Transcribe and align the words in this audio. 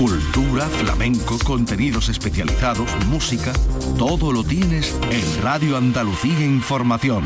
Cultura, 0.00 0.64
flamenco, 0.66 1.36
contenidos 1.44 2.08
especializados, 2.08 2.88
música, 3.08 3.52
todo 3.98 4.32
lo 4.32 4.42
tienes 4.42 4.98
en 5.10 5.42
Radio 5.42 5.76
Andalucía 5.76 6.40
Información. 6.40 7.22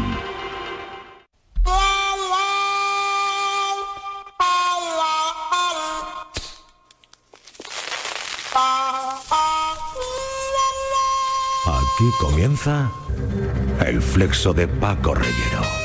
Aquí 11.64 12.10
comienza 12.18 12.90
el 13.86 14.02
flexo 14.02 14.52
de 14.52 14.66
Paco 14.66 15.14
Reyero. 15.14 15.83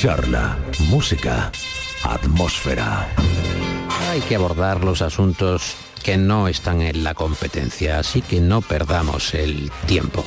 Charla, 0.00 0.56
música, 0.90 1.50
atmósfera. 2.04 3.08
Hay 4.08 4.20
que 4.20 4.36
abordar 4.36 4.84
los 4.84 5.02
asuntos 5.02 5.74
que 6.04 6.16
no 6.16 6.46
están 6.46 6.82
en 6.82 7.02
la 7.02 7.14
competencia, 7.14 7.98
así 7.98 8.22
que 8.22 8.40
no 8.40 8.60
perdamos 8.62 9.34
el 9.34 9.72
tiempo. 9.86 10.24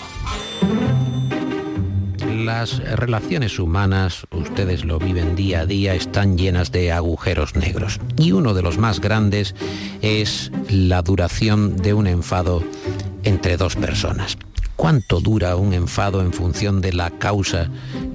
Las 2.44 2.80
relaciones 2.80 3.60
humanas, 3.60 4.28
ustedes 4.32 4.84
lo 4.84 5.00
viven 5.00 5.38
día 5.38 5.62
a 5.62 5.66
día, 5.66 5.96
están 5.96 6.38
llenas 6.38 6.74
de 6.74 6.92
agujeros 6.92 7.56
negros. 7.56 8.02
Y 8.18 8.34
uno 8.34 8.54
de 8.54 8.64
los 8.64 8.78
más 8.78 9.00
grandes 9.00 9.56
es 10.02 10.52
la 10.68 11.02
duración 11.02 11.78
de 11.78 11.94
un 11.94 12.08
enfado 12.08 12.62
entre 13.24 13.56
dos 13.56 13.78
personas. 13.78 14.38
¿Cuánto 14.76 15.22
dura 15.22 15.56
un 15.56 15.74
enfado 15.74 16.22
en 16.22 16.34
función 16.34 16.82
de 16.82 16.92
la 16.92 17.12
causa 17.12 17.70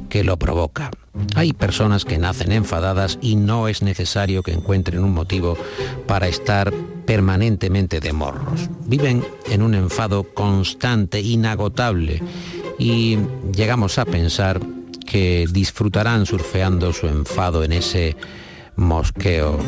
que 0.08 0.24
lo 0.24 0.38
provoca? 0.38 0.90
Hay 1.34 1.52
personas 1.52 2.04
que 2.04 2.18
nacen 2.18 2.52
enfadadas 2.52 3.18
y 3.22 3.36
no 3.36 3.68
es 3.68 3.82
necesario 3.82 4.42
que 4.42 4.52
encuentren 4.52 5.02
un 5.02 5.12
motivo 5.12 5.56
para 6.06 6.28
estar 6.28 6.72
permanentemente 7.06 8.00
de 8.00 8.12
morros. 8.12 8.68
Viven 8.86 9.24
en 9.48 9.62
un 9.62 9.74
enfado 9.74 10.24
constante, 10.34 11.20
inagotable, 11.20 12.22
y 12.78 13.18
llegamos 13.54 13.98
a 13.98 14.04
pensar 14.04 14.60
que 15.06 15.46
disfrutarán 15.50 16.26
surfeando 16.26 16.92
su 16.92 17.06
enfado 17.06 17.64
en 17.64 17.72
ese 17.72 18.16
mosqueo 18.74 19.58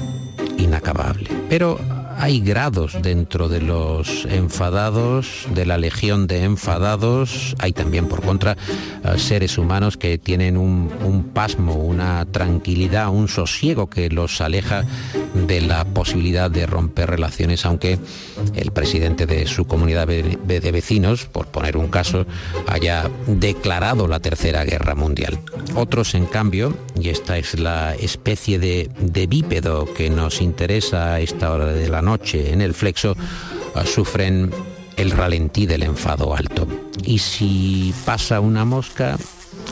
inacabable. 0.58 1.30
Pero 1.48 1.78
hay 2.18 2.40
grados 2.40 2.96
dentro 3.00 3.48
de 3.48 3.60
los 3.60 4.24
enfadados, 4.26 5.46
de 5.54 5.64
la 5.64 5.78
legión 5.78 6.26
de 6.26 6.42
enfadados. 6.42 7.54
Hay 7.58 7.72
también, 7.72 8.08
por 8.08 8.22
contra, 8.22 8.52
eh, 8.52 9.18
seres 9.18 9.56
humanos 9.56 9.96
que 9.96 10.18
tienen 10.18 10.56
un, 10.56 10.90
un, 11.04 11.24
pasmo, 11.24 11.74
una 11.74 12.24
tranquilidad, 12.26 13.08
un 13.10 13.28
sosiego 13.28 13.88
que 13.88 14.10
los 14.10 14.40
aleja 14.40 14.84
de 15.34 15.60
la 15.60 15.84
posibilidad 15.84 16.50
de 16.50 16.66
romper 16.66 17.08
relaciones, 17.08 17.64
aunque 17.64 17.98
el 18.54 18.72
presidente 18.72 19.26
de 19.26 19.46
su 19.46 19.66
comunidad 19.66 20.08
de 20.08 20.72
vecinos, 20.72 21.26
por 21.26 21.46
poner 21.46 21.76
un 21.76 21.88
caso, 21.88 22.26
haya 22.66 23.08
declarado 23.26 24.08
la 24.08 24.18
Tercera 24.18 24.64
Guerra 24.64 24.94
Mundial. 24.94 25.38
Otros, 25.76 26.14
en 26.14 26.26
cambio, 26.26 26.76
y 27.00 27.08
esta 27.08 27.38
es 27.38 27.58
la 27.58 27.94
especie 27.94 28.58
de, 28.58 28.90
de 29.00 29.26
bípedo 29.26 29.92
que 29.92 30.10
nos 30.10 30.40
interesa 30.40 31.14
a 31.14 31.20
esta 31.20 31.52
hora 31.52 31.66
de 31.66 31.88
la 31.88 32.02
noche 32.02 32.52
en 32.52 32.60
el 32.60 32.74
flexo, 32.74 33.16
uh, 33.74 33.86
sufren 33.86 34.50
el 34.96 35.10
ralentí 35.10 35.66
del 35.66 35.82
enfado 35.82 36.34
alto. 36.34 36.66
Y 37.04 37.18
si 37.18 37.94
pasa 38.04 38.40
una 38.40 38.64
mosca, 38.64 39.16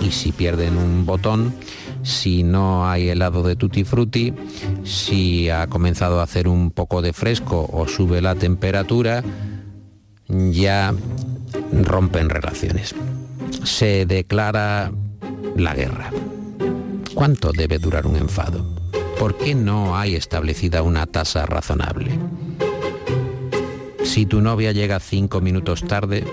y 0.00 0.10
si 0.10 0.32
pierden 0.32 0.76
un 0.76 1.06
botón, 1.06 1.54
si 2.02 2.42
no 2.42 2.88
hay 2.88 3.08
helado 3.08 3.42
de 3.42 3.56
tutti 3.56 3.84
frutti, 3.84 4.32
si 4.84 5.48
ha 5.50 5.66
comenzado 5.66 6.20
a 6.20 6.24
hacer 6.24 6.48
un 6.48 6.70
poco 6.70 7.02
de 7.02 7.12
fresco 7.12 7.68
o 7.72 7.88
sube 7.88 8.20
la 8.20 8.34
temperatura, 8.34 9.22
ya 10.28 10.94
rompen 11.72 12.28
relaciones. 12.28 12.94
Se 13.64 14.06
declara 14.06 14.92
la 15.56 15.74
guerra. 15.74 16.10
¿Cuánto 17.16 17.50
debe 17.50 17.78
durar 17.78 18.06
un 18.06 18.16
enfado? 18.16 18.62
¿Por 19.18 19.38
qué 19.38 19.54
no 19.54 19.96
hay 19.96 20.16
establecida 20.16 20.82
una 20.82 21.06
tasa 21.06 21.46
razonable? 21.46 22.10
Si 24.04 24.26
tu 24.26 24.42
novia 24.42 24.72
llega 24.72 25.00
cinco 25.00 25.40
minutos 25.40 25.82
tarde, 25.82 26.24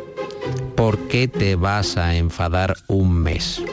¿por 0.75 0.97
qué 1.07 1.29
te 1.29 1.55
vas 1.55 1.95
a 1.95 2.17
enfadar 2.17 2.75
un 2.87 3.13
mes? 3.13 3.63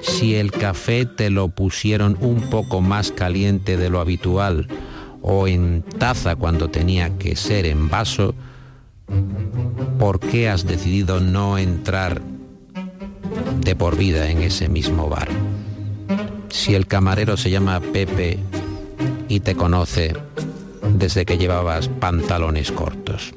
Si 0.00 0.34
el 0.34 0.52
café 0.52 1.04
te 1.04 1.28
lo 1.28 1.48
pusieron 1.48 2.16
un 2.18 2.40
poco 2.48 2.80
más 2.80 3.12
caliente 3.12 3.76
de 3.76 3.90
lo 3.90 4.00
habitual 4.00 4.68
o 5.20 5.46
en 5.46 5.82
taza 5.82 6.34
cuando 6.34 6.70
tenía 6.70 7.18
que 7.18 7.36
ser 7.36 7.66
en 7.66 7.90
vaso, 7.90 8.34
¿por 9.98 10.18
qué 10.18 10.48
has 10.48 10.66
decidido 10.66 11.20
no 11.20 11.58
entrar 11.58 12.22
de 13.60 13.76
por 13.76 13.98
vida 13.98 14.30
en 14.30 14.40
ese 14.40 14.70
mismo 14.70 15.10
bar? 15.10 15.28
Si 16.52 16.74
el 16.74 16.86
camarero 16.86 17.38
se 17.38 17.50
llama 17.50 17.80
Pepe 17.80 18.38
y 19.26 19.40
te 19.40 19.56
conoce 19.56 20.14
desde 20.94 21.24
que 21.24 21.38
llevabas 21.38 21.88
pantalones 21.88 22.70
cortos. 22.70 23.32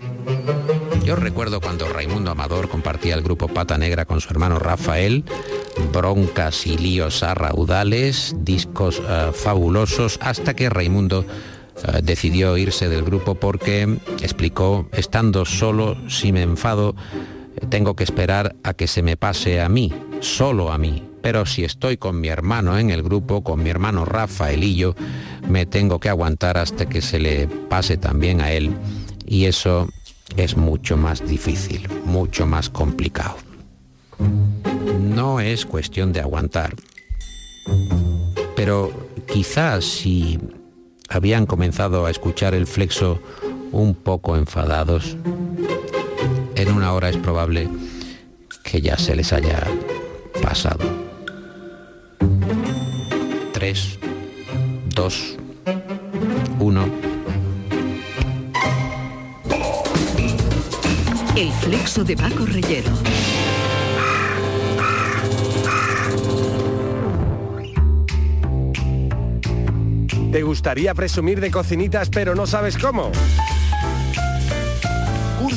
Yo 1.05 1.15
recuerdo 1.15 1.61
cuando 1.61 1.87
Raimundo 1.87 2.31
Amador 2.31 2.67
compartía 2.67 3.15
el 3.15 3.21
grupo 3.21 3.47
Pata 3.47 3.77
Negra 3.77 4.03
con 4.03 4.19
su 4.19 4.29
hermano 4.31 4.59
Rafael, 4.59 5.23
broncas 5.93 6.67
y 6.67 6.77
líos 6.77 7.23
a 7.23 7.33
raudales, 7.33 8.35
discos 8.39 8.99
uh, 8.99 9.31
fabulosos, 9.31 10.19
hasta 10.21 10.53
que 10.53 10.69
Raimundo 10.69 11.21
uh, 11.21 12.01
decidió 12.03 12.57
irse 12.57 12.89
del 12.89 13.03
grupo 13.03 13.35
porque, 13.35 13.97
explicó, 14.21 14.89
estando 14.91 15.45
solo, 15.45 15.95
si 16.09 16.33
me 16.33 16.41
enfado, 16.41 16.95
tengo 17.69 17.95
que 17.95 18.03
esperar 18.03 18.55
a 18.63 18.73
que 18.73 18.87
se 18.87 19.01
me 19.01 19.15
pase 19.15 19.61
a 19.61 19.69
mí, 19.69 19.93
solo 20.19 20.71
a 20.71 20.77
mí. 20.77 21.14
Pero 21.25 21.47
si 21.47 21.63
estoy 21.63 21.97
con 21.97 22.21
mi 22.21 22.27
hermano 22.27 22.77
en 22.77 22.91
el 22.91 23.01
grupo, 23.01 23.43
con 23.43 23.63
mi 23.63 23.71
hermano 23.71 24.05
Rafaelillo, 24.05 24.93
me 25.49 25.65
tengo 25.65 25.99
que 25.99 26.07
aguantar 26.07 26.55
hasta 26.59 26.85
que 26.85 27.01
se 27.01 27.17
le 27.17 27.47
pase 27.47 27.97
también 27.97 28.41
a 28.41 28.51
él. 28.51 28.75
Y 29.25 29.45
eso 29.45 29.89
es 30.37 30.55
mucho 30.55 30.97
más 30.97 31.27
difícil, 31.27 31.89
mucho 32.05 32.45
más 32.45 32.69
complicado. 32.69 33.37
No 34.99 35.39
es 35.39 35.65
cuestión 35.65 36.13
de 36.13 36.21
aguantar, 36.21 36.75
pero 38.55 38.91
quizás 39.25 39.83
si 39.83 40.39
habían 41.09 41.47
comenzado 41.47 42.05
a 42.05 42.11
escuchar 42.11 42.53
el 42.53 42.67
flexo 42.67 43.19
un 43.71 43.95
poco 43.95 44.37
enfadados, 44.37 45.17
en 46.53 46.71
una 46.71 46.93
hora 46.93 47.09
es 47.09 47.17
probable 47.17 47.67
que 48.63 48.79
ya 48.79 48.95
se 48.99 49.15
les 49.15 49.33
haya 49.33 49.63
pasado. 50.43 51.04
Tres, 53.75 53.99
dos, 54.85 55.35
uno. 56.59 56.85
El 61.35 61.51
flexo 61.51 62.05
de 62.05 62.15
Paco 62.15 62.45
Reyero. 62.45 62.91
¿Te 70.31 70.41
gustaría 70.41 70.93
presumir 70.93 71.41
de 71.41 71.51
cocinitas 71.51 72.09
pero 72.09 72.33
no 72.33 72.47
sabes 72.47 72.77
cómo? 72.77 73.11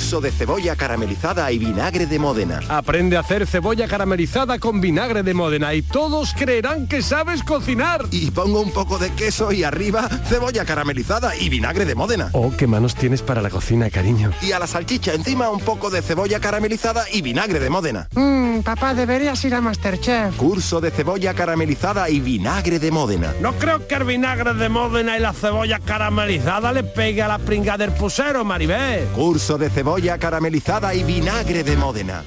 Curso 0.08 0.22
de 0.22 0.32
cebolla 0.32 0.74
caramelizada 0.74 1.52
y 1.52 1.58
vinagre 1.58 2.06
de 2.06 2.18
Módena. 2.18 2.62
Aprende 2.70 3.18
a 3.18 3.20
hacer 3.20 3.46
cebolla 3.46 3.86
caramelizada 3.86 4.58
con 4.58 4.80
vinagre 4.80 5.22
de 5.22 5.34
Módena 5.34 5.74
y 5.74 5.82
todos 5.82 6.32
creerán 6.32 6.86
que 6.86 7.02
sabes 7.02 7.42
cocinar. 7.42 8.06
Y 8.10 8.30
pongo 8.30 8.62
un 8.62 8.70
poco 8.70 8.96
de 8.96 9.10
queso 9.10 9.52
y 9.52 9.64
arriba 9.64 10.08
cebolla 10.24 10.64
caramelizada 10.64 11.36
y 11.36 11.50
vinagre 11.50 11.84
de 11.84 11.94
Módena. 11.94 12.30
Oh, 12.32 12.50
qué 12.56 12.66
manos 12.66 12.94
tienes 12.94 13.20
para 13.20 13.42
la 13.42 13.50
cocina, 13.50 13.90
cariño. 13.90 14.32
Y 14.40 14.52
a 14.52 14.58
la 14.58 14.66
salchicha 14.66 15.12
encima 15.12 15.50
un 15.50 15.60
poco 15.60 15.90
de 15.90 16.00
cebolla 16.00 16.40
caramelizada 16.40 17.04
y 17.12 17.20
vinagre 17.20 17.60
de 17.60 17.68
Módena. 17.68 18.08
Mmm, 18.14 18.60
papá, 18.60 18.94
deberías 18.94 19.44
ir 19.44 19.54
a 19.54 19.60
Masterchef. 19.60 20.34
Curso 20.36 20.80
de 20.80 20.90
cebolla 20.90 21.34
caramelizada 21.34 22.08
y 22.08 22.20
vinagre 22.20 22.78
de 22.78 22.90
Módena. 22.90 23.34
No 23.42 23.52
creo 23.58 23.86
que 23.86 23.96
el 23.96 24.04
vinagre 24.04 24.54
de 24.54 24.70
Módena 24.70 25.18
y 25.18 25.20
la 25.20 25.34
cebolla 25.34 25.80
caramelizada 25.80 26.72
le 26.72 26.82
pegue 26.82 27.20
a 27.20 27.28
la 27.28 27.38
pringa 27.38 27.76
del 27.76 27.90
pusero, 27.90 28.42
Maribel. 28.42 29.04
Curso 29.14 29.58
de 29.58 29.68
cebolla 29.98 30.18
caramelizada 30.18 30.94
y 30.94 31.02
vinagre 31.02 31.64
de 31.64 31.76
Módena. 31.76 32.22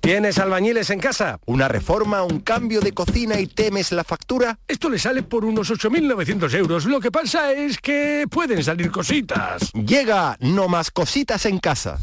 ¿Tienes 0.00 0.38
albañiles 0.38 0.90
en 0.90 0.98
casa? 0.98 1.38
¿Una 1.46 1.68
reforma, 1.68 2.22
un 2.22 2.40
cambio 2.40 2.80
de 2.80 2.92
cocina 2.92 3.38
y 3.38 3.46
temes 3.46 3.92
la 3.92 4.02
factura? 4.02 4.58
Esto 4.66 4.88
le 4.88 4.98
sale 4.98 5.22
por 5.22 5.44
unos 5.44 5.70
8.900 5.70 6.54
euros. 6.54 6.86
Lo 6.86 7.00
que 7.00 7.12
pasa 7.12 7.52
es 7.52 7.78
que 7.78 8.24
pueden 8.30 8.64
salir 8.64 8.90
cositas. 8.90 9.70
Llega 9.74 10.36
No 10.40 10.68
Más 10.68 10.90
Cositas 10.90 11.44
en 11.46 11.58
Casa. 11.58 11.98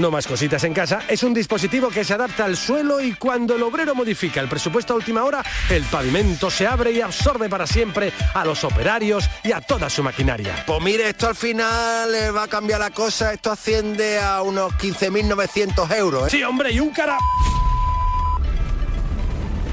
No 0.00 0.10
más 0.10 0.26
cositas 0.26 0.64
en 0.64 0.72
casa 0.72 1.00
es 1.08 1.22
un 1.22 1.34
dispositivo 1.34 1.90
que 1.90 2.04
se 2.04 2.14
adapta 2.14 2.46
al 2.46 2.56
suelo 2.56 3.02
y 3.02 3.12
cuando 3.12 3.56
el 3.56 3.62
obrero 3.62 3.94
modifica 3.94 4.40
el 4.40 4.48
presupuesto 4.48 4.94
a 4.94 4.96
última 4.96 5.24
hora, 5.24 5.44
el 5.68 5.84
pavimento 5.84 6.50
se 6.50 6.66
abre 6.66 6.90
y 6.92 7.02
absorbe 7.02 7.50
para 7.50 7.66
siempre 7.66 8.10
a 8.32 8.42
los 8.46 8.64
operarios 8.64 9.28
y 9.44 9.52
a 9.52 9.60
toda 9.60 9.90
su 9.90 10.02
maquinaria. 10.02 10.64
Pues 10.66 10.80
mire, 10.80 11.10
esto 11.10 11.28
al 11.28 11.34
final 11.34 12.14
eh, 12.14 12.30
va 12.30 12.44
a 12.44 12.48
cambiar 12.48 12.80
la 12.80 12.88
cosa, 12.92 13.34
esto 13.34 13.52
asciende 13.52 14.18
a 14.18 14.40
unos 14.40 14.72
15.900 14.72 15.94
euros. 15.94 16.28
¿eh? 16.28 16.30
Sí, 16.30 16.42
hombre, 16.44 16.72
y 16.72 16.80
un 16.80 16.92
cara... 16.92 17.18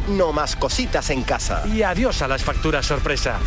No 0.09 0.33
más 0.33 0.57
cositas 0.57 1.09
en 1.09 1.23
casa. 1.23 1.63
Y 1.73 1.83
adiós 1.83 2.21
a 2.21 2.27
las 2.27 2.44
facturas 2.44 2.85
sorpresa. 2.85 3.39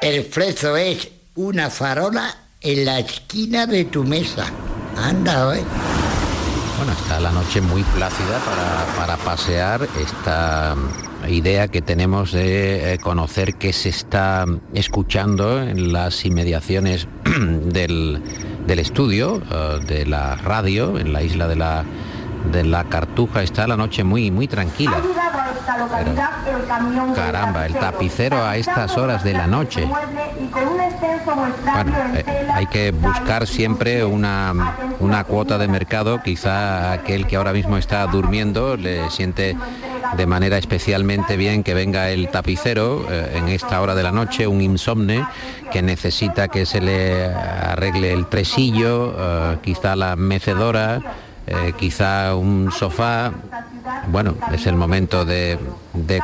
El 0.00 0.24
frezo 0.26 0.76
es 0.76 1.08
una 1.34 1.68
farola 1.68 2.41
en 2.62 2.84
la 2.84 3.00
esquina 3.00 3.66
de 3.66 3.84
tu 3.84 4.04
mesa. 4.04 4.46
Anda, 4.96 5.56
¿eh? 5.56 5.64
Bueno, 6.76 6.92
está 6.92 7.20
la 7.20 7.32
noche 7.32 7.60
muy 7.60 7.82
plácida 7.82 8.38
para, 8.40 8.96
para 8.96 9.16
pasear 9.24 9.88
esta 10.00 10.74
idea 11.28 11.68
que 11.68 11.82
tenemos 11.82 12.32
de 12.32 12.94
eh, 12.94 12.98
conocer 12.98 13.54
qué 13.54 13.72
se 13.72 13.88
está 13.88 14.44
escuchando 14.74 15.62
en 15.62 15.92
las 15.92 16.24
inmediaciones 16.24 17.06
del, 17.24 18.20
del 18.66 18.78
estudio, 18.78 19.40
eh, 19.50 19.78
de 19.86 20.06
la 20.06 20.36
radio, 20.36 20.98
en 20.98 21.12
la 21.12 21.22
isla 21.22 21.48
de 21.48 21.56
la, 21.56 21.84
de 22.50 22.64
la 22.64 22.84
Cartuja. 22.84 23.42
Está 23.42 23.66
la 23.66 23.76
noche 23.76 24.04
muy, 24.04 24.30
muy 24.30 24.48
tranquila. 24.48 25.00
Pero, 26.44 27.14
caramba, 27.14 27.66
el 27.66 27.74
tapicero 27.74 28.44
a 28.44 28.56
estas 28.56 28.96
horas 28.96 29.24
de 29.24 29.32
la 29.32 29.46
noche. 29.46 29.84
Bueno, 29.84 30.02
eh, 32.14 32.48
hay 32.52 32.66
que 32.66 32.90
buscar 32.90 33.46
siempre 33.46 34.04
una, 34.04 34.52
una 35.00 35.24
cuota 35.24 35.58
de 35.58 35.68
mercado. 35.68 36.22
Quizá 36.22 36.92
aquel 36.92 37.26
que 37.26 37.36
ahora 37.36 37.52
mismo 37.52 37.76
está 37.76 38.06
durmiendo 38.06 38.76
le 38.76 39.10
siente 39.10 39.56
de 40.16 40.26
manera 40.26 40.58
especialmente 40.58 41.36
bien 41.36 41.62
que 41.62 41.74
venga 41.74 42.10
el 42.10 42.28
tapicero 42.28 43.06
eh, 43.10 43.34
en 43.36 43.48
esta 43.48 43.80
hora 43.80 43.94
de 43.94 44.02
la 44.02 44.12
noche, 44.12 44.46
un 44.46 44.60
insomne 44.60 45.26
que 45.70 45.82
necesita 45.82 46.48
que 46.48 46.66
se 46.66 46.80
le 46.80 47.26
arregle 47.26 48.12
el 48.12 48.26
tresillo, 48.26 49.14
eh, 49.16 49.58
quizá 49.62 49.96
la 49.96 50.16
mecedora, 50.16 51.00
eh, 51.46 51.72
quizá 51.78 52.34
un 52.34 52.70
sofá. 52.72 53.32
Bueno, 54.08 54.36
es 54.52 54.66
el 54.66 54.76
momento 54.76 55.24
de, 55.24 55.58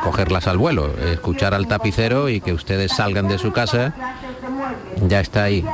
cogerlas 0.03 0.47
al 0.47 0.57
vuelo, 0.57 0.93
escuchar 1.11 1.53
al 1.53 1.67
tapicero 1.67 2.29
y 2.29 2.41
que 2.41 2.53
ustedes 2.53 2.91
salgan 2.93 3.27
de 3.27 3.37
su 3.37 3.51
casa. 3.51 3.93
Ya 5.07 5.19
está 5.19 5.43
ahí. 5.43 5.65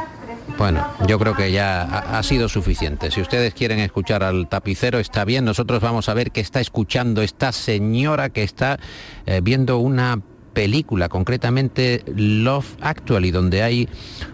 Bueno, 0.57 0.87
yo 1.07 1.19
creo 1.19 1.35
que 1.35 1.51
ya 1.51 1.81
ha, 1.81 2.17
ha, 2.17 2.23
sido 2.23 2.47
suficiente. 2.47 3.11
Si 3.11 3.19
ustedes 3.19 3.53
quieren 3.53 3.79
escuchar 3.79 4.23
al 4.23 4.47
tapicero, 4.47 4.99
está 4.99 5.25
bien. 5.25 5.43
Nosotros 5.43 5.81
vamos 5.81 6.07
a 6.07 6.13
ver 6.13 6.31
qué 6.31 6.39
está 6.39 6.61
escuchando 6.61 7.21
esta 7.21 7.51
señora 7.51 8.29
que 8.29 8.43
está 8.43 8.79
eh, 9.25 9.41
viendo 9.43 9.79
una 9.79 10.21
película, 10.53 11.09
concretamente 11.09 12.03
Love 12.15 12.77
Actually, 12.81 13.31
donde 13.31 13.63
hay 13.63 13.89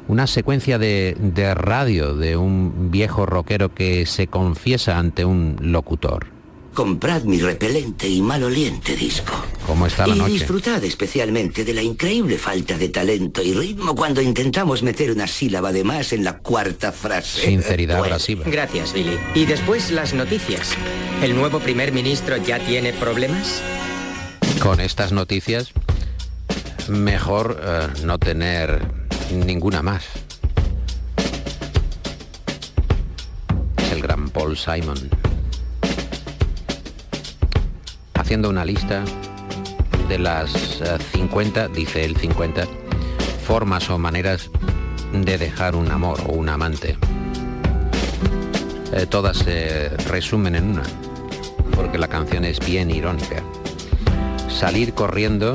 una 0.07 0.27
secuencia 0.27 0.77
de, 0.77 1.17
de 1.19 1.55
radio 1.55 2.15
de 2.15 2.37
un 2.37 2.91
viejo 2.91 3.25
rockero 3.25 3.73
que 3.73 4.05
se 4.05 4.27
confiesa 4.27 4.99
ante 4.99 5.25
un 5.25 5.57
locutor. 5.59 6.40
Comprad 6.73 7.23
mi 7.23 7.41
repelente 7.41 8.07
y 8.07 8.21
maloliente 8.21 8.95
disco. 8.95 9.33
¿Cómo 9.67 9.87
está 9.87 10.07
la 10.07 10.15
y 10.15 10.19
noche? 10.19 10.31
disfrutad 10.33 10.81
especialmente 10.83 11.65
de 11.65 11.73
la 11.73 11.81
increíble 11.81 12.37
falta 12.37 12.77
de 12.77 12.87
talento 12.87 13.41
y 13.41 13.53
ritmo 13.53 13.93
cuando 13.93 14.21
intentamos 14.21 14.81
meter 14.81 15.11
una 15.11 15.27
sílaba 15.27 15.73
de 15.73 15.83
más 15.83 16.13
en 16.13 16.23
la 16.23 16.37
cuarta 16.37 16.93
frase. 16.93 17.41
Sinceridad 17.41 17.97
abrasiva. 17.99 18.45
Gracias, 18.47 18.93
Billy. 18.93 19.19
Y 19.35 19.45
después 19.45 19.91
las 19.91 20.13
noticias. 20.13 20.73
¿El 21.21 21.35
nuevo 21.35 21.59
primer 21.59 21.91
ministro 21.91 22.37
ya 22.37 22.57
tiene 22.59 22.93
problemas? 22.93 23.61
Con 24.61 24.79
estas 24.79 25.11
noticias, 25.11 25.71
mejor 26.87 27.59
eh, 27.61 27.87
no 28.05 28.17
tener 28.17 28.81
ninguna 29.31 29.81
más. 29.81 30.05
Es 33.77 33.91
el 33.91 34.01
gran 34.01 34.29
Paul 34.29 34.57
Simon. 34.57 35.20
Haciendo 38.31 38.49
una 38.49 38.63
lista 38.63 39.03
de 40.07 40.17
las 40.17 40.79
eh, 40.79 40.97
50, 41.15 41.67
dice 41.67 42.05
él 42.05 42.15
50, 42.15 42.65
formas 43.45 43.89
o 43.89 43.97
maneras 43.97 44.49
de 45.11 45.37
dejar 45.37 45.75
un 45.75 45.91
amor 45.91 46.17
o 46.25 46.31
un 46.31 46.47
amante. 46.47 46.95
Eh, 48.93 49.05
todas 49.09 49.35
se 49.39 49.89
resumen 50.07 50.55
en 50.55 50.69
una, 50.69 50.83
porque 51.75 51.97
la 51.97 52.07
canción 52.07 52.45
es 52.45 52.65
bien 52.65 52.89
irónica. 52.89 53.43
Salir 54.47 54.93
corriendo 54.93 55.51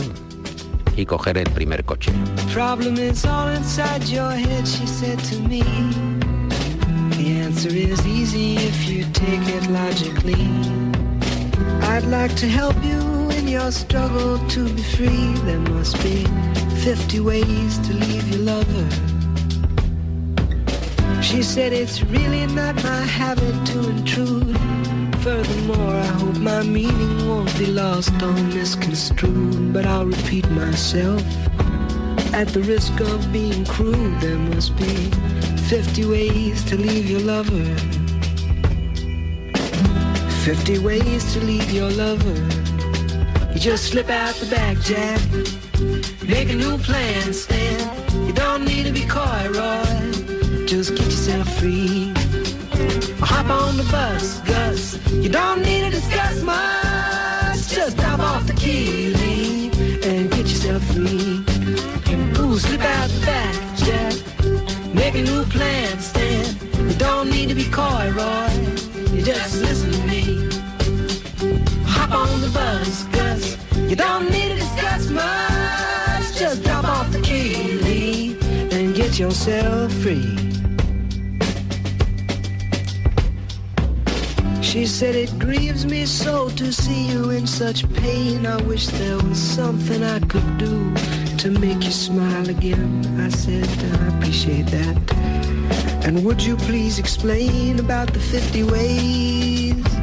y 0.98 1.06
coger 1.06 1.38
el 1.38 1.48
primer 1.48 1.82
coche. 1.82 2.12
The 7.16 7.40
answer 7.40 7.74
is 7.74 8.06
easy 8.06 8.56
if 8.56 8.86
you 8.86 9.06
take 9.14 9.48
it 9.48 9.66
logically. 9.68 10.85
I'd 11.88 12.04
like 12.04 12.34
to 12.36 12.48
help 12.48 12.76
you 12.84 13.00
in 13.30 13.46
your 13.46 13.70
struggle 13.70 14.38
to 14.48 14.68
be 14.74 14.82
free. 14.82 15.32
There 15.44 15.60
must 15.60 15.96
be 16.02 16.24
50 16.82 17.20
ways 17.20 17.78
to 17.86 17.92
leave 17.94 18.28
your 18.28 18.40
lover. 18.40 18.86
She 21.22 21.42
said 21.42 21.72
it's 21.72 22.02
really 22.02 22.46
not 22.46 22.74
my 22.82 23.02
habit 23.02 23.66
to 23.68 23.88
intrude. 23.88 24.58
Furthermore, 25.22 25.94
I 25.94 26.06
hope 26.06 26.36
my 26.38 26.62
meaning 26.62 27.28
won't 27.28 27.56
be 27.58 27.66
lost 27.66 28.12
or 28.20 28.32
misconstrued. 28.32 29.72
But 29.72 29.86
I'll 29.86 30.06
repeat 30.06 30.48
myself. 30.50 31.22
At 32.34 32.48
the 32.48 32.62
risk 32.62 32.98
of 33.00 33.32
being 33.32 33.64
crude, 33.64 34.20
there 34.20 34.38
must 34.38 34.76
be 34.76 35.10
50 35.68 36.04
ways 36.04 36.64
to 36.64 36.76
leave 36.76 37.08
your 37.08 37.20
lover. 37.20 38.05
50 40.46 40.78
ways 40.78 41.32
to 41.32 41.40
leave 41.40 41.72
your 41.72 41.90
lover. 41.90 42.32
You 43.52 43.58
just 43.58 43.86
slip 43.86 44.08
out 44.08 44.32
the 44.36 44.46
back, 44.46 44.78
Jack. 44.78 45.20
Make 46.22 46.50
a 46.50 46.54
new 46.54 46.78
plan, 46.78 47.32
Stan. 47.32 47.80
You 48.24 48.32
don't 48.32 48.64
need 48.64 48.86
to 48.86 48.92
be 48.92 49.04
coy, 49.06 49.48
Roy. 49.50 50.64
Just 50.64 50.94
get 50.94 51.06
yourself 51.06 51.52
free. 51.58 52.12
Or 53.20 53.26
hop 53.26 53.50
on 53.50 53.76
the 53.76 53.88
bus, 53.90 54.38
Gus. 54.42 55.04
You 55.10 55.30
don't 55.30 55.62
need 55.62 55.80
to 55.80 55.90
discuss 55.90 56.40
much. 56.42 57.66
Just 57.66 57.96
drop 57.96 58.20
off 58.20 58.46
the 58.46 58.52
key, 58.52 59.08
leave, 59.14 60.04
and 60.04 60.30
get 60.30 60.46
yourself 60.46 60.84
free. 60.94 61.42
Ooh, 62.38 62.56
slip 62.56 62.82
out 62.82 63.10
the 63.10 63.26
back, 63.26 63.76
Jack. 63.78 64.94
Make 64.94 65.16
a 65.16 65.22
new 65.22 65.42
plan, 65.46 65.98
Stan. 65.98 66.54
You 66.88 66.94
don't 66.94 67.30
need 67.30 67.48
to 67.48 67.56
be 67.56 67.64
coy, 67.64 68.12
Roy. 68.14 68.45
You 73.96 74.02
don't 74.04 74.30
need 74.30 74.50
to 74.50 74.56
discuss 74.56 75.08
much. 75.08 76.38
Just 76.38 76.62
drop 76.64 76.84
off 76.84 77.10
the 77.12 77.20
key, 77.22 77.78
leave, 77.78 78.70
and 78.70 78.94
get 78.94 79.18
yourself 79.18 79.90
free. 79.90 80.36
She 84.60 84.84
said 84.84 85.14
it 85.14 85.38
grieves 85.38 85.86
me 85.86 86.04
so 86.04 86.50
to 86.50 86.74
see 86.74 87.08
you 87.08 87.30
in 87.30 87.46
such 87.46 87.90
pain. 87.94 88.44
I 88.44 88.60
wish 88.64 88.86
there 88.88 89.16
was 89.16 89.38
something 89.38 90.04
I 90.04 90.20
could 90.20 90.58
do 90.58 90.94
to 91.38 91.50
make 91.58 91.82
you 91.82 91.90
smile 91.90 92.50
again. 92.50 93.02
I 93.18 93.30
said 93.30 93.66
I 93.98 94.14
appreciate 94.14 94.66
that. 94.66 94.96
And 96.04 96.22
would 96.22 96.42
you 96.42 96.56
please 96.68 96.98
explain 96.98 97.80
about 97.80 98.12
the 98.12 98.20
50 98.20 98.62
ways? 98.64 99.95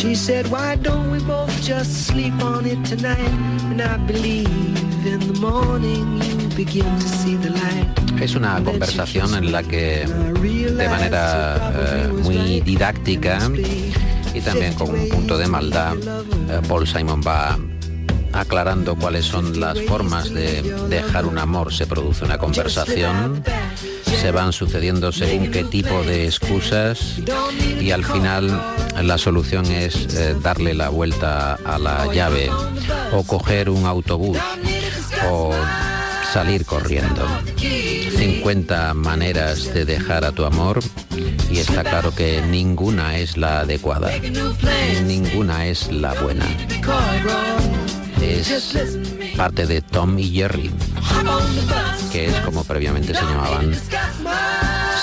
She 0.00 0.14
said, 0.14 0.46
why 0.50 0.76
don't 0.76 1.10
we 1.10 1.18
both 1.24 1.52
just 1.60 2.06
sleep 2.06 2.32
on 2.42 2.64
it 2.64 2.82
tonight? 2.86 3.34
And 3.68 3.82
I 3.82 3.98
believe 3.98 4.48
in 5.04 5.20
the 5.30 5.38
morning 5.38 6.22
you 6.22 6.48
begin 6.56 6.86
to 6.86 7.06
see 7.06 7.36
the 7.36 7.50
light. 7.50 7.86
Es 8.18 8.34
una 8.34 8.64
conversación 8.64 9.34
en 9.34 9.52
la 9.52 9.62
que 9.62 10.06
de 10.06 10.88
manera 10.88 11.72
eh, 11.74 12.08
muy 12.22 12.62
didáctica 12.62 13.40
y 14.32 14.40
también 14.40 14.72
con 14.72 14.88
un 14.88 15.06
punto 15.10 15.36
de 15.36 15.46
maldad, 15.46 15.96
eh, 15.98 16.62
Paul 16.66 16.86
Simon 16.86 17.20
va 17.20 17.58
aclarando 18.32 18.96
cuáles 18.96 19.26
son 19.26 19.60
las 19.60 19.80
formas 19.82 20.32
de 20.32 20.62
dejar 20.88 21.26
un 21.26 21.38
amor. 21.38 21.72
Se 21.72 21.86
produce 21.86 22.24
una 22.24 22.38
conversación, 22.38 23.42
se 24.04 24.30
van 24.30 24.52
sucediendo 24.52 25.12
según 25.12 25.50
qué 25.50 25.64
tipo 25.64 26.02
de 26.02 26.26
excusas 26.26 27.16
y 27.80 27.90
al 27.90 28.04
final 28.04 28.60
la 29.02 29.18
solución 29.18 29.66
es 29.66 30.14
eh, 30.14 30.36
darle 30.42 30.74
la 30.74 30.88
vuelta 30.88 31.54
a 31.54 31.78
la 31.78 32.12
llave 32.12 32.50
o 33.12 33.22
coger 33.24 33.70
un 33.70 33.86
autobús 33.86 34.38
o 35.30 35.54
salir 36.32 36.64
corriendo. 36.64 37.26
50 37.56 38.94
maneras 38.94 39.72
de 39.72 39.84
dejar 39.84 40.24
a 40.24 40.32
tu 40.32 40.44
amor 40.44 40.80
y 41.50 41.58
está 41.58 41.82
claro 41.82 42.14
que 42.14 42.42
ninguna 42.42 43.18
es 43.18 43.36
la 43.36 43.60
adecuada, 43.60 44.12
ninguna 45.06 45.66
es 45.66 45.90
la 45.90 46.14
buena. 46.14 46.46
Es 48.22 48.76
parte 49.36 49.66
de 49.66 49.80
Tom 49.80 50.18
y 50.18 50.30
Jerry, 50.30 50.70
que 52.12 52.26
es 52.26 52.34
como 52.40 52.64
previamente 52.64 53.14
se 53.14 53.20
llamaban 53.22 53.74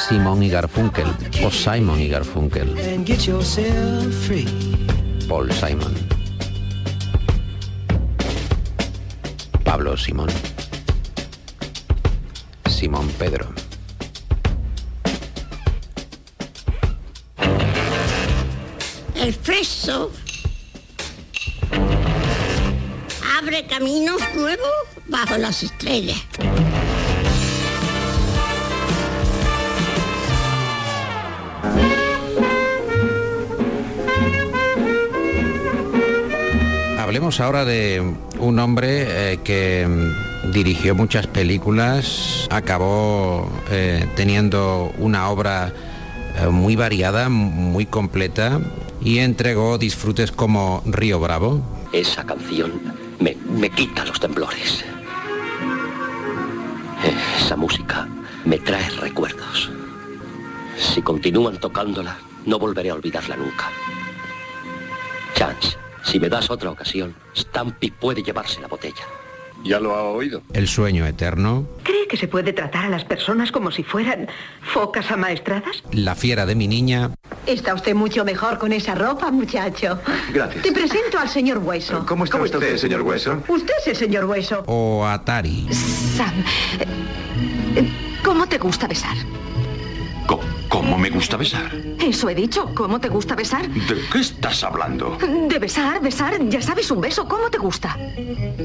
Simon 0.08 0.44
y 0.44 0.50
Garfunkel 0.50 1.08
o 1.44 1.50
Simon 1.50 2.00
y 2.00 2.10
Garfunkel. 2.10 2.76
Paul 5.28 5.52
Simon. 5.52 5.94
Pablo 9.64 9.98
Simón. 9.98 10.30
Simón 12.70 13.08
Pedro. 13.18 13.48
El 19.16 19.34
freso 19.34 20.12
abre 23.38 23.66
caminos 23.68 24.20
nuevos 24.36 24.72
bajo 25.06 25.38
las 25.38 25.62
estrellas. 25.62 26.18
Hablemos 37.00 37.40
ahora 37.40 37.64
de 37.64 38.02
un 38.40 38.60
hombre 38.60 39.34
eh, 39.34 39.40
que 39.44 39.88
mm, 39.88 40.52
dirigió 40.52 40.96
muchas 40.96 41.28
películas, 41.28 42.48
acabó 42.50 43.50
eh, 43.72 44.06
teniendo 44.16 44.92
una 44.98 45.30
obra 45.30 45.74
eh, 46.38 46.48
muy 46.48 46.76
variada, 46.76 47.30
muy 47.30 47.86
completa 47.86 48.60
y 49.02 49.20
entregó 49.20 49.78
disfrutes 49.78 50.32
como 50.32 50.82
Río 50.86 51.20
Bravo. 51.20 51.62
Esa 51.94 52.26
canción 52.26 53.07
me, 53.20 53.36
me 53.50 53.70
quita 53.70 54.06
los 54.06 54.20
temblores. 54.20 54.84
Esa 57.40 57.56
música 57.56 58.08
me 58.46 58.58
trae 58.60 58.90
recuerdos. 58.90 59.72
Si 60.78 61.02
continúan 61.02 61.60
tocándola, 61.60 62.18
no 62.46 62.60
volveré 62.60 62.90
a 62.90 62.96
olvidarla 62.96 63.36
nunca. 63.36 63.70
Chance. 65.36 65.78
Si 66.04 66.20
me 66.20 66.30
das 66.30 66.50
otra 66.50 66.72
ocasión, 66.72 67.16
Stampy 67.36 67.92
puede 67.92 68.24
llevarse 68.24 68.62
la 68.62 68.68
botella. 68.68 69.06
¿Ya 69.64 69.80
lo 69.80 69.96
ha 69.96 70.04
oído? 70.04 70.42
El 70.54 70.68
sueño 70.68 71.06
eterno. 71.06 71.68
¿Cree 71.84 72.08
que 72.08 72.18
se 72.18 72.28
puede 72.28 72.54
tratar 72.54 72.86
a 72.86 72.90
las 72.90 73.04
personas 73.04 73.52
como 73.52 73.72
si 73.72 73.84
fueran 73.84 74.28
focas 74.62 75.12
amaestradas? 75.12 75.84
La 75.92 76.16
fiera 76.16 76.46
de 76.46 76.56
mi 76.56 76.68
niña. 76.68 77.12
Está 77.46 77.74
usted 77.74 77.94
mucho 77.96 78.24
mejor 78.24 78.58
con 78.58 78.72
esa 78.72 78.96
ropa, 78.96 79.32
muchacho. 79.32 80.00
Gracias. 80.34 80.64
Te 80.64 80.72
presento 80.72 81.20
al 81.20 81.30
señor 81.30 81.58
Hueso. 81.60 82.06
¿Cómo 82.06 82.24
está 82.24 82.42
usted, 82.42 82.78
señor 82.78 83.02
Hueso? 83.02 83.44
Usted 83.48 83.74
es 83.82 83.88
el 83.88 83.96
señor 83.96 84.26
Hueso. 84.26 84.64
O 84.68 85.06
Atari. 85.06 85.68
Sam, 85.72 86.44
eh, 87.76 87.90
¿cómo 88.24 88.48
te 88.48 88.58
gusta 88.58 88.88
besar? 88.88 89.16
¿Cómo, 90.28 90.44
cómo 90.78 90.96
me 90.96 91.10
gusta 91.10 91.38
besar? 91.38 91.72
Eso 92.00 92.30
he 92.30 92.36
dicho. 92.36 92.70
¿Cómo 92.76 93.00
te 93.00 93.10
gusta 93.10 93.36
besar? 93.36 93.68
¿De 93.68 93.96
qué 94.12 94.20
estás 94.20 94.64
hablando? 94.64 95.18
De 95.50 95.58
besar, 95.58 96.00
besar, 96.02 96.38
ya 96.48 96.62
sabes, 96.62 96.92
un 96.92 97.02
beso. 97.02 97.28
¿Cómo 97.28 97.50
te 97.50 97.58
gusta? 97.58 97.98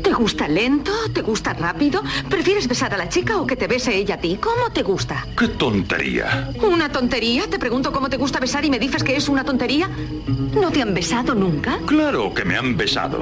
¿Te 0.02 0.12
gusta 0.12 0.46
lento? 0.46 0.92
¿Te 1.14 1.22
gusta 1.22 1.54
rápido? 1.54 2.02
¿Prefieres 2.28 2.68
besar 2.68 2.92
a 2.92 2.98
la 2.98 3.08
chica 3.08 3.38
o 3.38 3.46
que 3.46 3.56
te 3.56 3.66
bese 3.66 3.96
ella 3.96 4.16
a 4.16 4.18
ti? 4.18 4.38
¿Cómo 4.38 4.70
te 4.70 4.82
gusta? 4.82 5.26
¡Qué 5.38 5.48
tontería! 5.48 6.50
¿Una 6.60 6.90
tontería? 6.90 7.48
Te 7.48 7.58
pregunto 7.58 7.92
cómo 7.92 8.10
te 8.10 8.18
gusta 8.18 8.38
besar 8.38 8.62
y 8.66 8.70
me 8.70 8.78
dices 8.78 9.02
que 9.02 9.16
es 9.16 9.30
una 9.30 9.42
tontería. 9.42 9.88
¿No 10.54 10.70
te 10.70 10.82
han 10.82 10.92
besado 10.92 11.34
nunca? 11.34 11.78
Claro 11.86 12.34
que 12.34 12.44
me 12.44 12.58
han 12.58 12.76
besado. 12.76 13.20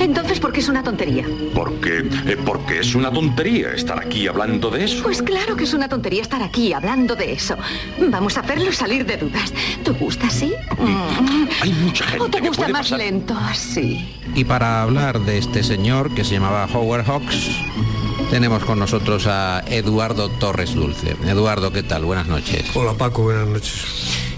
Entonces, 0.00 0.40
¿por 0.40 0.52
qué 0.52 0.58
es 0.58 0.68
una 0.68 0.82
tontería? 0.82 1.24
Porque, 1.54 1.98
eh, 2.26 2.36
porque 2.44 2.80
es 2.80 2.96
una 2.96 3.12
tontería 3.12 3.72
estar 3.72 4.00
aquí 4.00 4.26
hablando 4.26 4.68
de 4.68 4.84
eso. 4.84 5.04
Pues 5.04 5.22
claro 5.22 5.54
que 5.54 5.62
es 5.62 5.74
una 5.74 5.88
tontería 5.88 6.22
estar 6.22 6.42
aquí 6.42 6.72
hablando 6.72 7.14
de 7.14 7.32
eso. 7.34 7.56
Vamos 8.08 8.36
a 8.36 8.40
hacerlo 8.40 8.72
salir 8.72 9.04
de 9.04 9.16
dudas. 9.16 9.52
¿Te 9.84 9.90
gusta 9.90 10.26
así? 10.26 10.52
Hay 11.60 11.72
mucha 11.72 12.04
gente 12.06 12.24
¿O 12.24 12.28
te 12.30 12.40
que 12.40 12.48
gusta 12.48 12.62
puede 12.62 12.72
más 12.72 12.86
pasar- 12.86 12.98
lento 12.98 13.36
así? 13.36 14.16
Y 14.34 14.44
para 14.44 14.82
hablar 14.82 15.20
de 15.20 15.38
este 15.38 15.62
señor 15.62 16.14
que 16.14 16.24
se 16.24 16.34
llamaba 16.34 16.66
Howard 16.72 17.04
Hawks, 17.06 17.50
tenemos 18.30 18.64
con 18.64 18.78
nosotros 18.78 19.26
a 19.26 19.62
Eduardo 19.66 20.28
Torres 20.30 20.74
Dulce. 20.74 21.16
Eduardo, 21.26 21.72
¿qué 21.72 21.82
tal? 21.82 22.04
Buenas 22.04 22.26
noches. 22.28 22.64
Hola 22.74 22.94
Paco, 22.94 23.22
buenas 23.22 23.46
noches. 23.48 23.84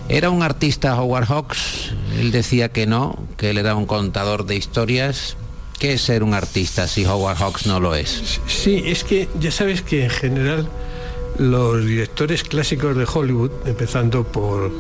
¿Era 0.09 0.31
un 0.31 0.43
artista 0.43 1.01
Howard 1.01 1.27
Hawks? 1.27 1.93
Él 2.19 2.33
decía 2.33 2.71
que 2.71 2.87
no, 2.87 3.17
que 3.37 3.51
él 3.51 3.59
era 3.59 3.75
un 3.77 3.87
contador 3.87 4.45
de 4.47 4.57
historias. 4.57 5.37
¿Qué 5.79 5.95
es 5.95 6.03
ser 6.03 6.23
un 6.23 6.35
artista 6.35 6.87
si 6.87 7.05
Howard 7.07 7.37
Hawks 7.39 7.67
no 7.67 7.81
lo 7.81 7.95
es? 7.95 8.41
Sí, 8.47 8.83
es 8.87 9.05
que 9.05 9.29
ya 9.41 9.51
sabes 9.51 9.83
que 9.83 10.05
en 10.05 10.11
general 10.11 10.69
los 11.39 11.85
directores 11.85 12.43
clásicos 12.45 12.97
de 12.97 13.07
Hollywood, 13.13 13.51
empezando 13.67 14.25
por, 14.25 14.71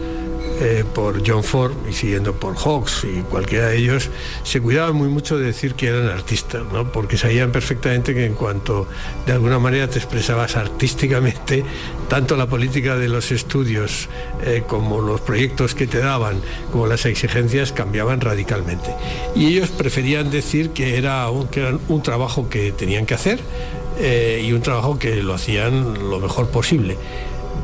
eh, 0.61 0.85
por 0.94 1.26
John 1.26 1.42
Ford 1.42 1.73
y 1.88 1.92
siguiendo 1.92 2.35
por 2.35 2.56
Hawks 2.56 3.04
y 3.04 3.23
cualquiera 3.23 3.68
de 3.68 3.78
ellos, 3.78 4.11
se 4.44 4.61
cuidaban 4.61 4.94
muy 4.94 5.09
mucho 5.09 5.38
de 5.38 5.47
decir 5.47 5.75
que 5.75 5.88
eran 5.88 6.09
artistas, 6.09 6.62
¿no? 6.73 6.90
porque 6.92 7.16
sabían 7.16 7.52
perfectamente 7.52 8.14
que 8.14 8.26
en 8.26 8.35
cuanto 8.35 8.87
de 9.26 9.32
alguna 9.32 9.59
manera 9.59 9.88
te 9.88 9.99
expresabas 9.99 10.56
artísticamente, 10.56 11.64
tanto 12.09 12.37
la 12.37 12.47
política 12.47 12.97
de 12.97 13.09
los 13.09 13.32
estudios 13.32 14.09
eh, 14.44 14.62
como 14.66 15.00
los 15.00 15.21
proyectos 15.21 15.75
que 15.75 15.87
te 15.87 15.99
daban, 15.99 16.40
como 16.71 16.87
las 16.87 17.06
exigencias 17.06 17.73
cambiaban 17.73 18.21
radicalmente. 18.21 18.94
Y 19.35 19.47
ellos 19.47 19.71
preferían 19.71 20.30
decir 20.30 20.71
que 20.71 20.97
era 20.99 21.26
que 21.50 21.61
era 21.61 21.78
un 21.88 22.02
trabajo 22.02 22.49
que 22.49 22.73
tenían 22.73 23.06
que 23.06 23.14
hacer 23.14 23.40
eh, 23.99 24.42
y 24.44 24.52
un 24.52 24.62
trabajo 24.62 24.99
que 24.99 25.22
lo 25.22 25.34
hacían 25.34 26.11
lo 26.11 26.20
mejor 26.20 26.49
posible. 26.49 26.96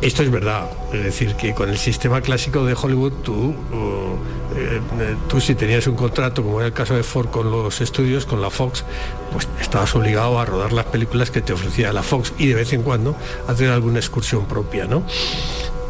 Esto 0.01 0.23
es 0.23 0.31
verdad, 0.31 0.71
es 0.93 1.03
decir, 1.03 1.35
que 1.35 1.55
con 1.55 1.71
el 1.71 1.79
sistema 1.79 2.21
clásico 2.21 2.65
de 2.65 2.77
Hollywood 2.81 3.13
tú, 3.25 3.33
uh, 3.35 3.55
eh, 4.57 4.81
tú 5.29 5.41
si 5.41 5.57
tenías 5.57 5.89
un 5.89 5.97
contrato, 5.97 6.45
como 6.45 6.61
era 6.61 6.69
el 6.69 6.73
caso 6.73 6.95
de 6.95 7.03
Ford 7.03 7.29
con 7.31 7.51
los 7.51 7.81
estudios, 7.81 8.25
con 8.25 8.41
la 8.41 8.51
Fox, 8.51 8.85
pues 9.33 9.49
estabas 9.61 9.93
obligado 9.97 10.39
a 10.39 10.45
rodar 10.45 10.73
las 10.73 10.85
películas 10.85 11.33
que 11.33 11.41
te 11.41 11.53
ofrecía 11.53 11.93
la 11.93 12.05
Fox 12.05 12.33
y 12.39 12.47
de 12.47 12.55
vez 12.55 12.73
en 12.73 12.83
cuando 12.83 13.17
hacer 13.49 13.71
alguna 13.71 13.99
excursión 13.99 14.47
propia, 14.47 14.87
¿no? 14.87 15.03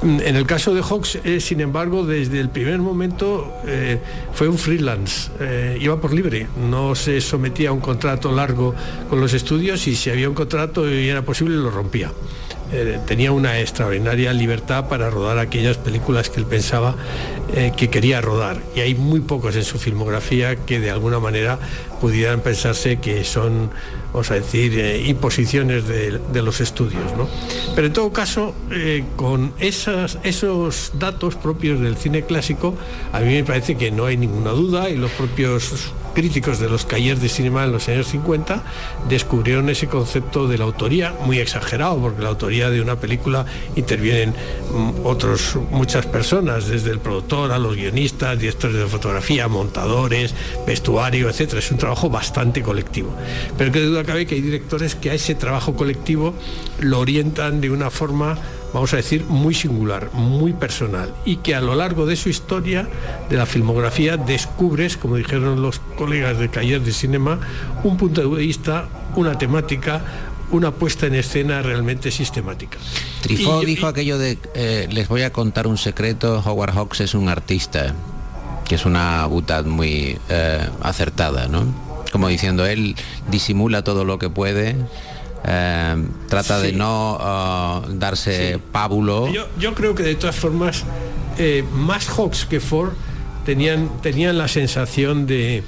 En 0.01 0.37
el 0.37 0.47
caso 0.47 0.75
de 0.75 0.81
Hawks, 0.81 1.19
eh, 1.25 1.41
sin 1.41 1.61
embargo, 1.61 2.07
desde 2.07 2.39
el 2.39 2.51
primer 2.51 2.79
momento 2.79 3.53
eh, 3.67 3.99
fue 4.33 4.49
un 4.49 4.57
freelance, 4.57 5.29
eh, 5.41 5.77
iba 5.81 6.01
por 6.01 6.13
libre, 6.13 6.47
no 6.71 6.95
se 6.95 7.21
sometía 7.21 7.71
a 7.71 7.73
un 7.73 7.81
contrato 7.81 8.31
largo 8.31 8.77
con 9.11 9.21
los 9.21 9.35
estudios 9.35 9.89
y 9.89 9.97
si 9.97 10.11
había 10.11 10.29
un 10.29 10.37
contrato 10.37 10.89
y 10.89 11.09
era 11.09 11.23
posible 11.23 11.57
lo 11.57 11.71
rompía. 11.71 12.13
Tenía 13.07 13.33
una 13.33 13.61
extraordinaria 13.61 14.31
libertad 14.35 14.91
para 14.91 15.09
rodar 15.09 15.39
aquellas 15.39 15.79
películas 15.79 16.29
que 16.29 16.39
él 16.39 16.45
pensaba 16.45 16.97
que 17.55 17.89
quería 17.89 18.21
rodar 18.21 18.61
y 18.77 18.81
hay 18.81 18.95
muy 18.95 19.21
pocos 19.21 19.57
en 19.57 19.65
su 19.65 19.79
filmografía 19.79 20.55
que 20.55 20.79
de 20.79 20.91
alguna 20.91 21.19
manera 21.19 21.59
pudieran 21.99 22.41
pensarse 22.41 22.99
que 22.99 23.25
son, 23.25 23.71
vamos 24.13 24.31
a 24.31 24.35
decir, 24.35 24.79
eh, 24.79 25.07
imposiciones 25.07 25.87
de, 25.87 26.43
los 26.43 26.61
estudios. 26.61 27.17
¿no? 27.17 27.29
Pero 27.75 27.89
en 27.89 27.93
todo 27.93 28.13
caso, 28.13 28.55
eh, 28.71 29.05
con 29.17 29.53
esos 29.59 30.93
datos 30.95 31.35
propios 31.35 31.81
del 31.81 31.97
cine 31.97 32.23
clásico, 32.23 32.75
a 33.13 33.21
mí 33.21 33.35
me 33.35 33.45
parece 33.45 33.77
que 33.77 33.91
no 33.91 34.07
hay 34.07 34.17
ninguna 34.17 34.51
duda 34.51 34.89
y 34.91 34.97
los 34.97 35.11
propios 35.13 35.93
críticos 36.19 36.59
de 36.59 36.69
los 36.69 36.85
calles 36.85 37.23
de 37.23 37.29
cinema 37.29 37.63
en 37.63 37.71
los 37.71 37.89
años 37.89 38.09
50 38.09 38.65
descubrieron 39.09 39.71
ese 39.71 39.87
concepto 39.87 40.49
de 40.49 40.59
la 40.59 40.65
autoría 40.65 41.15
muy 41.25 41.39
exagerado 41.39 41.97
porque 42.01 42.23
la 42.23 42.31
autoría 42.31 42.71
de 42.71 42.81
una 42.81 42.97
película 42.97 43.47
intervienen 43.77 44.31
mm, 44.31 45.07
otros 45.07 45.57
muchas 45.71 46.07
personas 46.07 46.67
desde 46.67 46.91
el 46.91 46.99
productor 46.99 47.53
a 47.53 47.59
los 47.61 47.77
guionistas 47.77 48.37
directores 48.37 48.79
de 48.79 48.87
fotografía 48.89 49.47
montadores 49.47 50.35
vestuario 50.67 51.29
etcétera. 51.29 51.61
Es 51.61 51.71
un 51.71 51.79
trabajo 51.79 52.11
bastante 52.11 52.63
colectivo. 52.63 53.15
Pero 53.57 53.71
que 53.71 53.81
duda 53.81 54.03
cabe 54.03 54.27
que 54.27 54.35
hay 54.35 54.41
directores 54.41 54.97
que 54.97 55.11
a 55.13 55.15
ese 55.15 55.37
trabajo 55.37 55.77
colectivo 55.77 56.35
lo 56.81 56.99
orientan 56.99 57.61
de 57.61 57.71
una 57.71 57.91
forma 57.91 58.37
vamos 58.73 58.93
a 58.93 58.97
decir, 58.97 59.25
muy 59.29 59.55
singular, 59.55 60.11
muy 60.13 60.53
personal, 60.53 61.15
y 61.25 61.37
que 61.37 61.55
a 61.55 61.61
lo 61.61 61.75
largo 61.75 62.07
de 62.07 62.17
su 62.17 62.29
historia, 62.29 62.89
de 63.31 63.37
la 63.37 63.47
filmografía, 63.47 64.17
descubres, 64.17 64.97
como 64.97 65.17
dijeron 65.17 65.63
los 65.63 65.79
colegas 65.97 66.39
de 66.39 66.49
Cayer 66.51 66.81
de 66.81 66.93
Cinema, 66.93 67.39
un 67.85 67.97
punto 67.97 68.21
de 68.29 68.37
vista, 68.37 68.89
una 69.17 69.39
temática, 69.39 70.03
una 70.51 70.71
puesta 70.71 71.07
en 71.07 71.15
escena 71.15 71.61
realmente 71.63 72.11
sistemática. 72.11 72.79
Trifó 73.23 73.63
Y- 73.63 73.67
dijo 73.67 73.87
aquello 73.87 74.19
de, 74.19 74.39
eh, 74.55 74.89
les 74.91 75.09
voy 75.09 75.23
a 75.23 75.33
contar 75.33 75.67
un 75.67 75.77
secreto, 75.79 76.43
Howard 76.45 76.73
Hawks 76.75 77.01
es 77.01 77.15
un 77.15 77.29
artista, 77.29 77.95
que 78.67 78.75
es 78.75 78.85
una 78.87 79.25
butad 79.27 79.65
muy 79.65 80.19
eh, 80.29 80.67
acertada, 80.83 81.49
¿no? 81.49 81.67
Como 82.13 82.29
diciendo, 82.29 82.65
él 82.65 82.97
disimula 83.31 83.85
todo 83.85 84.05
lo 84.07 84.19
que 84.19 84.31
puede, 84.31 84.77
eh, 85.51 85.97
trata 86.29 86.61
de 86.61 86.73
no 86.73 87.17
uh, 87.17 87.93
darse 87.95 88.61
pábulo. 88.71 89.33
Yo, 89.33 89.47
yo 89.59 89.75
creo 89.75 89.95
que 89.95 90.03
de 90.03 90.15
todas 90.15 90.37
formas, 90.37 90.85
eh, 91.39 91.65
más 91.73 92.07
Hawks 92.09 92.45
que 92.45 92.61
Ford 92.61 92.93
tenían, 93.47 93.89
tenían 94.03 94.37
la 94.37 94.49
sensación 94.49 95.27
de, 95.27 95.63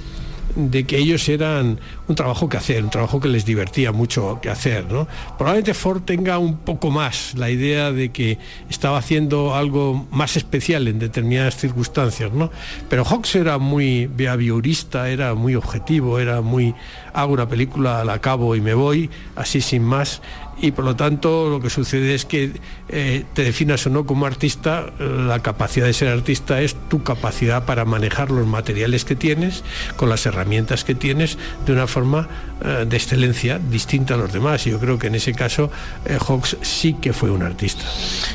de 0.57 0.85
que 0.85 0.99
ellos 0.99 1.29
eran 1.29 1.81
un 2.09 2.15
trabajo 2.15 2.49
que 2.49 2.57
hacer, 2.57 2.83
un 2.83 2.91
trabajo 2.91 3.21
que 3.21 3.29
les 3.29 3.45
divertía 3.45 3.93
mucho 3.93 4.39
que 4.43 4.51
hacer. 4.51 4.91
¿no? 4.91 5.07
Probablemente 5.39 5.75
Ford 5.75 6.03
tenga 6.03 6.39
un 6.39 6.59
poco 6.59 6.91
más 6.91 7.35
la 7.37 7.51
idea 7.51 7.93
de 7.93 8.11
que 8.11 8.39
estaba 8.69 8.99
haciendo 8.99 9.55
algo 9.55 10.07
más 10.11 10.37
especial 10.37 10.89
en 10.89 10.99
determinadas 10.99 11.57
circunstancias, 11.57 12.33
¿no? 12.33 12.51
pero 12.89 13.05
Hawks 13.05 13.35
era 13.37 13.59
muy 13.59 14.07
behaviorista, 14.07 15.09
era 15.09 15.35
muy 15.35 15.55
objetivo, 15.55 16.19
era 16.19 16.41
muy 16.41 16.75
hago 17.13 17.33
una 17.33 17.49
película, 17.49 18.05
la 18.05 18.15
acabo 18.15 18.55
y 18.55 18.61
me 18.61 18.75
voy, 18.75 19.11
así 19.37 19.61
sin 19.61 19.83
más, 19.83 20.23
y 20.61 20.73
por 20.73 20.85
lo 20.85 20.97
tanto 20.97 21.49
lo 21.49 21.61
que 21.61 21.71
sucede 21.71 22.15
es 22.15 22.25
que 22.25 22.53
eh, 22.89 23.25
te 23.35 23.45
definas 23.45 23.87
o 23.87 23.91
no 23.91 24.05
como 24.05 24.27
artista, 24.27 24.93
la 24.99 25.41
capacidad 25.41 25.87
de 25.87 25.93
ser 25.93 26.09
artista 26.09 26.61
es 26.61 26.77
tu 26.89 27.03
capacidad 27.03 27.65
para 27.65 27.85
manejar 27.85 28.31
los 28.31 28.47
materiales 28.47 29.05
que 29.05 29.17
tienes, 29.17 29.65
con 29.97 30.09
las 30.09 30.27
herramientas 30.27 30.85
que 30.85 30.95
tienes, 30.95 31.39
de 31.67 31.73
una 31.73 31.87
forma 31.87 32.29
eh, 32.63 32.85
de 32.89 32.97
excelencia 32.97 33.59
distinta 33.59 34.15
a 34.15 34.17
los 34.17 34.33
demás. 34.33 34.67
Y 34.67 34.71
yo 34.71 34.79
creo 34.79 34.99
que 34.99 35.07
en 35.07 35.15
ese 35.15 35.33
caso 35.35 35.71
eh, 36.05 36.19
Hawks 36.21 36.57
sí 36.63 36.95
que 36.95 37.13
fue 37.13 37.31
un 37.31 37.43
artista. 37.43 37.85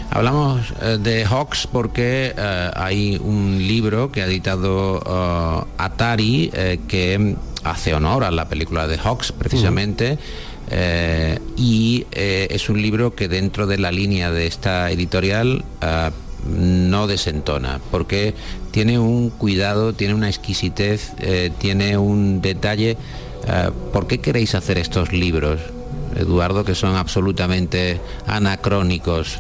Hablamos 0.10 0.74
de 1.00 1.26
Hawks 1.26 1.68
porque 1.68 2.34
hay 2.76 3.20
un 3.22 3.58
libro 3.68 4.12
que 4.12 4.22
ha 4.22 4.26
editado 4.26 5.68
Atari 5.78 6.52
que 6.88 7.36
hace 7.64 7.94
honor 7.94 8.24
a 8.24 8.32
la 8.32 8.48
película 8.48 8.88
de 8.88 8.98
Hawks 8.98 9.32
precisamente. 9.32 10.18
Eh, 10.72 11.40
y 11.58 12.06
eh, 12.12 12.48
es 12.50 12.70
un 12.70 12.82
libro 12.82 13.16
que 13.16 13.28
dentro 13.28 13.68
de 13.68 13.78
la 13.78 13.92
línea 13.92 14.32
de 14.32 14.48
esta 14.48 14.90
editorial 14.90 15.64
eh, 15.82 16.10
no 16.48 17.08
desentona, 17.08 17.80
porque 17.92 18.34
tiene 18.72 19.00
un 19.00 19.30
cuidado, 19.30 19.94
tiene 19.94 20.14
una 20.14 20.30
exquisitez, 20.30 21.14
eh, 21.20 21.52
tiene 21.58 21.98
un 21.98 22.42
detalle. 22.42 22.98
Eh, 23.48 23.72
¿Por 23.94 24.08
qué 24.08 24.20
queréis 24.20 24.56
hacer 24.56 24.78
estos 24.78 25.12
libros, 25.12 25.60
Eduardo, 26.16 26.64
que 26.64 26.76
son 26.76 26.96
absolutamente 26.96 28.00
anacrónicos? 28.28 29.40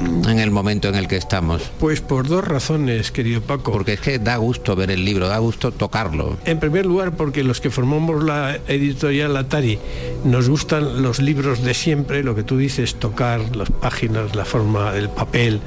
En 0.00 0.38
el 0.38 0.50
momento 0.50 0.88
en 0.88 0.94
el 0.94 1.08
que 1.08 1.16
estamos? 1.16 1.62
Pues 1.78 2.00
por 2.00 2.28
dos 2.28 2.44
razones, 2.46 3.10
querido 3.10 3.40
Paco. 3.40 3.72
Porque 3.72 3.94
es 3.94 4.00
que 4.00 4.18
da 4.18 4.36
gusto 4.36 4.76
ver 4.76 4.90
el 4.90 5.04
libro, 5.04 5.28
da 5.28 5.38
gusto 5.38 5.72
tocarlo. 5.72 6.38
En 6.44 6.58
primer 6.58 6.86
lugar, 6.86 7.12
porque 7.12 7.44
los 7.44 7.60
que 7.60 7.70
formamos 7.70 8.22
la 8.22 8.58
editorial 8.68 9.36
Atari 9.36 9.78
nos 10.24 10.48
gustan 10.48 11.02
los 11.02 11.20
libros 11.20 11.62
de 11.62 11.74
siempre, 11.74 12.22
lo 12.22 12.34
que 12.34 12.42
tú 12.42 12.56
dices, 12.56 12.96
tocar 12.96 13.56
las 13.56 13.70
páginas, 13.70 14.34
la 14.34 14.44
forma 14.44 14.92
del 14.92 15.08
papel, 15.08 15.60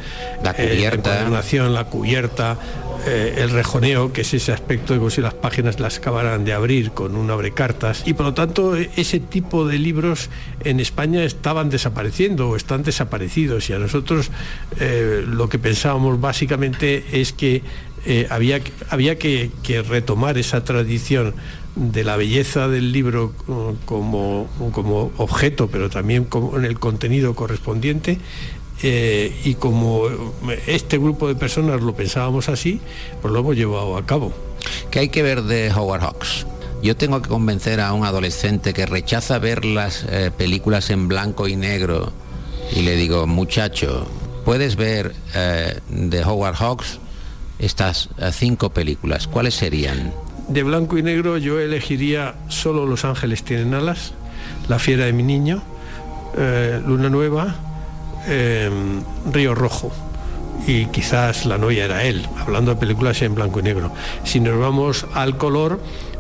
la 0.44 0.54
cubierta, 0.54 1.28
eh, 1.28 1.30
la, 1.30 1.70
la 1.70 1.84
cubierta, 1.86 2.58
eh, 3.06 3.36
el 3.38 3.50
rejoneo, 3.50 4.14
que 4.14 4.22
es 4.22 4.34
ese 4.34 4.52
aspecto 4.52 4.94
de 4.94 5.00
como 5.00 5.10
si 5.10 5.22
las 5.22 5.34
páginas 5.34 5.80
las 5.80 5.98
acabaran 5.98 6.46
de 6.46 6.54
abrir 6.54 6.92
con 6.92 7.16
un 7.16 7.30
abrecartas. 7.30 8.04
Y 8.06 8.14
por 8.14 8.28
lo 8.28 8.34
tanto, 8.34 8.76
ese 8.76 9.20
tipo 9.20 9.68
de 9.68 9.80
libros 9.80 10.30
en 10.64 10.80
España 10.80 11.24
estaban 11.24 11.70
desapareciendo 11.70 12.50
o 12.50 12.56
están 12.56 12.84
desaparecidos. 12.84 13.70
Y 13.70 13.74
a 13.74 13.80
nosotros 13.80 14.32
eh, 14.80 15.24
lo 15.28 15.50
que 15.50 15.60
pensábamos 15.60 16.20
básicamente 16.20 17.04
es 17.20 17.34
que 17.34 17.64
eh, 18.06 18.28
había, 18.30 18.60
había 18.90 19.18
que, 19.18 19.52
que 19.64 19.82
retomar 19.82 20.38
esa 20.38 20.64
tradición 20.64 21.36
de 21.76 22.04
la 22.04 22.18
belleza 22.18 22.68
del 22.68 22.92
libro 22.92 23.34
como, 23.86 24.50
como 24.74 25.12
objeto, 25.18 25.70
pero 25.70 25.90
también 25.90 26.26
como 26.26 26.58
en 26.58 26.66
el 26.66 26.80
contenido 26.80 27.34
correspondiente, 27.34 28.18
eh, 28.84 29.34
y 29.44 29.56
como 29.56 30.04
este 30.68 30.98
grupo 30.98 31.28
de 31.28 31.36
personas 31.36 31.82
lo 31.82 31.94
pensábamos 31.96 32.50
así, 32.50 32.80
pues 33.22 33.34
lo 33.34 33.40
hemos 33.40 33.56
llevado 33.56 33.98
a 33.98 34.06
cabo. 34.06 34.34
¿Qué 34.90 35.00
hay 35.00 35.10
que 35.10 35.24
ver 35.24 35.44
de 35.44 35.72
Howard 35.72 36.02
Hawks? 36.02 36.46
Yo 36.84 36.96
tengo 36.96 37.22
que 37.22 37.30
convencer 37.30 37.80
a 37.80 37.94
un 37.94 38.06
adolescente 38.06 38.74
que 38.74 38.86
rechaza 38.86 39.38
ver 39.40 39.66
las 39.66 40.06
eh, 40.10 40.32
películas 40.36 40.90
en 40.90 41.08
blanco 41.08 41.48
y 41.48 41.56
negro 41.56 42.12
y 42.76 42.82
le 42.82 42.96
digo, 42.96 43.28
muchacho, 43.28 44.08
puedes 44.46 44.76
ver 44.76 45.14
eh, 45.36 45.80
de 45.90 46.24
Howard 46.24 46.56
Hawks 46.56 47.00
estas 47.60 48.10
cinco 48.32 48.72
películas. 48.72 49.28
¿Cuáles 49.28 49.54
serían? 49.54 50.12
De 50.52 50.64
blanco 50.64 50.98
y 50.98 51.04
negro 51.04 51.38
yo 51.38 51.60
elegiría 51.60 52.36
solo 52.50 52.86
Los 52.86 53.06
Ángeles 53.06 53.44
tienen 53.44 53.74
alas, 53.74 54.14
La 54.68 54.80
fiera 54.80 55.06
de 55.06 55.14
mi 55.14 55.24
niño, 55.24 55.62
eh, 56.38 56.82
Luna 56.86 57.10
Nueva, 57.10 57.56
eh, 58.28 58.70
Río 59.32 59.56
Rojo 59.56 59.92
y 60.68 60.86
quizás 60.88 61.46
La 61.46 61.58
novia 61.58 61.86
era 61.86 62.04
él, 62.04 62.28
hablando 62.38 62.74
de 62.74 62.80
películas 62.80 63.22
en 63.22 63.36
blanco 63.36 63.60
y 63.60 63.64
negro. 63.64 63.92
Si 64.24 64.40
nos 64.40 64.60
vamos 64.60 65.08
al 65.14 65.38
color, 65.38 65.80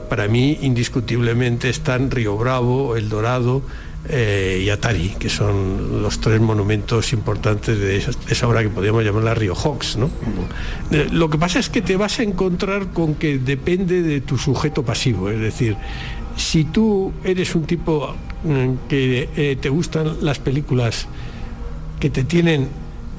para 0.09 0.27
mí 0.27 0.57
indiscutiblemente 0.61 1.69
están 1.69 2.11
Río 2.11 2.37
Bravo, 2.37 2.95
El 2.95 3.09
Dorado, 3.09 3.61
eh, 4.09 4.63
y 4.65 4.69
Atari, 4.69 5.09
que 5.19 5.29
son 5.29 6.01
los 6.01 6.19
tres 6.19 6.41
monumentos 6.41 7.13
importantes 7.13 7.79
de 7.79 7.97
esa, 7.97 8.11
de 8.11 8.33
esa 8.33 8.47
obra 8.47 8.63
que 8.63 8.69
podríamos 8.69 9.03
llamar 9.03 9.23
la 9.23 9.35
Río 9.35 9.53
Hawks. 9.53 9.97
¿no? 9.97 10.09
Eh, 10.89 11.07
lo 11.11 11.29
que 11.29 11.37
pasa 11.37 11.59
es 11.59 11.69
que 11.69 11.83
te 11.83 11.95
vas 11.97 12.19
a 12.19 12.23
encontrar 12.23 12.87
con 12.93 13.13
que 13.13 13.37
depende 13.37 14.01
de 14.01 14.21
tu 14.21 14.39
sujeto 14.39 14.83
pasivo, 14.83 15.29
es 15.29 15.39
decir, 15.39 15.77
si 16.35 16.63
tú 16.63 17.13
eres 17.23 17.53
un 17.53 17.65
tipo 17.65 18.15
mm, 18.43 18.87
que 18.89 19.29
eh, 19.35 19.57
te 19.61 19.69
gustan 19.69 20.17
las 20.21 20.39
películas 20.39 21.07
que 22.01 22.09
te 22.09 22.25
tienen 22.25 22.67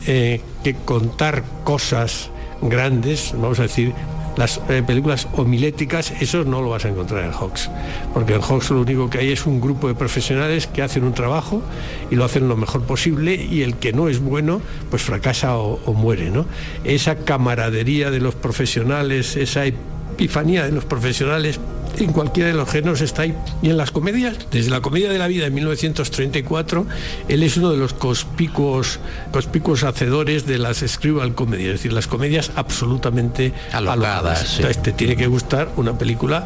eh, 0.06 0.40
que 0.62 0.74
contar 0.74 1.44
cosas 1.64 2.30
grandes, 2.60 3.32
vamos 3.32 3.60
a 3.60 3.62
decir, 3.62 3.94
las 4.36 4.60
eh, 4.68 4.82
películas 4.84 5.28
homiléticas, 5.36 6.10
eso 6.20 6.44
no 6.44 6.62
lo 6.62 6.70
vas 6.70 6.84
a 6.84 6.88
encontrar 6.88 7.24
en 7.24 7.32
Hawks, 7.32 7.70
porque 8.12 8.34
en 8.34 8.40
Hawks 8.40 8.70
lo 8.70 8.80
único 8.80 9.08
que 9.08 9.18
hay 9.18 9.30
es 9.30 9.46
un 9.46 9.60
grupo 9.60 9.88
de 9.88 9.94
profesionales 9.94 10.66
que 10.66 10.82
hacen 10.82 11.04
un 11.04 11.14
trabajo 11.14 11.62
y 12.10 12.16
lo 12.16 12.24
hacen 12.24 12.48
lo 12.48 12.56
mejor 12.56 12.82
posible 12.82 13.34
y 13.34 13.62
el 13.62 13.76
que 13.76 13.92
no 13.92 14.08
es 14.08 14.20
bueno, 14.20 14.60
pues 14.90 15.02
fracasa 15.02 15.56
o, 15.56 15.80
o 15.84 15.92
muere, 15.92 16.30
¿no? 16.30 16.46
Esa 16.82 17.16
camaradería 17.16 18.10
de 18.10 18.20
los 18.20 18.34
profesionales, 18.34 19.36
esa 19.36 19.64
epifanía 19.66 20.64
de 20.64 20.72
los 20.72 20.84
profesionales 20.84 21.60
en 21.98 22.12
cualquiera 22.12 22.48
de 22.50 22.54
los 22.54 22.68
géneros 22.68 23.00
está 23.00 23.22
ahí. 23.22 23.34
Y 23.62 23.70
en 23.70 23.76
las 23.76 23.90
comedias, 23.90 24.36
desde 24.50 24.70
la 24.70 24.80
comedia 24.80 25.10
de 25.10 25.18
la 25.18 25.26
vida 25.28 25.44
de 25.44 25.50
1934, 25.50 26.86
él 27.28 27.42
es 27.42 27.56
uno 27.56 27.70
de 27.70 27.76
los 27.76 27.92
conspicuos, 27.92 28.98
conspicuos 29.30 29.84
hacedores 29.84 30.46
de 30.46 30.58
las 30.58 30.78
screwball 30.86 31.34
comedies, 31.34 31.66
es 31.66 31.72
decir, 31.74 31.92
las 31.92 32.06
comedias 32.06 32.50
absolutamente 32.56 33.52
alocadas. 33.72 34.40
sí. 34.48 34.56
Entonces 34.56 34.82
te 34.82 34.92
tiene 34.92 35.16
que 35.16 35.26
gustar 35.26 35.68
una 35.76 35.96
película 35.98 36.44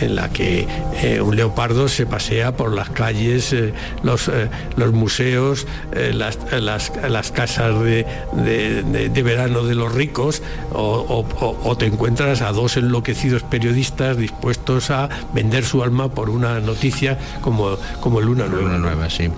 en 0.00 0.14
la 0.16 0.30
que 0.30 0.66
eh, 1.02 1.20
un 1.20 1.34
leopardo 1.36 1.88
se 1.88 2.06
pasea 2.06 2.56
por 2.56 2.72
las 2.74 2.90
calles, 2.90 3.52
eh, 3.52 3.72
los, 4.02 4.28
eh, 4.28 4.48
los 4.76 4.92
museos, 4.92 5.66
las, 6.12 6.38
las, 6.60 6.92
las 7.08 7.30
casas 7.32 7.82
de, 7.82 8.06
de- 8.34 8.82
de- 8.82 9.08
de 9.08 9.22
verano 9.22 9.62
de 9.64 9.74
los 9.74 9.92
ricos, 9.92 10.42
o, 10.72 10.80
o- 10.80 11.44
o- 11.44 11.58
o 11.68 11.76
te 11.76 11.86
encuentras 11.86 12.42
a 12.42 12.52
dos 12.52 12.76
enloquecidos 12.76 13.42
periodistas 13.42 14.16
dispuestos 14.16 14.87
a 14.90 15.08
vender 15.32 15.64
su 15.64 15.82
alma 15.82 16.08
por 16.08 16.30
una 16.30 16.60
noticia 16.60 17.18
como, 17.40 17.76
como 18.00 18.20
Luna 18.20 18.46
Nueva. 18.46 18.62
Luna 18.62 18.78
Nueva, 18.78 19.10
sí. 19.10 19.28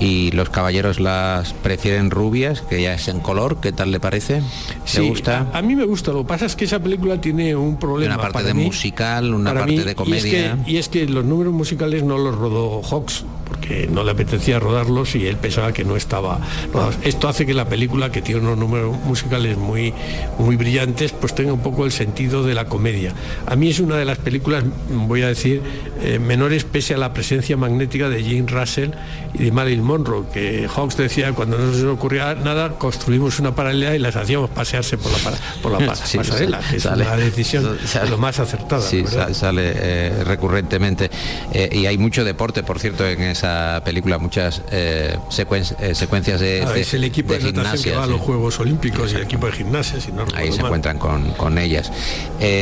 Y 0.00 0.30
los 0.32 0.48
caballeros 0.48 0.98
las 0.98 1.52
prefieren 1.52 2.10
rubias, 2.10 2.62
que 2.62 2.80
ya 2.80 2.94
es 2.94 3.06
en 3.08 3.20
color, 3.20 3.58
¿qué 3.60 3.70
tal 3.70 3.92
le 3.92 4.00
parece? 4.00 4.36
¿Le 4.40 4.44
Sí, 4.86 5.06
gusta? 5.06 5.46
A, 5.52 5.58
a 5.58 5.62
mí 5.62 5.76
me 5.76 5.84
gusta, 5.84 6.10
lo 6.12 6.22
que 6.22 6.28
pasa 6.28 6.46
es 6.46 6.56
que 6.56 6.64
esa 6.64 6.78
película 6.80 7.20
tiene 7.20 7.54
un 7.54 7.76
problema. 7.78 8.14
Una 8.14 8.22
parte 8.22 8.32
para 8.34 8.46
de 8.48 8.54
mí, 8.54 8.64
musical, 8.64 9.34
una 9.34 9.52
parte 9.52 9.72
mí, 9.72 9.76
de 9.78 9.84
y 9.84 9.88
es 9.90 9.94
comedia. 9.94 10.58
que- 10.64 10.70
Y 10.72 10.76
es, 10.78 10.88
que, 10.88 11.06
los 11.06 11.24
números 11.24 11.52
musicales 11.52 12.02
no 12.02 12.16
los 12.16 12.34
rodó 12.34 12.80
Hawks, 12.82 13.24
porque 13.46 13.88
no 13.92 14.02
le 14.04 14.12
apetecía 14.12 14.58
rodarlos 14.58 15.14
y 15.16 15.26
él 15.26 15.36
pensaba 15.36 15.72
que 15.74 15.84
no 15.84 15.96
estaba 15.96 16.40
rodados. 16.72 16.96
Esto 17.04 17.28
hace 17.28 17.44
que 17.44 17.52
la 17.52 17.68
película, 17.68 18.10
que 18.10 18.22
tiene 18.22 18.40
unos 18.40 18.56
números 18.56 18.96
musicales 19.04 19.58
muy, 19.58 19.92
muy 20.38 20.56
brillantes, 20.56 21.12
pues 21.12 21.34
tenga 21.34 21.52
un 21.52 21.60
poco 21.60 21.84
el 21.84 21.92
sentido 21.92 22.42
de 22.42 22.54
la 22.54 22.64
comedia. 22.66 23.12
A 23.46 23.54
mí 23.54 23.68
es 23.68 23.80
una 23.80 23.96
de 23.96 24.06
las 24.06 24.16
películas, 24.16 24.64
voy 24.88 25.22
a 25.22 25.28
decir, 25.28 25.60
eh, 26.02 26.18
menores 26.18 26.64
pese 26.64 26.94
a 26.94 26.96
la 26.96 27.12
presencia 27.12 27.58
magnética 27.58 28.08
de 28.08 28.22
Jane 28.22 28.46
Russell 28.46 28.90
y 29.34 29.44
de 29.44 29.52
Marilyn 29.52 29.89
Monroe, 29.90 30.24
que 30.32 30.68
Hawks 30.68 30.96
decía, 30.96 31.32
cuando 31.32 31.58
no 31.58 31.72
se 31.74 31.82
nos 31.82 31.94
ocurría 31.94 32.34
nada, 32.34 32.78
construimos 32.78 33.38
una 33.40 33.54
paralela 33.54 33.94
y 33.96 33.98
las 33.98 34.14
hacíamos 34.14 34.50
pasearse 34.50 34.96
por 34.98 35.10
la, 35.10 35.18
para- 35.18 35.36
por 35.62 35.72
la 35.82 35.94
Sí, 36.04 36.18
pasarela, 36.18 36.60
que 36.60 36.76
es 36.76 36.82
sale. 36.84 37.02
una 37.04 37.16
decisión 37.16 37.76
Sale. 37.84 38.10
lo 38.10 38.18
más 38.18 38.38
acertada. 38.38 38.82
Sí, 38.82 39.04
sale 39.32 39.72
eh, 39.74 40.24
recurrentemente. 40.24 41.10
Eh, 41.52 41.68
y 41.72 41.86
hay 41.86 41.98
mucho 41.98 42.24
deporte, 42.24 42.62
por 42.62 42.78
cierto, 42.78 43.06
en 43.06 43.20
esa 43.22 43.50
la 43.72 43.84
película 43.84 44.18
muchas 44.18 44.62
eh, 44.70 45.16
secuen- 45.30 45.94
secuencias 45.94 46.40
de, 46.40 46.62
Ah, 46.66 46.72
de- 46.72 46.80
es 46.82 46.94
el 46.94 47.04
equipo 47.04 47.32
de, 47.32 47.38
de 47.40 47.52
natación 47.52 47.72
que 47.72 47.78
gimnasia, 47.90 47.98
va 47.98 48.04
a 48.04 48.06
los 48.06 48.20
Juegos 48.20 48.60
Olímpicos 48.60 49.12
y 49.12 49.16
el 49.16 49.22
equipo 49.22 49.46
de 49.46 49.52
gimnasia, 49.52 50.00
si 50.00 50.12
no 50.12 50.24
Ahí 50.34 50.50
se 50.52 50.58
mal. 50.58 50.66
encuentran 50.66 50.98
con, 50.98 51.32
con 51.32 51.58
ellas. 51.58 51.90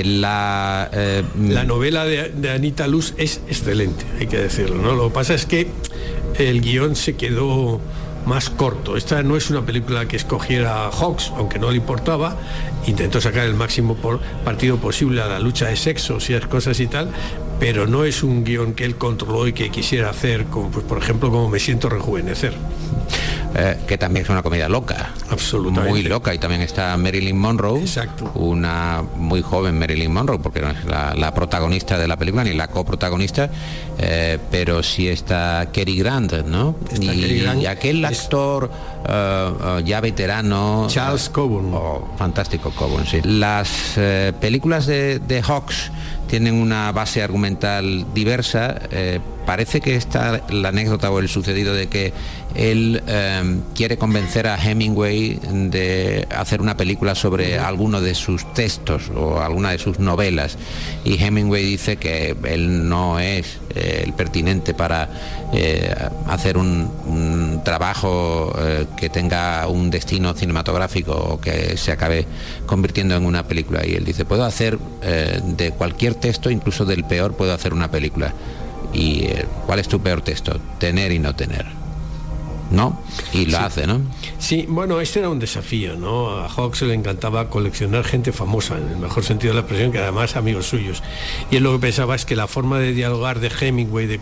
La, 0.05 0.91
La 1.38 1.64
novela 1.64 2.05
de, 2.05 2.31
de 2.31 2.51
Anita 2.51 2.87
Luz 2.87 3.14
es 3.17 3.41
excelente, 3.49 4.05
hay 4.19 4.27
que 4.27 4.38
decirlo. 4.38 4.77
¿no? 4.83 4.95
Lo 4.95 5.09
que 5.09 5.14
pasa 5.14 5.35
es 5.35 5.47
que 5.47 5.69
el 6.38 6.61
guion 6.61 6.95
quedó 7.16 7.81
más 8.27 8.51
corto. 8.51 8.97
Esta 8.97 9.23
no 9.23 9.37
es 9.37 9.51
una 9.51 9.64
película 9.64 10.07
que 10.07 10.16
escogiera 10.16 10.90
Hawks, 10.90 11.33
aunque 11.37 11.59
no 11.59 11.71
le 11.71 11.79
importaba. 11.79 12.37
Intentó 12.87 13.21
sacar 13.21 13.47
el 13.47 13.55
máximo 13.55 13.97
por 13.97 14.21
partido 14.44 14.77
posible 14.77 15.23
a 15.23 15.27
la 15.27 15.38
lucha 15.40 15.68
de 15.68 15.77
sexos 15.77 16.29
y 16.29 16.35
esas 16.35 16.49
cosas 16.49 16.79
y 16.81 16.87
tal, 16.87 17.11
pero 17.59 17.87
no 17.87 18.05
es 18.05 18.23
un 18.23 18.44
guion 18.44 18.75
que 18.75 18.85
él 18.85 18.97
controló 18.97 19.47
y 19.47 19.53
que 19.53 19.71
quisiera 19.71 20.11
hacer, 20.11 20.44
como, 20.44 20.71
pues, 20.71 20.85
por 20.85 20.99
ejemplo, 20.99 21.31
como 21.31 21.49
Me 21.49 21.59
siento 21.59 21.88
rejuvenecer. 21.88 22.55
Eh, 23.61 23.77
que 23.88 23.99
también 23.99 24.25
es 24.25 24.31
una 24.31 24.42
comedia 24.42 24.68
loca. 24.68 25.11
Absolutamente. 25.31 25.90
Muy 25.90 26.03
loca. 26.05 26.33
Y 26.33 26.38
también 26.38 26.62
está 26.62 26.97
Marilyn 26.97 27.37
Monroe. 27.37 27.81
Exacto. 27.81 28.31
Una 28.35 29.03
muy 29.16 29.42
joven 29.42 29.79
Marilyn 29.79 30.12
Monroe, 30.12 30.38
porque 30.38 30.61
no 30.61 30.71
es 30.71 30.85
la, 30.85 31.12
la 31.14 31.35
protagonista 31.35 31.99
de 31.99 32.07
la 32.07 32.16
película 32.16 32.44
ni 32.44 32.53
la 32.55 32.68
coprotagonista, 32.68 33.51
eh, 33.99 34.38
pero 34.51 34.83
sí 34.83 35.09
está 35.09 35.68
Cary 35.73 35.99
Grant, 35.99 36.33
¿no? 36.47 36.77
Y, 37.01 37.07
Cary 37.07 37.40
Grant. 37.40 37.62
y 37.62 37.66
aquel 37.66 38.05
actor 38.05 38.71
eh, 39.09 39.83
ya 39.85 40.01
veterano. 40.01 40.87
Charles 40.88 41.29
Coburn. 41.29 41.71
Oh, 41.75 42.14
fantástico 42.16 42.71
Coburn, 42.71 43.07
sí. 43.07 43.21
Las 43.25 43.99
películas 44.40 44.87
de, 44.87 45.18
de 45.18 45.42
Hawks 45.42 45.90
tienen 46.29 46.55
una 46.55 46.92
base 46.92 47.23
argumental 47.23 48.07
diversa. 48.14 48.79
eh, 48.90 49.18
parece 49.48 49.80
que 49.80 49.96
está 49.96 50.42
la 50.50 50.68
anécdota 50.68 51.11
o 51.11 51.20
el 51.20 51.30
sucedido 51.30 51.72
de 51.72 51.87
que 51.87 52.12
él 52.54 53.02
eh, 53.06 53.61
quiere 53.74 53.96
convencer 53.96 54.46
a 54.46 54.62
Hemingway 54.62 55.40
de 55.70 56.28
hacer 56.37 56.61
una 56.61 56.76
película 56.76 57.14
sobre 57.14 57.58
alguno 57.58 58.02
de 58.02 58.14
sus 58.14 58.52
textos 58.52 59.11
o 59.16 59.40
alguna 59.40 59.70
de 59.70 59.78
sus 59.78 60.00
novelas. 60.00 60.58
Y 61.02 61.14
Hemingway 61.14 61.64
dice 61.64 61.96
que 61.96 62.37
él 62.44 62.90
no 62.90 63.20
es 63.20 63.58
eh, 63.74 64.02
el 64.04 64.12
pertinente 64.12 64.74
para 64.74 65.08
eh, 65.54 65.94
hacer 66.26 66.58
un, 66.58 66.90
un 67.06 67.62
trabajo 67.64 68.52
eh, 68.58 68.84
que 68.98 69.08
tenga 69.08 69.66
un 69.66 69.88
destino 69.88 70.34
cinematográfico 70.34 71.12
o 71.12 71.40
que 71.40 71.78
se 71.78 71.90
acabe 71.90 72.26
convirtiendo 72.66 73.16
en 73.16 73.24
una 73.24 73.44
película. 73.44 73.87
Y 73.87 73.94
él 73.94 74.04
dice, 74.04 74.26
puedo 74.26 74.44
hacer 74.44 74.78
de 74.78 75.70
cualquier 75.72 76.14
texto, 76.16 76.50
incluso 76.50 76.84
del 76.84 77.04
peor, 77.04 77.34
puedo 77.34 77.54
hacer 77.54 77.72
una 77.72 77.90
película. 77.90 78.34
¿Y 78.92 79.24
eh, 79.27 79.46
cuál 79.66 79.79
es 79.79 79.88
tu 79.88 80.01
peor 80.01 80.20
texto? 80.22 80.59
Tener 80.79 81.12
y 81.12 81.18
no 81.18 81.35
tener. 81.35 81.66
¿No? 82.70 83.01
Y 83.33 83.46
lo 83.46 83.57
Sí. 83.57 83.64
hace, 83.64 83.87
¿no? 83.87 84.03
Sí, 84.38 84.66
bueno, 84.68 85.01
este 85.01 85.20
era 85.20 85.31
un 85.31 85.38
desafío, 85.38 85.96
¿no? 85.96 86.29
A 86.37 86.51
Hawks 86.51 86.83
le 86.83 86.92
encantaba 86.92 87.48
coleccionar 87.48 88.05
gente 88.05 88.31
famosa, 88.31 88.77
en 88.77 88.88
el 88.90 88.96
mejor 88.98 89.24
sentido 89.24 89.53
de 89.53 89.55
la 89.55 89.61
expresión, 89.62 89.90
que 89.90 89.98
además 90.01 90.37
amigos 90.37 90.66
suyos. 90.66 91.03
Y 91.51 91.57
él 91.57 91.62
lo 91.62 91.72
que 91.72 91.79
pensaba 91.79 92.14
es 92.14 92.27
que 92.27 92.37
la 92.37 92.46
forma 92.46 92.79
de 92.79 92.92
dialogar 92.92 93.40
de 93.40 93.51
Hemingway, 93.59 94.07
de, 94.07 94.20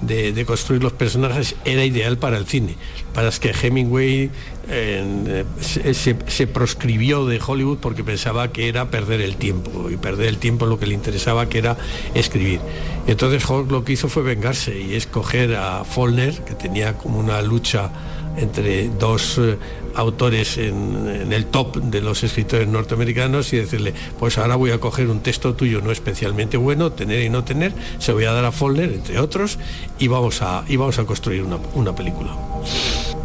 de- 0.00 0.32
de 0.32 0.44
construir 0.44 0.82
los 0.82 0.92
personajes, 0.92 1.54
era 1.64 1.84
ideal 1.84 2.18
para 2.18 2.36
el 2.36 2.46
cine. 2.46 2.74
Para 3.14 3.28
es 3.28 3.38
que 3.38 3.52
Hemingway 3.52 4.28
eh, 4.68 5.44
se, 5.60 6.46
proscribió 6.46 7.26
de 7.26 7.40
Hollywood 7.44 7.78
porque 7.78 8.04
pensaba 8.04 8.52
que 8.52 8.68
era 8.68 8.90
perder 8.90 9.20
el 9.20 9.36
tiempo, 9.36 9.90
y 9.90 9.96
perder 9.96 10.28
el 10.28 10.38
tiempo 10.38 10.66
lo 10.66 10.78
que 10.78 10.86
le 10.86 10.94
interesaba 10.94 11.48
que 11.48 11.58
era 11.58 11.76
escribir. 12.14 12.60
Entonces 13.06 13.44
Hawks 13.44 13.70
lo 13.70 13.84
que 13.84 13.92
hizo 13.92 14.08
fue 14.08 14.22
vengarse 14.22 14.78
y 14.78 14.94
escoger 14.94 15.54
a 15.56 15.84
Follner, 15.84 16.34
que 16.44 16.54
tenía 16.54 16.96
como 16.96 17.18
una 17.18 17.42
lucha 17.42 17.90
entre 18.36 18.88
dos 18.88 19.38
eh, 19.38 19.56
autores 19.94 20.58
en, 20.58 21.06
en 21.06 21.32
el 21.32 21.46
top 21.46 21.76
de 21.76 22.00
los 22.00 22.24
escritores 22.24 22.66
norteamericanos 22.66 23.52
y 23.52 23.58
decirle, 23.58 23.94
pues 24.18 24.38
ahora 24.38 24.56
voy 24.56 24.72
a 24.72 24.80
coger 24.80 25.08
un 25.08 25.20
texto 25.20 25.54
tuyo 25.54 25.80
no 25.80 25.92
especialmente 25.92 26.56
bueno, 26.56 26.90
tener 26.92 27.22
y 27.22 27.28
no 27.28 27.44
tener, 27.44 27.72
se 27.98 28.12
voy 28.12 28.24
a 28.24 28.32
dar 28.32 28.44
a 28.44 28.52
Follner, 28.52 28.92
entre 28.92 29.18
otros, 29.20 29.58
y 29.98 30.08
vamos 30.08 30.42
a, 30.42 30.64
y 30.68 30.76
vamos 30.76 30.98
a 30.98 31.04
construir 31.04 31.44
una 31.74 31.94
película. 31.94 32.34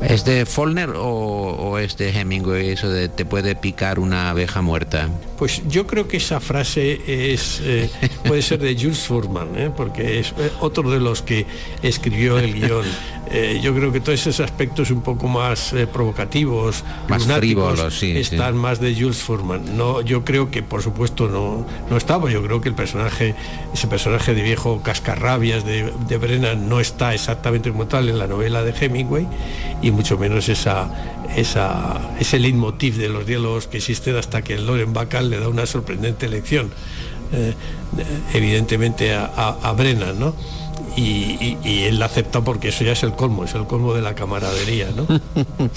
¿Es 0.01 0.23
de 0.23 0.45
Follner 0.45 0.91
o, 0.91 1.03
o 1.03 1.77
es 1.77 1.97
de 1.97 2.09
Hemingway 2.09 2.69
eso 2.69 2.89
de 2.89 3.09
te 3.09 3.25
puede 3.25 3.55
picar 3.55 3.99
una 3.99 4.29
abeja 4.29 4.61
muerta? 4.61 5.09
Pues 5.37 5.61
yo 5.67 5.87
creo 5.87 6.07
que 6.07 6.17
esa 6.17 6.39
frase 6.39 7.33
es 7.33 7.61
eh, 7.63 7.89
puede 8.25 8.41
ser 8.41 8.59
de 8.59 8.75
Jules 8.75 8.99
Furman, 8.99 9.57
¿eh? 9.57 9.71
porque 9.75 10.19
es 10.19 10.33
eh, 10.37 10.51
otro 10.61 10.89
de 10.89 10.99
los 10.99 11.21
que 11.21 11.45
escribió 11.81 12.39
el 12.39 12.53
guion. 12.53 12.85
Eh, 13.31 13.59
yo 13.61 13.75
creo 13.75 13.91
que 13.91 13.99
todos 13.99 14.19
esos 14.19 14.39
aspectos 14.39 14.89
un 14.89 15.03
poco 15.03 15.27
más 15.27 15.75
provocativos, 15.93 16.83
Más 17.07 17.25
frívolos, 17.25 17.93
sí, 17.93 18.13
sí. 18.13 18.17
están 18.21 18.57
más 18.57 18.79
de 18.79 18.95
Jules 18.95 19.21
Furman. 19.21 19.77
No, 19.77 20.01
yo 20.01 20.25
creo 20.25 20.49
que 20.49 20.63
por 20.63 20.81
supuesto 20.81 21.27
no, 21.27 21.63
no 21.91 21.97
estaba. 21.97 22.31
Yo 22.31 22.41
creo 22.41 22.59
que 22.59 22.69
el 22.69 22.73
personaje, 22.73 23.35
ese 23.71 23.85
personaje 23.85 24.33
de 24.33 24.41
viejo 24.41 24.81
cascarrabias 24.81 25.63
de, 25.63 25.93
de 26.07 26.17
Brennan 26.17 26.67
no 26.67 26.79
está 26.79 27.13
exactamente 27.13 27.69
como 27.69 27.85
tal 27.85 28.09
en 28.09 28.17
la 28.17 28.25
novela 28.25 28.63
de 28.63 28.73
Hemingway 28.73 29.27
y 29.83 29.88
mucho 29.91 30.17
menos 30.17 30.49
esa, 30.49 30.89
esa, 31.35 31.99
ese 32.19 32.39
leitmotiv 32.39 32.97
de 32.97 33.09
los 33.09 33.25
diálogos 33.25 33.67
que 33.67 33.77
existen 33.77 34.15
hasta 34.15 34.41
que 34.41 34.57
Loren 34.57 34.93
Bacall 34.93 35.29
le 35.29 35.39
da 35.39 35.47
una 35.49 35.65
sorprendente 35.65 36.27
lección, 36.29 36.71
eh, 37.33 37.53
evidentemente 38.33 39.13
a, 39.13 39.25
a- 39.35 39.57
a 39.61 39.71
Brennan, 39.73 40.19
¿no? 40.19 40.35
Y, 40.95 41.01
y- 41.01 41.57
y 41.63 41.83
él 41.83 41.99
la 41.99 42.05
acepta 42.05 42.41
porque 42.41 42.69
eso 42.69 42.83
ya 42.83 42.93
es 42.93 43.03
el 43.03 43.13
colmo, 43.13 43.43
es 43.45 43.53
el 43.55 43.65
colmo 43.67 43.93
de 43.93 44.01
la 44.01 44.15
camaradería, 44.15 44.89
¿no? 44.95 45.05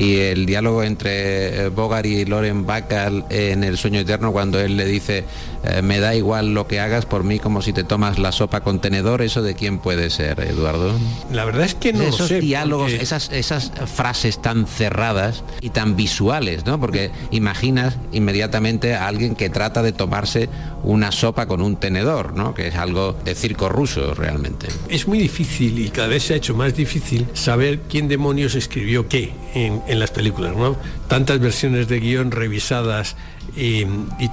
y 0.00 0.16
el 0.16 0.46
diálogo 0.46 0.82
entre 0.82 1.64
eh, 1.64 1.68
Bogart 1.68 2.06
y 2.06 2.24
Loren 2.24 2.64
Bacall 2.64 3.26
en 3.28 3.62
El 3.64 3.76
sueño 3.76 4.00
eterno 4.00 4.32
cuando 4.32 4.58
él 4.58 4.78
le 4.78 4.86
dice 4.86 5.24
eh, 5.62 5.82
me 5.82 6.00
da 6.00 6.14
igual 6.14 6.54
lo 6.54 6.66
que 6.66 6.80
hagas 6.80 7.04
por 7.04 7.22
mí 7.22 7.38
como 7.38 7.60
si 7.60 7.74
te 7.74 7.84
tomas 7.84 8.18
la 8.18 8.32
sopa 8.32 8.62
con 8.62 8.80
tenedor, 8.80 9.20
eso 9.20 9.42
de 9.42 9.54
quién 9.54 9.78
puede 9.78 10.08
ser, 10.08 10.40
Eduardo? 10.40 10.94
La 11.30 11.44
verdad 11.44 11.64
es 11.66 11.74
que 11.74 11.92
no 11.92 11.98
lo 12.04 12.08
esos 12.08 12.28
sé, 12.28 12.40
diálogos, 12.40 12.90
porque- 12.90 13.02
esas, 13.02 13.30
esas 13.30 13.72
frases 13.94 14.40
tan 14.40 14.66
cerradas 14.66 15.44
y 15.60 15.68
tan 15.68 15.96
visuales, 15.96 16.64
¿no? 16.64 16.80
Porque 16.80 17.10
imaginas 17.30 17.98
inmediatamente 18.12 18.94
a 18.94 19.06
alguien 19.06 19.34
que 19.34 19.50
trata 19.50 19.82
de 19.82 19.92
tomarse 19.92 20.48
una 20.82 21.12
sopa 21.12 21.44
con 21.46 21.60
un 21.60 21.76
tenedor, 21.76 22.32
¿no? 22.34 22.54
Que 22.54 22.68
es 22.68 22.76
algo 22.76 23.14
de 23.22 23.34
circo 23.34 23.68
ruso 23.68 24.14
realmente. 24.14 24.68
Es 24.88 25.06
muy 25.06 25.18
difícil 25.18 25.78
y 25.78 25.90
cada 25.90 26.08
vez 26.08 26.22
se 26.22 26.34
ha 26.34 26.36
hecho 26.38 26.54
más 26.54 26.74
difícil 26.74 27.26
saber 27.34 27.80
quién 27.80 28.08
demonios 28.08 28.54
escribió 28.54 29.06
qué 29.08 29.34
en, 29.54 29.82
en 29.90 29.98
las 29.98 30.12
películas, 30.12 30.56
¿no? 30.56 30.76
Tantas 31.08 31.40
versiones 31.40 31.88
de 31.88 31.98
guion 31.98 32.30
revisadas 32.30 33.16
y, 33.56 33.84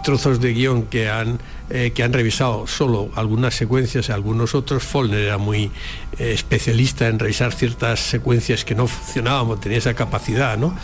trozos 0.03 0.39
de 0.39 0.53
guion 0.53 0.83
que 0.83 1.09
han, 1.09 1.39
eh, 1.71 1.91
que 1.95 2.03
han 2.03 2.13
revisado 2.13 2.67
solo 2.67 3.09
algunas 3.15 3.55
secuencias 3.55 4.09
y 4.09 4.11
algunos 4.11 4.53
otros. 4.53 4.83
Follner 4.83 5.19
era 5.19 5.39
muy 5.39 5.71
eh, 6.19 6.31
especialista 6.31 7.07
en 7.07 7.17
revisar 7.17 7.53
ciertas 7.53 7.99
secuencias 7.99 8.63
que 8.63 8.75
no 8.75 8.87
funcionaban, 8.87 9.59
tenía 9.59 9.79
esa 9.79 9.95
capacidad, 9.95 10.57
¿no? 10.59 10.77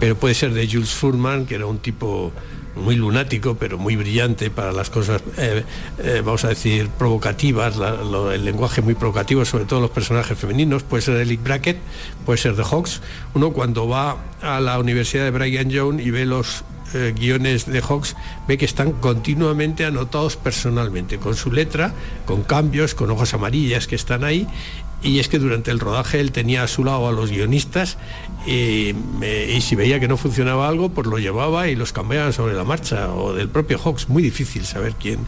Pero 0.00 0.16
puede 0.16 0.34
ser 0.34 0.52
de 0.52 0.66
Jules 0.66 0.90
Furman, 0.90 1.46
que 1.46 1.54
era 1.54 1.66
un 1.66 1.78
tipo 1.78 2.32
muy 2.78 2.96
lunático, 2.96 3.56
pero 3.56 3.78
muy 3.78 3.96
brillante 3.96 4.50
para 4.50 4.72
las 4.72 4.90
cosas, 4.90 5.22
eh, 5.36 5.64
eh, 5.98 6.22
vamos 6.24 6.44
a 6.44 6.48
decir, 6.48 6.88
provocativas, 6.88 7.76
el 7.76 8.44
lenguaje 8.44 8.82
muy 8.82 8.94
provocativo, 8.94 9.44
sobre 9.44 9.64
todo 9.64 9.80
los 9.80 9.90
personajes 9.90 10.38
femeninos, 10.38 10.82
puede 10.82 11.02
ser 11.02 11.16
de 11.16 11.24
Lick 11.24 11.42
Brackett, 11.42 11.78
puede 12.24 12.38
ser 12.38 12.54
de 12.56 12.64
Hawks. 12.64 13.00
Uno 13.34 13.52
cuando 13.52 13.88
va 13.88 14.16
a 14.40 14.60
la 14.60 14.78
Universidad 14.78 15.24
de 15.24 15.30
Brigham 15.30 15.68
Young 15.68 16.00
y 16.00 16.10
ve 16.10 16.24
los 16.26 16.64
eh, 16.94 17.12
guiones 17.14 17.66
de 17.66 17.82
Hawks, 17.82 18.16
ve 18.46 18.56
que 18.56 18.64
están 18.64 18.92
continuamente 18.92 19.84
anotados 19.84 20.36
personalmente, 20.36 21.18
con 21.18 21.34
su 21.34 21.52
letra, 21.52 21.92
con 22.24 22.42
cambios, 22.44 22.94
con 22.94 23.10
hojas 23.10 23.34
amarillas 23.34 23.86
que 23.86 23.94
están 23.94 24.24
ahí, 24.24 24.46
y 25.02 25.20
es 25.20 25.28
que 25.28 25.38
durante 25.38 25.70
el 25.70 25.78
rodaje 25.78 26.20
él 26.20 26.32
tenía 26.32 26.64
a 26.64 26.68
su 26.68 26.84
lado 26.84 27.08
a 27.08 27.12
los 27.12 27.30
guionistas 27.30 27.98
y, 28.46 28.94
si 29.60 29.76
veía 29.76 30.00
que 30.00 30.08
no 30.08 30.16
funcionaba 30.16 30.68
algo, 30.68 30.88
pues 30.88 31.06
lo 31.06 31.18
llevaba 31.18 31.68
y 31.68 31.76
los 31.76 31.92
cambiaban 31.92 32.32
sobre 32.32 32.54
la 32.54 32.64
marcha, 32.64 33.12
o 33.12 33.34
del 33.34 33.48
propio 33.48 33.78
Hawks. 33.78 34.08
Muy 34.08 34.22
difícil 34.22 34.64
saber 34.64 34.94
quién, 34.98 35.18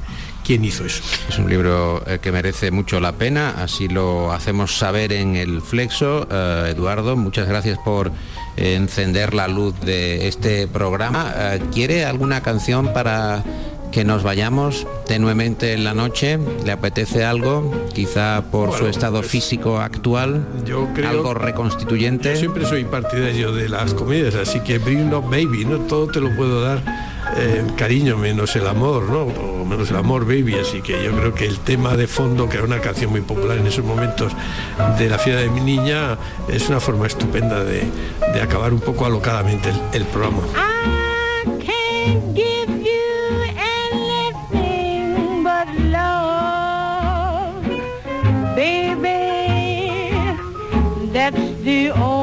quién 0.45 0.65
hizo 0.65 0.85
eso. 0.85 1.03
Es 1.29 1.39
un 1.39 1.51
libro 1.51 2.03
eh, 2.07 2.19
que 2.21 2.33
merece 2.33 2.71
mucho 2.71 2.99
la 3.01 3.13
pena, 3.13 3.51
así 3.63 3.89
lo 3.89 4.33
hacemos 4.33 4.77
saber 4.77 5.13
en 5.13 5.37
el 5.37 5.61
Flexo. 5.61 6.27
Eh, 6.31 6.73
Eduardo, 6.75 7.17
muchas 7.17 7.47
gracias 7.47 7.79
por 7.85 8.11
encender 8.57 9.35
la 9.35 9.49
luz 9.49 9.79
de 9.81 10.27
este 10.29 10.67
programa. 10.67 11.33
Eh, 11.37 11.61
¿Quiere 11.73 12.05
alguna 12.05 12.43
canción 12.43 12.93
para 12.93 13.45
que 13.91 14.05
nos 14.05 14.23
vayamos 14.23 14.87
tenuemente 15.07 15.73
en 15.73 15.85
la 15.85 15.95
noche? 15.95 16.39
¿Le 16.65 16.73
apetece 16.73 17.25
algo? 17.25 17.73
Quizá 17.93 18.43
por 18.51 18.77
su 18.77 18.87
estado 18.87 19.19
pues, 19.19 19.31
físico 19.31 19.79
actual, 19.79 20.47
Yo 20.65 20.89
creo 20.95 21.11
algo 21.11 21.35
reconstituyente. 21.35 22.33
Yo 22.35 22.37
siempre 22.37 22.67
soy 22.67 22.85
partidario 22.85 23.53
de 23.53 23.69
las 23.69 23.95
comedias, 23.95 24.35
así 24.35 24.61
que 24.61 24.79
Bring 24.79 25.11
Baby, 25.11 25.65
¿no? 25.65 25.79
Todo 25.81 26.07
te 26.07 26.21
lo 26.21 26.35
puedo 26.37 26.63
dar 26.63 26.83
eh, 27.37 27.65
cariño 27.77 28.17
menos 28.17 28.57
el 28.57 28.67
amor, 28.67 29.05
¿no? 29.09 29.23
O 29.23 29.65
menos 29.65 29.91
el 29.91 29.97
amor, 29.97 30.27
baby. 30.27 30.55
Así 30.55 30.81
que 30.81 31.03
yo 31.05 31.13
creo 31.13 31.35
que 31.35 31.47
el 31.47 31.59
tema 31.59 31.97
de 31.97 32.07
fondo, 32.07 32.49
que 32.49 32.57
era 32.57 32.67
una 32.67 32.81
canción 32.81 33.11
muy 33.11 33.21
popular 33.21 33.59
en 33.59 33.67
esos 33.67 33.85
momentos 33.85 34.33
de 34.99 35.09
la 35.09 35.19
fiesta 35.19 35.43
de 35.43 35.51
mi 35.51 35.61
niña, 35.61 36.17
es 36.49 36.69
una 36.69 36.81
forma 36.81 37.07
estupenda 37.07 37.63
de, 37.65 37.85
de 38.35 38.43
acabar 38.43 38.73
un 38.73 38.81
poco 38.81 39.07
alocadamente 39.07 39.71
el, 39.71 39.77
el 39.93 40.05
programa. 40.07 40.43
The 51.65 51.91
only 51.91 52.20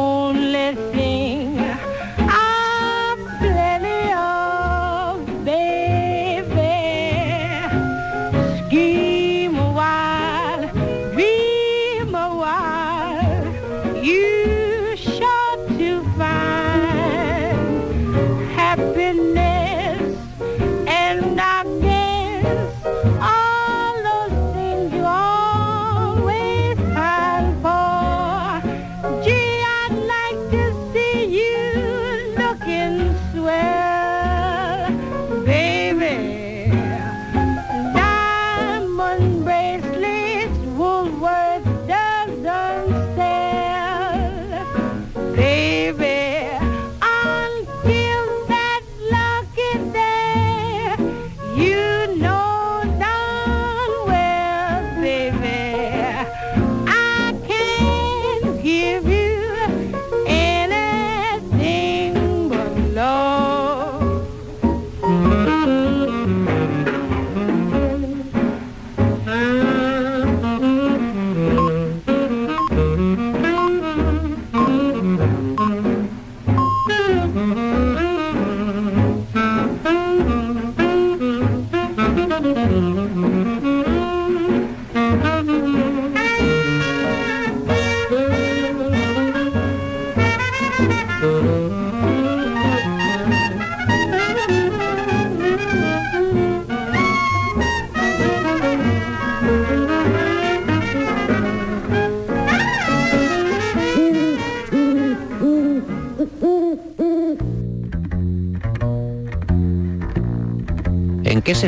Mm-hmm. 82.69 83.56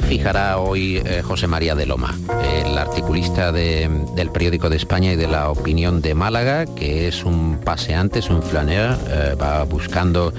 Se 0.01 0.07
fijará 0.07 0.59
hoy 0.59 0.97
eh, 1.03 1.21
José 1.21 1.47
María 1.47 1.75
de 1.75 1.85
Loma, 1.85 2.15
el 2.63 2.77
articulista 2.77 3.51
de- 3.51 3.89
del 4.15 4.31
periódico 4.31 4.69
de 4.69 4.77
España 4.77 5.12
y 5.12 5.15
de 5.17 5.27
la 5.27 5.49
opinión 5.49 6.01
de 6.01 6.13
Málaga, 6.13 6.65
que 6.65 7.07
es 7.09 7.25
un 7.25 7.59
paseante, 7.65 8.19
es 8.19 8.29
un 8.29 8.41
flaneur, 8.41 8.97
eh, 9.09 9.35
va 9.41 9.63
buscando 9.63 10.31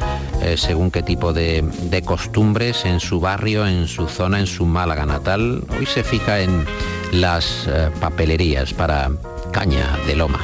eh, 0.42 0.56
según 0.56 0.90
qué 0.90 1.02
tipo 1.02 1.32
de, 1.34 1.62
costumbres 2.06 2.86
en 2.86 3.00
su 3.00 3.20
barrio, 3.20 3.66
en 3.66 3.86
su 3.86 4.08
zona, 4.08 4.40
en 4.40 4.46
su 4.46 4.64
Málaga 4.64 5.04
natal. 5.04 5.62
Hoy 5.78 5.84
se 5.84 6.02
fija 6.04 6.40
en 6.40 6.64
las 7.12 7.68
papelerías 8.00 8.72
para 8.72 9.10
Caña 9.52 9.98
de 10.06 10.16
Loma. 10.16 10.40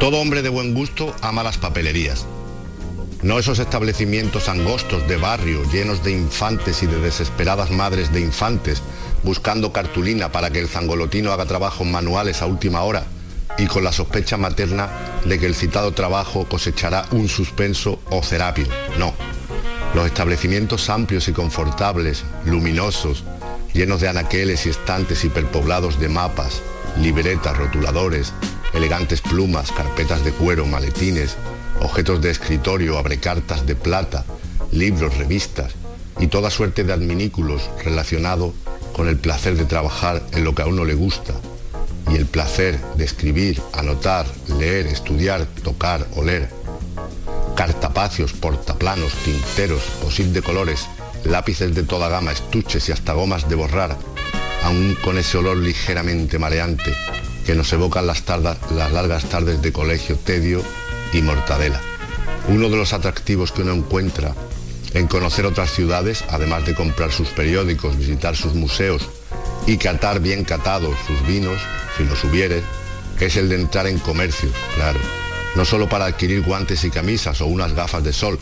Todo 0.00 0.18
hombre 0.20 0.40
de 0.42 0.48
buen 0.48 0.72
gusto 0.72 1.14
ama 1.20 1.42
las 1.42 1.58
papelerías. 1.58 2.26
No 3.22 3.38
esos 3.38 3.60
establecimientos 3.60 4.48
angostos 4.48 5.06
de 5.06 5.16
barrio 5.16 5.62
llenos 5.70 6.02
de 6.02 6.10
infantes 6.10 6.82
y 6.82 6.86
de 6.86 6.98
desesperadas 6.98 7.70
madres 7.70 8.12
de 8.12 8.20
infantes 8.20 8.82
buscando 9.22 9.72
cartulina 9.72 10.32
para 10.32 10.50
que 10.50 10.58
el 10.58 10.68
zangolotino 10.68 11.30
haga 11.32 11.46
trabajos 11.46 11.86
manuales 11.86 12.42
a 12.42 12.46
última 12.46 12.82
hora 12.82 13.04
y 13.58 13.66
con 13.66 13.84
la 13.84 13.92
sospecha 13.92 14.36
materna 14.36 14.88
de 15.24 15.38
que 15.38 15.46
el 15.46 15.54
citado 15.54 15.92
trabajo 15.92 16.48
cosechará 16.48 17.04
un 17.12 17.28
suspenso 17.28 18.00
o 18.10 18.24
cerápil. 18.24 18.66
No. 18.98 19.14
Los 19.94 20.06
establecimientos 20.06 20.90
amplios 20.90 21.28
y 21.28 21.32
confortables, 21.32 22.24
luminosos, 22.44 23.22
llenos 23.72 24.00
de 24.00 24.08
anaqueles 24.08 24.66
y 24.66 24.70
estantes 24.70 25.24
hiperpoblados 25.24 26.00
de 26.00 26.08
mapas, 26.08 26.60
libretas, 26.98 27.56
rotuladores, 27.56 28.32
elegantes 28.72 29.20
plumas, 29.20 29.70
carpetas 29.70 30.24
de 30.24 30.32
cuero, 30.32 30.66
maletines, 30.66 31.36
objetos 31.84 32.20
de 32.22 32.30
escritorio, 32.30 32.98
abrecartas 32.98 33.66
de 33.66 33.74
plata, 33.76 34.24
libros, 34.70 35.16
revistas 35.16 35.72
y 36.18 36.26
toda 36.28 36.50
suerte 36.50 36.84
de 36.84 36.92
adminículos 36.92 37.68
relacionado 37.84 38.52
con 38.92 39.08
el 39.08 39.16
placer 39.16 39.56
de 39.56 39.64
trabajar 39.64 40.22
en 40.32 40.44
lo 40.44 40.54
que 40.54 40.62
a 40.62 40.66
uno 40.66 40.84
le 40.84 40.94
gusta 40.94 41.34
y 42.10 42.16
el 42.16 42.26
placer 42.26 42.78
de 42.96 43.04
escribir, 43.04 43.60
anotar, 43.72 44.26
leer, 44.58 44.86
estudiar, 44.86 45.46
tocar, 45.62 46.06
oler. 46.16 46.50
Cartapacios, 47.54 48.32
portaplanos, 48.32 49.12
tinteros, 49.24 49.82
posit 50.02 50.26
de 50.28 50.42
colores, 50.42 50.86
lápices 51.24 51.74
de 51.74 51.82
toda 51.82 52.08
gama, 52.08 52.32
estuches 52.32 52.88
y 52.88 52.92
hasta 52.92 53.12
gomas 53.12 53.48
de 53.48 53.54
borrar, 53.54 53.96
aún 54.64 54.96
con 55.02 55.18
ese 55.18 55.38
olor 55.38 55.58
ligeramente 55.58 56.38
mareante 56.38 56.94
que 57.46 57.54
nos 57.54 57.72
evocan 57.72 58.06
las, 58.06 58.24
tardas- 58.24 58.58
las 58.74 58.92
largas 58.92 59.24
tardes 59.26 59.60
de 59.62 59.72
colegio, 59.72 60.16
tedio 60.16 60.62
y 61.12 61.22
mortadela. 61.22 61.80
Uno 62.48 62.68
de 62.68 62.76
los 62.76 62.92
atractivos 62.92 63.52
que 63.52 63.62
uno 63.62 63.72
encuentra 63.72 64.34
en 64.94 65.06
conocer 65.06 65.46
otras 65.46 65.70
ciudades, 65.70 66.24
además 66.28 66.66
de 66.66 66.74
comprar 66.74 67.12
sus 67.12 67.28
periódicos, 67.28 67.96
visitar 67.96 68.36
sus 68.36 68.54
museos 68.54 69.08
y 69.66 69.78
catar 69.78 70.20
bien 70.20 70.44
catados 70.44 70.96
sus 71.06 71.26
vinos, 71.26 71.60
si 71.96 72.04
los 72.04 72.22
hubiere, 72.24 72.62
es 73.24 73.36
el 73.36 73.48
de 73.48 73.54
entrar 73.54 73.86
en 73.86 73.98
comercio, 73.98 74.50
claro. 74.74 74.98
No 75.54 75.64
solo 75.64 75.88
para 75.88 76.06
adquirir 76.06 76.42
guantes 76.42 76.84
y 76.84 76.90
camisas 76.90 77.40
o 77.40 77.46
unas 77.46 77.74
gafas 77.74 78.02
de 78.02 78.12
sol, 78.12 78.38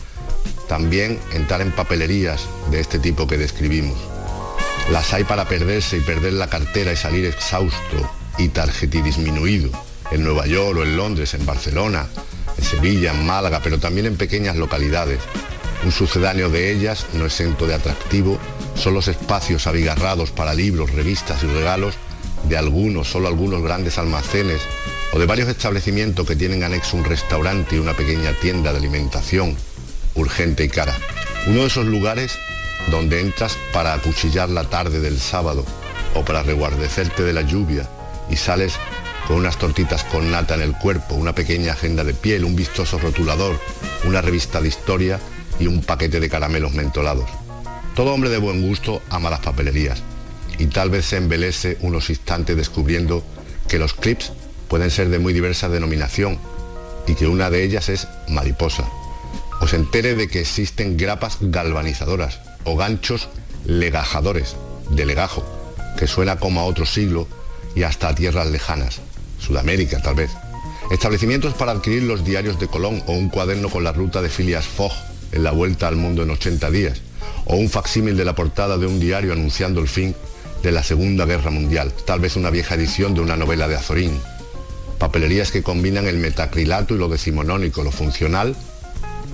también 0.67 1.19
entrar 1.33 1.61
en 1.61 1.71
papelerías 1.71 2.47
de 2.71 2.79
este 2.79 2.97
tipo 2.97 3.27
que 3.27 3.37
describimos. 3.37 3.97
Las 4.89 5.13
hay 5.13 5.23
para 5.23 5.47
perderse 5.47 5.97
y 5.97 6.01
perder 6.01 6.33
la 6.33 6.47
cartera 6.47 6.91
y 6.91 6.97
salir 6.97 7.25
exhausto 7.25 8.09
y 8.37 8.49
tarjetidisminuido. 8.49 9.69
En 10.11 10.23
Nueva 10.23 10.47
York 10.47 10.79
o 10.79 10.83
en 10.83 10.97
Londres, 10.97 11.33
en 11.33 11.45
Barcelona, 11.45 12.07
Sevilla, 12.63 13.11
en 13.11 13.25
Málaga, 13.25 13.59
pero 13.63 13.79
también 13.79 14.05
en 14.05 14.17
pequeñas 14.17 14.55
localidades. 14.55 15.19
Un 15.83 15.91
sucedáneo 15.91 16.49
de 16.49 16.71
ellas, 16.71 17.07
no 17.13 17.25
exento 17.25 17.65
de 17.67 17.73
atractivo, 17.73 18.37
son 18.75 18.93
los 18.93 19.07
espacios 19.07 19.67
abigarrados 19.67 20.31
para 20.31 20.53
libros, 20.53 20.91
revistas 20.91 21.43
y 21.43 21.47
regalos 21.47 21.95
de 22.47 22.57
algunos, 22.57 23.09
solo 23.09 23.27
algunos 23.27 23.61
grandes 23.61 23.97
almacenes 23.97 24.61
o 25.13 25.19
de 25.19 25.25
varios 25.25 25.49
establecimientos 25.49 26.25
que 26.25 26.35
tienen 26.35 26.63
anexo 26.63 26.97
un 26.97 27.03
restaurante 27.03 27.75
y 27.75 27.79
una 27.79 27.93
pequeña 27.93 28.31
tienda 28.33 28.71
de 28.71 28.77
alimentación 28.77 29.55
urgente 30.15 30.63
y 30.63 30.69
cara. 30.69 30.95
Uno 31.47 31.61
de 31.61 31.67
esos 31.67 31.85
lugares 31.85 32.37
donde 32.89 33.21
entras 33.21 33.57
para 33.73 33.93
acuchillar 33.93 34.49
la 34.49 34.63
tarde 34.63 34.99
del 34.99 35.19
sábado 35.19 35.65
o 36.15 36.23
para 36.23 36.43
reguardecerte 36.43 37.23
de 37.23 37.33
la 37.33 37.41
lluvia 37.41 37.89
y 38.29 38.37
sales 38.37 38.73
con 39.31 39.39
unas 39.39 39.57
tortitas 39.57 40.03
con 40.03 40.29
nata 40.29 40.55
en 40.55 40.61
el 40.61 40.73
cuerpo, 40.73 41.15
una 41.15 41.33
pequeña 41.33 41.71
agenda 41.71 42.03
de 42.03 42.13
piel, 42.13 42.43
un 42.43 42.53
vistoso 42.53 42.99
rotulador, 42.99 43.57
una 44.03 44.19
revista 44.19 44.59
de 44.59 44.67
historia 44.67 45.21
y 45.57 45.67
un 45.67 45.81
paquete 45.81 46.19
de 46.19 46.29
caramelos 46.29 46.73
mentolados. 46.73 47.29
Todo 47.95 48.13
hombre 48.13 48.29
de 48.29 48.39
buen 48.39 48.61
gusto 48.61 49.01
ama 49.09 49.29
las 49.29 49.39
papelerías 49.39 50.03
y 50.57 50.65
tal 50.65 50.89
vez 50.89 51.05
se 51.05 51.15
embelece 51.15 51.77
unos 51.79 52.09
instantes 52.09 52.57
descubriendo 52.57 53.23
que 53.69 53.79
los 53.79 53.93
clips 53.93 54.33
pueden 54.67 54.91
ser 54.91 55.07
de 55.07 55.19
muy 55.19 55.31
diversa 55.31 55.69
denominación 55.69 56.37
y 57.07 57.15
que 57.15 57.27
una 57.27 57.49
de 57.49 57.63
ellas 57.63 57.87
es 57.87 58.09
mariposa. 58.27 58.83
O 59.61 59.67
se 59.67 59.77
entere 59.77 60.15
de 60.15 60.27
que 60.27 60.41
existen 60.41 60.97
grapas 60.97 61.37
galvanizadoras, 61.39 62.41
o 62.65 62.75
ganchos 62.75 63.29
legajadores, 63.63 64.57
de 64.89 65.05
legajo, 65.05 65.45
que 65.97 66.07
suena 66.07 66.35
como 66.35 66.59
a 66.59 66.65
otro 66.65 66.85
siglo 66.85 67.29
y 67.75 67.83
hasta 67.83 68.09
a 68.09 68.15
tierras 68.15 68.47
lejanas, 68.47 68.99
Sudamérica 69.41 70.01
tal 70.01 70.15
vez. 70.15 70.31
Establecimientos 70.91 71.53
para 71.53 71.71
adquirir 71.71 72.03
los 72.03 72.23
diarios 72.23 72.59
de 72.59 72.67
Colón 72.67 73.03
o 73.07 73.13
un 73.13 73.29
cuaderno 73.29 73.69
con 73.69 73.83
la 73.83 73.93
ruta 73.93 74.21
de 74.21 74.29
Phileas 74.29 74.65
Fogg 74.65 74.91
en 75.31 75.43
la 75.43 75.51
vuelta 75.51 75.87
al 75.87 75.95
mundo 75.95 76.23
en 76.23 76.29
80 76.31 76.69
días, 76.69 77.01
o 77.45 77.55
un 77.55 77.69
facsímil 77.69 78.17
de 78.17 78.25
la 78.25 78.35
portada 78.35 78.77
de 78.77 78.85
un 78.85 78.99
diario 78.99 79.31
anunciando 79.31 79.79
el 79.79 79.87
fin 79.87 80.15
de 80.61 80.71
la 80.71 80.83
Segunda 80.83 81.25
Guerra 81.25 81.49
Mundial, 81.49 81.93
tal 82.05 82.19
vez 82.19 82.35
una 82.35 82.49
vieja 82.49 82.75
edición 82.75 83.13
de 83.13 83.21
una 83.21 83.37
novela 83.37 83.67
de 83.67 83.75
Azorín. 83.75 84.19
Papelerías 84.99 85.51
que 85.51 85.63
combinan 85.63 86.07
el 86.07 86.17
metacrilato 86.17 86.93
y 86.93 86.97
lo 86.97 87.07
decimonónico, 87.07 87.83
lo 87.83 87.91
funcional, 87.91 88.55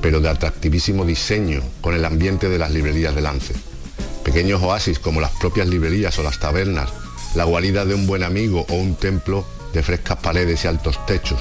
pero 0.02 0.22
de 0.22 0.30
atractivísimo 0.30 1.06
diseño 1.06 1.62
con 1.82 1.96
el 1.96 2.06
ambiente 2.06 2.50
de 2.50 2.60
las 2.60 2.72
librerías 2.72 3.16
de 3.16 3.22
Lance. 3.22 3.56
Pequeños 4.24 4.62
oasis 4.62 5.00
como 5.00 5.20
las 5.22 5.32
propias 5.32 5.68
librerías 5.68 6.18
o 6.20 6.24
las 6.24 6.40
tabernas, 6.40 6.90
la 7.36 7.44
guarida 7.44 7.84
de 7.84 7.96
un 7.96 8.08
buen 8.08 8.24
amigo 8.24 8.66
o 8.70 8.76
un 8.76 8.96
templo 8.96 9.46
de 9.74 9.84
frescas 9.84 10.18
paredes 10.18 10.64
y 10.64 10.68
altos 10.68 11.06
techos, 11.06 11.40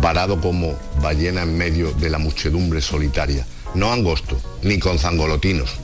varado 0.00 0.40
como 0.40 0.76
ballena 1.00 1.42
en 1.42 1.56
medio 1.56 1.92
de 1.92 2.10
la 2.10 2.18
muchedumbre 2.18 2.80
solitaria, 2.80 3.46
no 3.74 3.92
angosto, 3.92 4.36
ni 4.62 4.78
con 4.78 4.98
zangolotinos. 4.98 5.78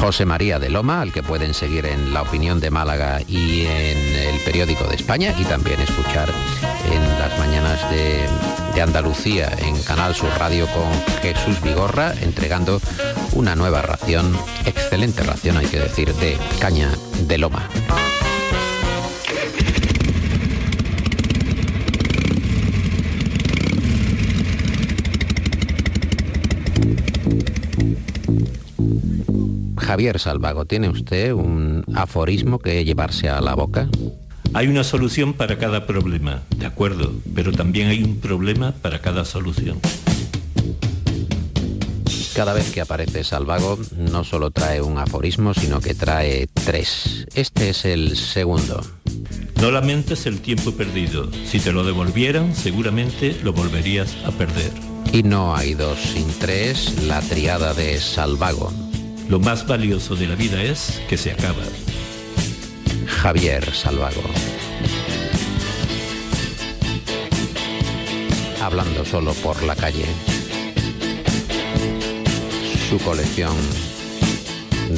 José 0.00 0.24
María 0.24 0.58
de 0.58 0.70
Loma, 0.70 1.02
al 1.02 1.12
que 1.12 1.22
pueden 1.22 1.52
seguir 1.52 1.84
en 1.84 2.14
La 2.14 2.22
Opinión 2.22 2.58
de 2.58 2.70
Málaga 2.70 3.20
y 3.28 3.66
en 3.66 3.98
el 3.98 4.40
Periódico 4.40 4.84
de 4.84 4.96
España 4.96 5.34
y 5.38 5.44
también 5.44 5.78
escuchar 5.78 6.32
en 6.90 7.18
las 7.18 7.38
mañanas 7.38 7.78
de, 7.90 8.26
Andalucía 8.80 9.52
en 9.58 9.78
Canal 9.82 10.14
Sur 10.14 10.30
Radio 10.38 10.66
con 10.68 10.90
Jesús 11.20 11.60
Vigorra, 11.60 12.14
entregando 12.22 12.80
una 13.34 13.54
nueva 13.54 13.82
ración, 13.82 14.34
excelente 14.64 15.22
ración 15.22 15.58
hay 15.58 15.66
que 15.66 15.80
decir, 15.80 16.14
de 16.14 16.38
caña 16.60 16.90
de 17.26 17.36
loma. 17.36 17.68
Javier 29.90 30.20
Salvago, 30.20 30.66
¿tiene 30.66 30.88
usted 30.88 31.32
un 31.32 31.84
aforismo 31.96 32.60
que 32.60 32.84
llevarse 32.84 33.28
a 33.28 33.40
la 33.40 33.56
boca? 33.56 33.88
Hay 34.54 34.68
una 34.68 34.84
solución 34.84 35.32
para 35.34 35.58
cada 35.58 35.84
problema, 35.84 36.42
de 36.58 36.66
acuerdo, 36.66 37.12
pero 37.34 37.50
también 37.50 37.88
hay 37.88 38.04
un 38.04 38.20
problema 38.20 38.70
para 38.70 39.00
cada 39.00 39.24
solución. 39.24 39.80
Cada 42.36 42.52
vez 42.52 42.70
que 42.70 42.80
aparece 42.80 43.24
Salvago 43.24 43.80
no 43.96 44.22
solo 44.22 44.52
trae 44.52 44.80
un 44.80 44.96
aforismo, 44.96 45.54
sino 45.54 45.80
que 45.80 45.96
trae 45.96 46.46
tres. 46.46 47.26
Este 47.34 47.70
es 47.70 47.84
el 47.84 48.16
segundo. 48.16 48.80
No 49.60 49.72
lamentes 49.72 50.24
el 50.26 50.40
tiempo 50.40 50.70
perdido. 50.70 51.28
Si 51.44 51.58
te 51.58 51.72
lo 51.72 51.82
devolvieran, 51.82 52.54
seguramente 52.54 53.36
lo 53.42 53.52
volverías 53.52 54.16
a 54.24 54.30
perder. 54.30 54.70
Y 55.12 55.24
no 55.24 55.56
hay 55.56 55.74
dos 55.74 55.98
sin 55.98 56.28
tres, 56.38 57.08
la 57.08 57.20
triada 57.22 57.74
de 57.74 57.98
Salvago. 57.98 58.72
Lo 59.30 59.38
más 59.38 59.64
valioso 59.64 60.16
de 60.16 60.26
la 60.26 60.34
vida 60.34 60.60
es 60.60 61.00
que 61.08 61.16
se 61.16 61.30
acaba. 61.30 61.62
Javier 63.06 63.64
Salvago. 63.72 64.24
Hablando 68.60 69.04
solo 69.04 69.32
por 69.34 69.62
la 69.62 69.76
calle. 69.76 70.04
Su 72.88 72.98
colección 72.98 73.54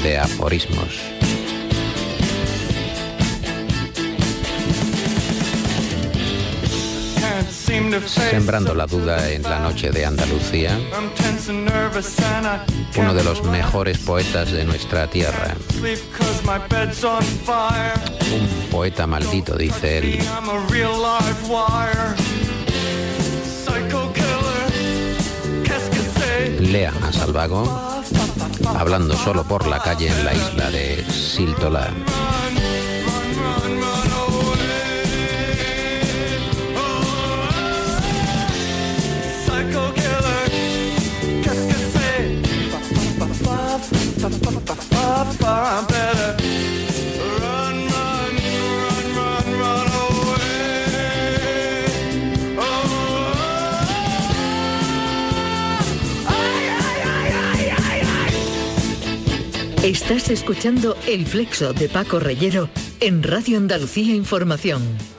de 0.02 0.16
aforismos. 0.16 1.11
Sembrando 8.00 8.74
la 8.74 8.86
duda 8.86 9.30
en 9.30 9.42
la 9.42 9.58
noche 9.58 9.90
de 9.90 10.06
Andalucía, 10.06 10.78
uno 12.96 13.12
de 13.12 13.22
los 13.22 13.44
mejores 13.44 13.98
poetas 13.98 14.50
de 14.50 14.64
nuestra 14.64 15.08
tierra. 15.08 15.54
Un 18.32 18.70
poeta 18.70 19.06
maldito, 19.06 19.56
dice 19.56 19.98
él. 19.98 20.18
Lean 26.60 27.04
a 27.04 27.12
Salvago, 27.12 28.02
hablando 28.78 29.16
solo 29.18 29.44
por 29.44 29.66
la 29.66 29.80
calle 29.80 30.08
en 30.08 30.24
la 30.24 30.32
isla 30.32 30.70
de 30.70 31.04
Siltola. 31.10 31.90
Estás 59.82 60.30
escuchando 60.30 60.96
El 61.08 61.26
Flexo 61.26 61.72
de 61.72 61.88
Paco 61.88 62.20
Reyero 62.20 62.68
en 63.00 63.24
Radio 63.24 63.58
Andalucía 63.58 64.14
Información. 64.14 65.11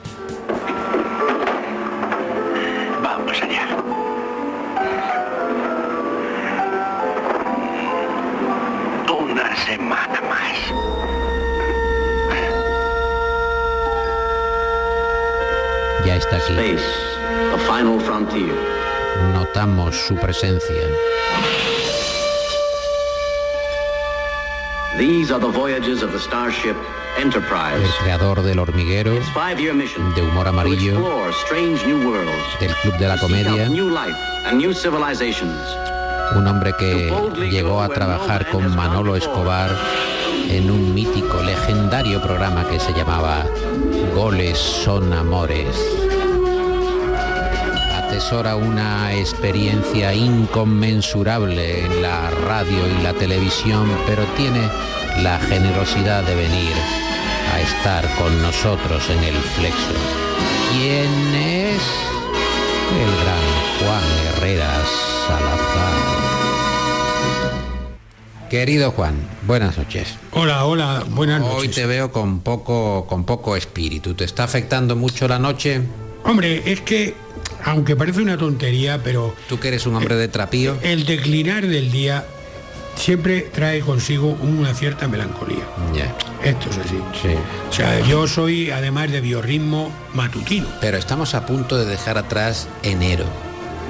Su 19.63 20.15
presencia. 20.15 20.89
These 24.97 25.31
are 25.31 25.39
the 25.39 25.47
voyages 25.47 26.03
of 26.03 26.11
the 26.11 26.19
starship 26.19 26.75
Enterprise. 27.17 27.81
El 27.81 28.03
creador 28.03 28.41
del 28.41 28.59
hormiguero, 28.59 29.13
de 29.13 30.21
humor 30.21 30.49
amarillo, 30.49 30.99
del 32.59 32.75
Club 32.81 32.97
de 32.97 33.07
la 33.07 33.17
Comedia, 33.17 33.69
un 36.35 36.47
hombre 36.47 36.73
que 36.77 37.49
llegó 37.49 37.81
a 37.81 37.87
trabajar 37.87 38.49
con 38.49 38.75
Manolo 38.75 39.15
Escobar 39.15 39.69
en 40.49 40.69
un 40.69 40.93
mítico, 40.93 41.41
legendario 41.41 42.21
programa 42.21 42.67
que 42.67 42.81
se 42.81 42.91
llamaba 42.91 43.45
Goles 44.13 44.57
son 44.57 45.13
amores. 45.13 46.12
Atesora 48.13 48.55
una 48.55 49.11
experiencia 49.15 50.13
inconmensurable 50.13 51.83
en 51.83 52.03
la 52.03 52.29
radio 52.29 52.87
y 52.87 53.01
la 53.01 53.11
televisión, 53.13 53.89
pero 54.05 54.23
tiene 54.37 54.61
la 55.23 55.39
generosidad 55.39 56.23
de 56.23 56.35
venir 56.35 56.73
a 57.51 57.59
estar 57.59 58.07
con 58.17 58.39
nosotros 58.39 59.09
en 59.09 59.23
el 59.23 59.33
Flexo. 59.33 59.95
¿Quién 60.71 61.09
es? 61.33 61.81
El 63.01 63.11
gran 63.23 63.47
Juan 63.79 64.03
Herrera 64.27 64.71
Salazar. 65.25 65.93
Querido 68.47 68.91
Juan, 68.91 69.15
buenas 69.47 69.75
noches. 69.79 70.19
Hola, 70.33 70.65
hola, 70.65 71.03
buenas 71.09 71.41
noches. 71.41 71.57
Hoy 71.57 71.67
te 71.69 71.87
veo 71.87 72.11
con 72.11 72.41
poco, 72.41 73.07
con 73.07 73.23
poco 73.23 73.55
espíritu. 73.55 74.13
¿Te 74.13 74.23
está 74.23 74.43
afectando 74.43 74.95
mucho 74.95 75.27
la 75.27 75.39
noche? 75.39 75.81
Hombre, 76.25 76.61
es 76.71 76.79
que, 76.81 77.15
aunque 77.63 77.95
parece 77.95 78.21
una 78.21 78.37
tontería, 78.37 78.99
pero 79.03 79.35
Tú 79.47 79.59
que 79.59 79.69
eres 79.69 79.85
un 79.85 79.95
hombre 79.95 80.15
de 80.15 80.27
trapío. 80.27 80.77
el 80.81 81.05
declinar 81.05 81.65
del 81.67 81.91
día 81.91 82.25
siempre 82.95 83.41
trae 83.41 83.79
consigo 83.81 84.37
una 84.41 84.73
cierta 84.73 85.07
melancolía. 85.07 85.63
Esto 86.43 86.69
es 86.69 86.77
así. 86.77 86.97
Sí. 87.21 87.35
O 87.69 87.73
sea, 87.73 87.99
yo 88.01 88.27
soy 88.27 88.69
además 88.71 89.11
de 89.11 89.21
biorritmo 89.21 89.91
matutino. 90.13 90.67
Pero 90.81 90.97
estamos 90.97 91.33
a 91.33 91.45
punto 91.45 91.77
de 91.77 91.85
dejar 91.85 92.17
atrás 92.17 92.67
enero. 92.83 93.25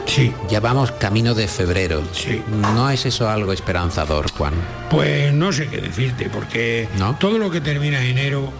Sí. 0.05 0.33
Ya 0.49 0.59
vamos 0.59 0.91
camino 0.91 1.33
de 1.33 1.47
febrero. 1.47 2.03
Sí. 2.13 2.41
¿No 2.75 2.89
es 2.89 3.05
eso 3.05 3.29
algo 3.29 3.53
esperanzador, 3.53 4.29
Juan? 4.31 4.53
Pues 4.89 5.33
no 5.33 5.51
sé 5.51 5.67
qué 5.67 5.77
decirte, 5.81 6.29
porque 6.29 6.87
todo 7.19 7.37
lo 7.37 7.49
que 7.49 7.61
termina 7.61 8.01
en 8.03 8.17
enero, 8.17 8.51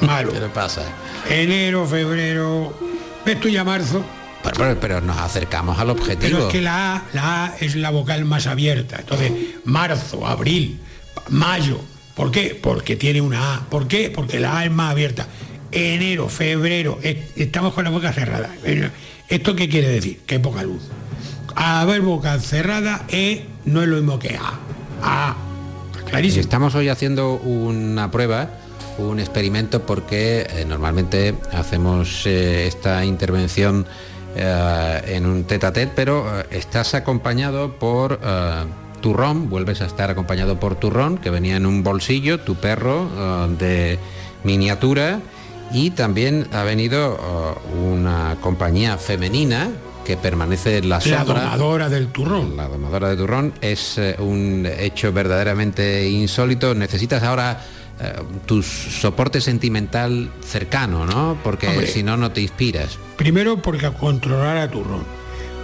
malo. 0.00 0.32
¿Qué 0.32 0.40
le 0.40 0.48
pasa? 0.48 0.82
Enero, 1.28 1.86
febrero, 1.86 2.78
ves 3.24 3.40
tú 3.40 3.48
ya 3.48 3.64
marzo, 3.64 4.04
Pero, 4.42 4.56
pero- 4.56 4.80
pero 4.80 5.00
nos 5.00 5.16
acercamos 5.18 5.78
al 5.78 5.90
objetivo. 5.90 6.20
Pero 6.20 6.46
es 6.48 6.52
que 6.52 6.60
la 6.60 6.96
A, 6.96 7.02
la 7.14 7.44
A 7.46 7.56
es 7.60 7.76
la 7.76 7.90
vocal 7.90 8.24
más 8.24 8.46
abierta. 8.46 8.96
Entonces, 9.00 9.32
marzo, 9.64 10.26
abril, 10.26 10.80
mayo. 11.30 11.80
¿Por 12.14 12.30
qué? 12.30 12.58
Porque 12.60 12.96
tiene 12.96 13.20
una 13.20 13.54
A. 13.54 13.60
¿Por 13.70 13.88
qué? 13.88 14.10
Porque 14.10 14.38
la 14.40 14.58
A 14.58 14.64
es 14.64 14.70
más 14.70 14.90
abierta. 14.92 15.26
Enero, 15.72 16.28
febrero, 16.28 16.98
estamos 17.02 17.72
con 17.74 17.84
la 17.84 17.90
boca 17.90 18.12
cerrada. 18.12 18.50
¿Esto 19.28 19.56
qué 19.56 19.68
quiere 19.68 19.88
decir? 19.88 20.20
Que 20.26 20.36
hay 20.36 20.40
poca 20.40 20.62
luz. 20.62 20.82
Haber 21.56 22.00
boca 22.02 22.38
cerrada 22.38 23.04
E 23.08 23.46
no 23.64 23.82
es 23.82 23.88
lo 23.88 23.96
mismo 23.96 24.18
que 24.18 24.36
A. 24.36 24.58
A. 25.02 25.36
Clarísimo. 26.08 26.42
Estamos 26.42 26.74
hoy 26.76 26.88
haciendo 26.90 27.32
una 27.34 28.10
prueba, 28.10 28.50
un 28.98 29.20
experimento, 29.20 29.82
porque 29.82 30.46
eh, 30.48 30.64
normalmente 30.66 31.34
hacemos 31.52 32.26
eh, 32.26 32.66
esta 32.66 33.04
intervención 33.04 33.86
eh, 34.36 35.02
en 35.06 35.26
un 35.26 35.44
tete 35.44 35.66
a 35.66 35.72
tete, 35.72 35.92
pero 35.94 36.26
estás 36.50 36.94
acompañado 36.94 37.72
por 37.78 38.18
turrón, 39.00 39.50
vuelves 39.50 39.82
a 39.82 39.86
estar 39.86 40.10
acompañado 40.10 40.58
por 40.58 40.76
turrón, 40.76 41.18
que 41.18 41.30
venía 41.30 41.56
en 41.56 41.66
un 41.66 41.82
bolsillo, 41.82 42.40
tu 42.40 42.54
perro 42.54 43.08
de 43.58 43.98
miniatura, 44.44 45.20
y 45.72 45.90
también 45.90 46.46
ha 46.52 46.62
venido 46.62 47.18
una 47.86 48.36
compañía 48.40 48.96
femenina 48.96 49.68
que 50.06 50.16
permanece 50.16 50.78
en 50.78 50.88
la 50.88 50.96
La 50.96 51.00
sombra. 51.00 51.42
domadora 51.42 51.88
del 51.88 52.08
turrón. 52.08 52.56
La 52.56 52.68
domadora 52.68 53.08
de 53.10 53.16
turrón 53.16 53.52
es 53.60 54.00
un 54.18 54.66
hecho 54.78 55.12
verdaderamente 55.12 56.08
insólito. 56.08 56.74
Necesitas 56.74 57.22
ahora 57.22 57.60
eh, 58.00 58.12
tu 58.46 58.62
soporte 58.62 59.40
sentimental 59.40 60.30
cercano, 60.44 61.06
¿no? 61.06 61.38
Porque 61.44 61.68
Hombre. 61.68 61.86
si 61.86 62.02
no, 62.02 62.16
no 62.16 62.32
te 62.32 62.40
inspiras. 62.40 62.98
Primero 63.16 63.62
porque 63.62 63.90
controlar 63.92 64.56
a 64.56 64.68
turrón, 64.68 65.04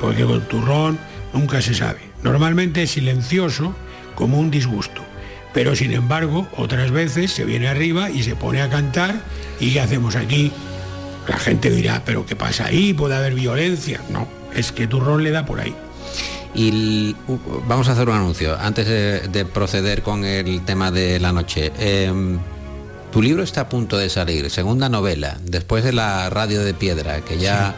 porque 0.01 0.24
con 0.24 0.41
turrón 0.43 0.99
nunca 1.33 1.61
se 1.61 1.74
sabe. 1.74 2.01
Normalmente 2.22 2.83
es 2.83 2.93
silencioso 2.93 3.74
como 4.14 4.39
un 4.39 4.51
disgusto, 4.51 5.03
pero 5.53 5.74
sin 5.74 5.93
embargo 5.93 6.49
otras 6.57 6.91
veces 6.91 7.33
se 7.33 7.45
viene 7.45 7.68
arriba 7.68 8.11
y 8.11 8.22
se 8.22 8.37
pone 8.37 8.62
a 8.62 8.68
cantar 8.68 9.22
y 9.59 9.72
¿qué 9.72 9.81
hacemos 9.81 10.16
aquí? 10.16 10.53
La 11.26 11.39
gente 11.39 11.70
dirá, 11.70 12.03
pero 12.05 12.26
¿qué 12.26 12.37
pasa 12.37 12.66
ahí? 12.66 12.93
¿Puede 12.93 13.16
haber 13.16 13.35
violencia? 13.35 14.01
No, 14.11 14.28
es 14.55 14.72
que 14.72 14.87
turrón 14.87 15.22
le 15.24 15.31
da 15.31 15.45
por 15.45 15.61
ahí. 15.61 15.74
Y 16.55 17.14
vamos 17.68 17.88
a 17.88 17.92
hacer 17.92 18.09
un 18.09 18.16
anuncio 18.16 18.57
antes 18.59 18.86
de, 18.86 19.20
de 19.28 19.44
proceder 19.44 20.03
con 20.03 20.24
el 20.24 20.64
tema 20.64 20.90
de 20.90 21.20
la 21.20 21.32
noche. 21.32 21.72
Em, 21.78 22.38
tu 23.12 23.22
libro 23.22 23.42
está 23.42 23.62
a 23.62 23.68
punto 23.68 23.98
de 23.98 24.09
salir, 24.09 24.51
segunda 24.51 24.88
novela, 24.88 25.36
después 25.42 25.82
de 25.82 25.92
la 25.92 26.30
Radio 26.30 26.62
de 26.62 26.74
Piedra, 26.74 27.20
que 27.22 27.38
ya 27.38 27.74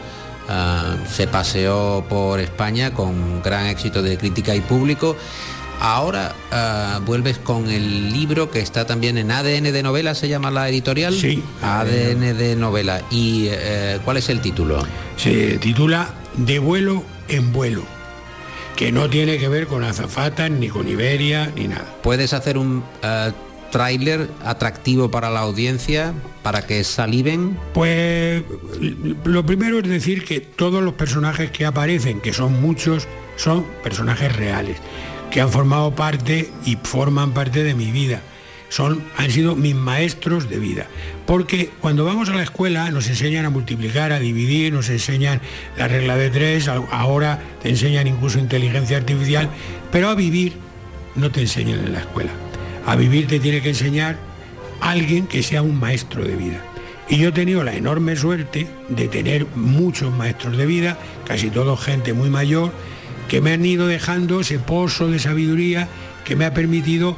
ah, 0.47 0.95
se 1.11 1.25
paseó 1.25 2.05
por 2.07 2.39
España 2.39 2.93
con 2.93 3.41
gran 3.41 3.65
éxito 3.65 4.03
de 4.03 4.17
crítica 4.17 4.53
y 4.53 4.61
público. 4.61 5.15
Ahora 5.79 6.35
ah, 6.51 6.99
vuelves 7.03 7.39
con 7.39 7.67
el 7.69 8.13
libro 8.13 8.51
que 8.51 8.59
está 8.59 8.85
también 8.85 9.17
en 9.17 9.31
ADN 9.31 9.63
de 9.73 9.81
novela, 9.81 10.13
se 10.13 10.29
llama 10.29 10.51
la 10.51 10.69
editorial. 10.69 11.15
Sí, 11.15 11.43
ADN 11.63 12.37
de 12.37 12.55
novela. 12.55 13.01
¿Y 13.09 13.47
eh, 13.49 13.99
cuál 14.05 14.17
es 14.17 14.29
el 14.29 14.39
título? 14.39 14.85
Se 15.17 15.57
titula 15.57 16.13
De 16.37 16.59
vuelo 16.59 17.03
en 17.27 17.51
vuelo, 17.51 17.83
que 18.75 18.91
no 18.91 19.09
tiene 19.09 19.37
que 19.37 19.47
ver 19.47 19.67
con 19.67 19.83
azafatas, 19.83 20.49
ni 20.49 20.69
con 20.69 20.87
Iberia, 20.87 21.51
ni 21.55 21.67
nada. 21.67 21.85
¿Puedes 22.01 22.33
hacer 22.33 22.57
un 22.57 22.83
eh, 23.01 23.31
tráiler 23.71 24.29
atractivo 24.43 25.09
para 25.11 25.29
la 25.29 25.41
audiencia 25.41 26.13
para 26.41 26.65
que 26.65 26.83
saliven? 26.83 27.57
Pues 27.73 28.43
lo 29.23 29.45
primero 29.45 29.79
es 29.79 29.87
decir 29.87 30.23
que 30.25 30.39
todos 30.39 30.83
los 30.83 30.93
personajes 30.93 31.51
que 31.51 31.65
aparecen, 31.65 32.21
que 32.21 32.33
son 32.33 32.61
muchos, 32.61 33.07
son 33.35 33.65
personajes 33.83 34.35
reales, 34.35 34.77
que 35.31 35.41
han 35.41 35.49
formado 35.49 35.95
parte 35.95 36.51
y 36.65 36.77
forman 36.83 37.33
parte 37.33 37.63
de 37.63 37.73
mi 37.73 37.91
vida. 37.91 38.21
Son, 38.73 39.03
han 39.17 39.29
sido 39.29 39.55
mis 39.55 39.75
maestros 39.75 40.49
de 40.49 40.57
vida. 40.57 40.87
Porque 41.27 41.69
cuando 41.79 42.05
vamos 42.05 42.29
a 42.29 42.33
la 42.33 42.41
escuela 42.41 42.89
nos 42.89 43.07
enseñan 43.07 43.45
a 43.45 43.51
multiplicar, 43.51 44.11
a 44.11 44.17
dividir, 44.19 44.73
nos 44.73 44.89
enseñan 44.89 45.41
la 45.77 45.87
regla 45.87 46.17
de 46.17 46.31
tres, 46.31 46.67
ahora 46.67 47.39
te 47.61 47.69
enseñan 47.69 48.07
incluso 48.07 48.39
inteligencia 48.39 48.97
artificial, 48.97 49.47
pero 49.91 50.09
a 50.09 50.15
vivir 50.15 50.53
no 51.13 51.29
te 51.29 51.41
enseñan 51.41 51.85
en 51.85 51.93
la 51.93 51.99
escuela. 51.99 52.31
A 52.87 52.95
vivir 52.95 53.27
te 53.27 53.39
tiene 53.39 53.61
que 53.61 53.69
enseñar 53.69 54.17
alguien 54.81 55.27
que 55.27 55.43
sea 55.43 55.61
un 55.61 55.79
maestro 55.79 56.25
de 56.25 56.35
vida. 56.35 56.59
Y 57.07 57.19
yo 57.19 57.29
he 57.29 57.31
tenido 57.31 57.63
la 57.63 57.75
enorme 57.75 58.15
suerte 58.15 58.65
de 58.89 59.07
tener 59.07 59.45
muchos 59.53 60.11
maestros 60.11 60.57
de 60.57 60.65
vida, 60.65 60.97
casi 61.27 61.51
todos 61.51 61.79
gente 61.79 62.13
muy 62.13 62.31
mayor, 62.31 62.71
que 63.27 63.39
me 63.39 63.53
han 63.53 63.63
ido 63.63 63.85
dejando 63.85 64.39
ese 64.39 64.57
pozo 64.57 65.09
de 65.09 65.19
sabiduría 65.19 65.87
que 66.25 66.35
me 66.35 66.45
ha 66.45 66.55
permitido, 66.55 67.17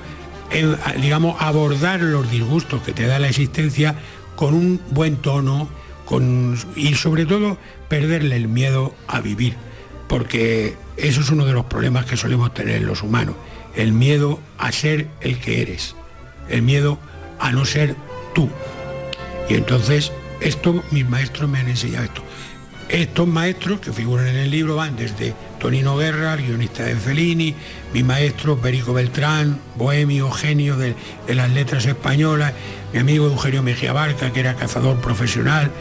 eh, 0.52 0.76
digamos, 1.02 1.41
abordar 1.41 2.02
los 2.02 2.30
disgustos 2.30 2.82
que 2.82 2.93
te 2.93 3.08
da 3.08 3.20
la 3.20 3.30
existencia 3.30 3.96
con 4.36 4.54
un 4.54 4.82
buen 4.91 5.18
tono 5.18 5.70
con, 6.06 6.58
y 6.76 6.93
sobre 6.93 7.26
todo 7.26 7.58
perderle 7.88 8.36
el 8.36 8.48
miedo 8.48 8.93
a 9.08 9.22
vivir, 9.22 9.56
porque 10.08 10.76
eso 10.98 11.22
es 11.22 11.30
uno 11.30 11.46
de 11.46 11.54
los 11.54 11.66
problemas 11.66 12.06
que 12.06 12.18
solemos 12.18 12.54
tener 12.54 12.82
los 12.84 13.02
humanos, 13.02 13.36
el 13.76 13.91
miedo 13.91 14.39
a 14.58 14.72
ser 14.72 15.08
el 15.22 15.39
que 15.39 15.62
eres, 15.62 15.96
el 16.50 16.62
miedo 16.62 17.00
a 17.39 17.52
no 17.52 17.66
ser 17.66 17.96
tú. 18.34 18.50
Y 19.50 19.56
entonces, 19.56 20.12
esto, 20.41 20.84
mis 20.91 21.08
maestros 21.08 21.50
me 21.50 21.60
han 21.60 21.68
enseñado 21.68 22.06
esto. 22.06 22.22
Estos 22.89 23.28
maestros 23.28 23.80
que 23.80 23.91
figuran 23.91 24.28
en 24.28 24.36
el 24.36 24.52
libro 24.52 24.76
van 24.76 24.96
desde 24.96 25.34
Tonino 25.66 25.97
Guerra, 25.97 26.36
guionista 26.36 26.84
de 26.84 26.95
Fellini, 26.95 27.55
mi 27.91 28.03
maestro 28.03 28.55
Perico 28.55 28.93
Beltrán, 28.93 29.59
bohemio, 29.76 30.30
genio 30.30 30.78
de, 30.78 30.93
las 31.34 31.49
letras 31.49 31.88
españolas, 31.88 32.53
mi 32.93 32.99
amigo 32.99 33.26
Eugenio 33.26 33.63
Mejía 33.63 33.91
Barca, 33.91 34.32
que 34.32 34.41
era 34.41 34.53
cazador 34.53 35.01
profesional, 35.01 35.72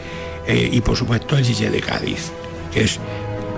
eh, 0.47 0.71
y 0.73 0.81
por 0.81 0.97
supuesto 0.97 1.37
el 1.37 1.45
Gillé 1.45 1.69
de 1.69 1.81
Cádiz, 1.81 2.31
que 2.73 2.81
es 2.85 2.99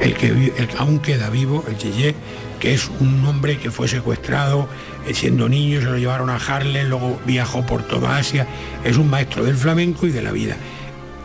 el 0.01 0.15
que, 0.15 0.51
aún 0.78 0.99
queda 0.99 1.30
vivo, 1.30 1.63
el 1.65 1.78
Gillé, 1.78 2.13
que 2.59 2.73
es 2.73 2.91
un 2.99 3.23
hombre 3.25 3.57
que 3.57 3.71
fue 3.71 3.88
secuestrado 3.88 4.67
eh, 5.07 5.13
siendo 5.13 5.47
niño, 5.47 5.80
se 5.80 5.86
lo 5.86 5.97
llevaron 5.97 6.30
a 6.30 6.36
Harlem, 6.36 6.89
luego 6.89 7.21
viajó 7.25 7.65
por 7.65 7.84
toda 7.84 8.17
Asia, 8.17 8.45
es 8.84 8.97
un 8.97 9.09
maestro 9.09 9.45
del 9.45 9.55
flamenco 9.55 10.05
y 10.05 10.11
de 10.11 10.21
la 10.23 10.34
vida. 10.34 10.57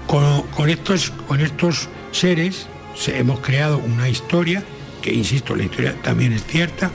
Con, 0.07 0.43
con 0.55 0.71
estos, 0.71 1.11
con 1.27 1.41
estos 1.41 1.89
seres 2.13 2.69
se- 2.95 3.19
hemos 3.19 3.41
creado 3.41 3.79
una 3.79 4.09
historia, 4.09 4.63
que 5.03 5.13
insisto, 5.13 5.55
la 5.55 5.65
historia 5.65 5.95
también 6.03 6.33
es 6.33 6.45
cierta, 6.47 6.91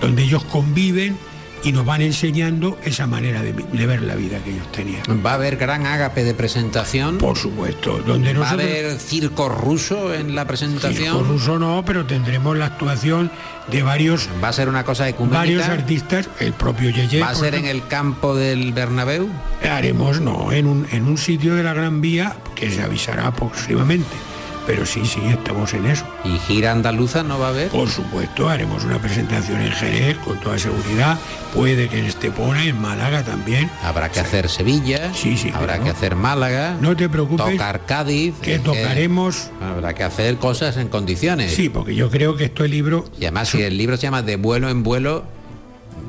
donde 0.00 0.22
ellos 0.22 0.42
conviven 0.44 1.16
y 1.62 1.72
nos 1.72 1.84
van 1.84 2.00
enseñando 2.00 2.78
esa 2.84 3.06
manera 3.06 3.42
de, 3.42 3.52
ver 3.52 4.02
la 4.02 4.14
vida 4.14 4.42
que 4.42 4.50
ellos 4.50 4.70
tenían. 4.72 5.02
¿Va 5.24 5.32
a 5.32 5.34
haber 5.34 5.56
gran 5.56 5.86
ágape 5.86 6.24
de 6.24 6.34
presentación? 6.34 7.18
Por 7.18 7.36
supuesto, 7.36 7.98
donde 7.98 8.32
¿Va 8.32 8.48
a 8.48 8.52
haber 8.52 8.98
circo 8.98 9.48
ruso 9.48 10.14
en 10.14 10.34
la 10.34 10.46
presentación? 10.46 11.18
Circo 11.18 11.22
ruso 11.22 11.58
no, 11.58 11.84
pero 11.84 12.06
tendremos 12.06 12.56
la 12.56 12.66
actuación 12.66 13.30
de 13.70 13.82
varios 13.82 14.28
¿Va 14.42 14.48
a 14.48 14.52
ser 14.52 14.68
una 14.68 14.84
cosa 14.84 15.08
ecuménica? 15.08 15.38
varios 15.38 15.68
artistas, 15.68 16.28
el 16.40 16.52
propio 16.52 16.90
Yeye. 16.90 17.20
¿Va 17.20 17.30
a 17.30 17.34
ser 17.34 17.54
en 17.54 17.66
el 17.66 17.86
campo 17.86 18.34
del 18.34 18.72
Bernabéu? 18.72 19.28
Haremos, 19.62 20.20
no, 20.20 20.52
en 20.52 20.66
un, 20.66 20.86
en 20.90 21.06
un 21.06 21.18
sitio 21.18 21.54
de 21.54 21.62
la 21.62 21.74
Gran 21.74 22.00
Vía 22.00 22.36
que 22.54 22.70
se 22.70 22.82
avisará 22.82 23.30
próximamente. 23.32 24.29
Pero 24.66 24.86
sí, 24.86 25.04
sí, 25.04 25.20
estamos 25.26 25.72
en 25.74 25.86
eso. 25.86 26.04
¿Y 26.24 26.38
gira 26.38 26.70
andaluza 26.72 27.22
no 27.22 27.38
va 27.38 27.46
a 27.46 27.50
haber? 27.50 27.68
Por 27.70 27.88
supuesto, 27.88 28.48
haremos 28.48 28.84
una 28.84 28.98
presentación 28.98 29.60
en 29.60 29.72
Jerez 29.72 30.16
con 30.18 30.38
toda 30.40 30.58
seguridad. 30.58 31.18
Puede 31.54 31.88
que 31.88 31.98
en 31.98 32.04
Estepona, 32.04 32.64
en 32.64 32.80
Málaga 32.80 33.24
también. 33.24 33.68
Habrá 33.82 34.10
que 34.10 34.20
hacer 34.20 34.48
Sevilla, 34.48 35.12
Sí, 35.14 35.36
sí, 35.36 35.48
habrá 35.48 35.74
claro. 35.74 35.84
que 35.84 35.90
hacer 35.90 36.14
Málaga, 36.14 36.76
No 36.80 36.94
te 36.94 37.08
preocupes. 37.08 37.52
tocar 37.52 37.84
Cádiz. 37.86 38.34
que 38.42 38.58
tocaremos. 38.58 39.50
habrá 39.60 39.94
que 39.94 40.04
hacer 40.04 40.36
cosas 40.36 40.76
en 40.76 40.88
condiciones. 40.88 41.52
Sí, 41.54 41.68
porque 41.68 41.94
yo 41.94 42.10
creo 42.10 42.36
que 42.36 42.44
este 42.44 42.68
libro. 42.68 43.04
Y 43.18 43.24
además, 43.24 43.48
si 43.48 43.62
el 43.62 43.76
libro 43.76 43.96
se 43.96 44.02
llama 44.04 44.22
De 44.22 44.36
vuelo 44.36 44.68
en 44.68 44.82
vuelo, 44.82 45.24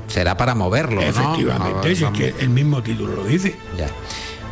será 0.08 0.38
para 0.38 0.54
moverlo, 0.56 1.02
¿no? 1.02 1.08
Efectivamente, 1.08 1.90
No, 1.90 1.96
si 1.96 2.04
es 2.04 2.12
que 2.12 2.44
el 2.44 2.50
mismo 2.50 2.84
título 2.84 3.16
lo 3.16 3.24
dice. 3.24 3.56
Ya. 3.78 3.88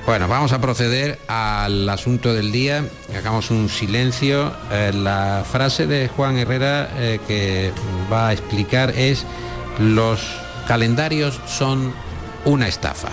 Bueno, 0.09 0.27
vamos 0.27 0.53
a 0.53 0.59
proceder 0.59 1.19
al 1.27 1.87
asunto 1.87 2.33
del 2.33 2.51
día. 2.51 2.83
Hagamos 3.15 3.51
un 3.51 3.69
silencio. 3.69 4.51
Eh, 4.71 4.91
la 4.91 5.45
frase 5.47 5.85
de 5.85 6.07
Juan 6.07 6.35
Herrera 6.35 6.89
eh, 6.97 7.19
que 7.27 7.71
va 8.11 8.29
a 8.29 8.33
explicar 8.33 8.89
es 8.97 9.23
los 9.77 10.19
calendarios 10.67 11.39
son 11.45 11.93
una 12.43 12.67
estafa. 12.67 13.09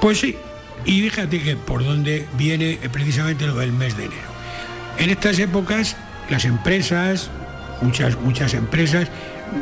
Pues 0.00 0.20
sí, 0.20 0.36
y 0.84 1.02
fíjate 1.02 1.42
que 1.42 1.56
por 1.56 1.84
dónde 1.84 2.28
viene 2.34 2.78
precisamente 2.92 3.44
lo 3.44 3.56
del 3.56 3.72
mes 3.72 3.96
de 3.96 4.04
enero. 4.04 4.30
En 4.98 5.10
estas 5.10 5.40
épocas 5.40 5.96
las 6.30 6.44
empresas, 6.44 7.32
muchas, 7.80 8.16
muchas 8.20 8.54
empresas, 8.54 9.08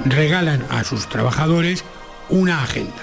regalan 0.05 0.63
a 0.69 0.85
sus 0.85 1.09
trabajadores 1.09 1.85
una 2.29 2.63
agenda. 2.63 3.03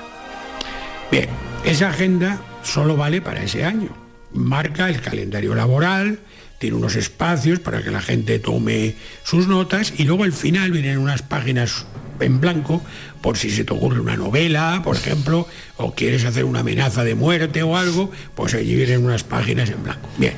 Bien, 1.10 1.30
esa 1.66 1.90
agenda 1.90 2.40
solo 2.68 2.96
vale 2.96 3.22
para 3.22 3.44
ese 3.44 3.64
año. 3.64 3.90
Marca 4.34 4.90
el 4.90 5.02
calendario 5.02 5.56
laboral, 5.56 6.20
tiene 6.60 6.76
unos 6.76 6.96
espacios 6.96 7.60
para 7.60 7.84
que 7.84 7.92
la 7.92 8.02
gente 8.02 8.40
tome 8.40 8.96
sus 9.24 9.48
notas 9.48 9.94
y 9.98 10.04
luego 10.04 10.24
al 10.24 10.34
final 10.34 10.72
vienen 10.72 10.98
unas 10.98 11.22
páginas 11.22 11.86
en 12.20 12.42
blanco 12.42 12.82
por 13.22 13.38
si 13.38 13.50
se 13.50 13.64
te 13.64 13.74
ocurre 13.74 14.00
una 14.00 14.18
novela, 14.18 14.82
por 14.84 14.96
ejemplo, 14.96 15.48
o 15.78 15.94
quieres 15.94 16.26
hacer 16.26 16.46
una 16.46 16.62
amenaza 16.62 17.04
de 17.04 17.16
muerte 17.16 17.64
o 17.64 17.78
algo, 17.78 18.12
pues 18.36 18.54
allí 18.54 18.76
vienen 18.76 19.06
unas 19.06 19.24
páginas 19.24 19.70
en 19.70 19.84
blanco. 19.84 20.08
Bien. 20.18 20.34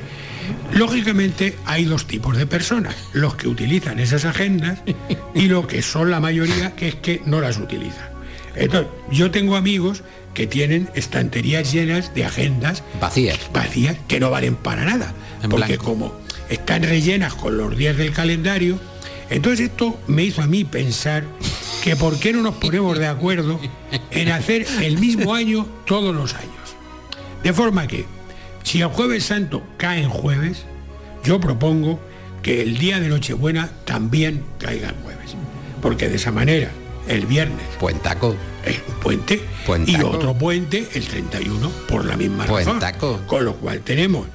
Lógicamente 0.72 1.56
hay 1.64 1.84
dos 1.84 2.06
tipos 2.06 2.36
de 2.36 2.46
personas, 2.46 2.96
los 3.12 3.34
que 3.34 3.48
utilizan 3.48 3.98
esas 3.98 4.24
agendas 4.24 4.80
y 5.34 5.46
lo 5.46 5.66
que 5.66 5.80
son 5.82 6.10
la 6.10 6.20
mayoría 6.20 6.74
que 6.74 6.88
es 6.88 6.94
que 6.96 7.22
no 7.24 7.40
las 7.40 7.58
utilizan. 7.58 8.10
Entonces, 8.56 8.90
yo 9.10 9.30
tengo 9.30 9.56
amigos 9.56 10.02
que 10.34 10.46
tienen 10.46 10.88
estanterías 10.94 11.72
llenas 11.72 12.14
de 12.14 12.24
agendas 12.24 12.82
vacías, 13.00 13.38
vacías 13.52 13.96
que 14.08 14.20
no 14.20 14.30
valen 14.30 14.56
para 14.56 14.84
nada, 14.84 15.12
En 15.42 15.50
porque 15.50 15.76
blanco. 15.76 15.84
como 15.84 16.14
están 16.48 16.82
rellenas 16.82 17.34
con 17.34 17.56
los 17.56 17.76
días 17.76 17.96
del 17.96 18.12
calendario, 18.12 18.78
entonces 19.28 19.68
esto 19.70 19.98
me 20.06 20.24
hizo 20.24 20.42
a 20.42 20.46
mí 20.46 20.64
pensar 20.64 21.24
que 21.82 21.96
por 21.96 22.18
qué 22.18 22.32
no 22.32 22.42
nos 22.42 22.56
ponemos 22.56 22.98
de 22.98 23.06
acuerdo 23.06 23.60
en 24.10 24.28
hacer 24.30 24.66
el 24.82 24.98
mismo 24.98 25.34
año 25.34 25.66
todos 25.86 26.14
los 26.14 26.34
años. 26.34 26.50
De 27.42 27.52
forma 27.52 27.86
que, 27.86 28.04
si 28.62 28.82
el 28.82 28.88
jueves 28.88 29.24
santo 29.24 29.62
cae 29.76 30.02
en 30.02 30.10
jueves, 30.10 30.64
yo 31.24 31.40
propongo 31.40 32.00
que 32.42 32.62
el 32.62 32.78
día 32.78 33.00
de 33.00 33.08
Nochebuena 33.08 33.70
también 33.84 34.42
caiga 34.58 34.90
en 34.90 34.96
jueves. 35.02 35.36
Porque 35.80 36.08
de 36.08 36.16
esa 36.16 36.32
manera, 36.32 36.70
el 37.10 37.26
viernes... 37.26 37.66
Puentaco. 37.78 38.36
Es 38.64 38.78
un 38.88 38.94
puente. 38.94 39.42
Puentaco. 39.66 39.98
Y 39.98 40.02
otro 40.02 40.34
puente 40.34 40.88
el 40.94 41.06
31, 41.06 41.70
por 41.88 42.04
la 42.04 42.16
misma 42.16 42.46
Puentaco. 42.46 43.12
razón. 43.12 43.26
Con 43.26 43.44
lo 43.44 43.54
cual 43.56 43.80
tenemos 43.80 44.26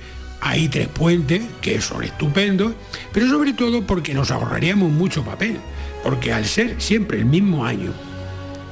ahí 0.41 0.67
tres 0.67 0.87
puentes 0.87 1.41
que 1.61 1.81
son 1.81 2.03
estupendos, 2.03 2.73
pero 3.11 3.27
sobre 3.27 3.53
todo 3.53 3.81
porque 3.85 4.13
nos 4.13 4.31
ahorraríamos 4.31 4.91
mucho 4.91 5.23
papel. 5.23 5.59
Porque 6.03 6.31
al 6.33 6.45
ser 6.45 6.75
siempre 6.79 7.17
el 7.17 7.25
mismo 7.25 7.65
año, 7.65 7.91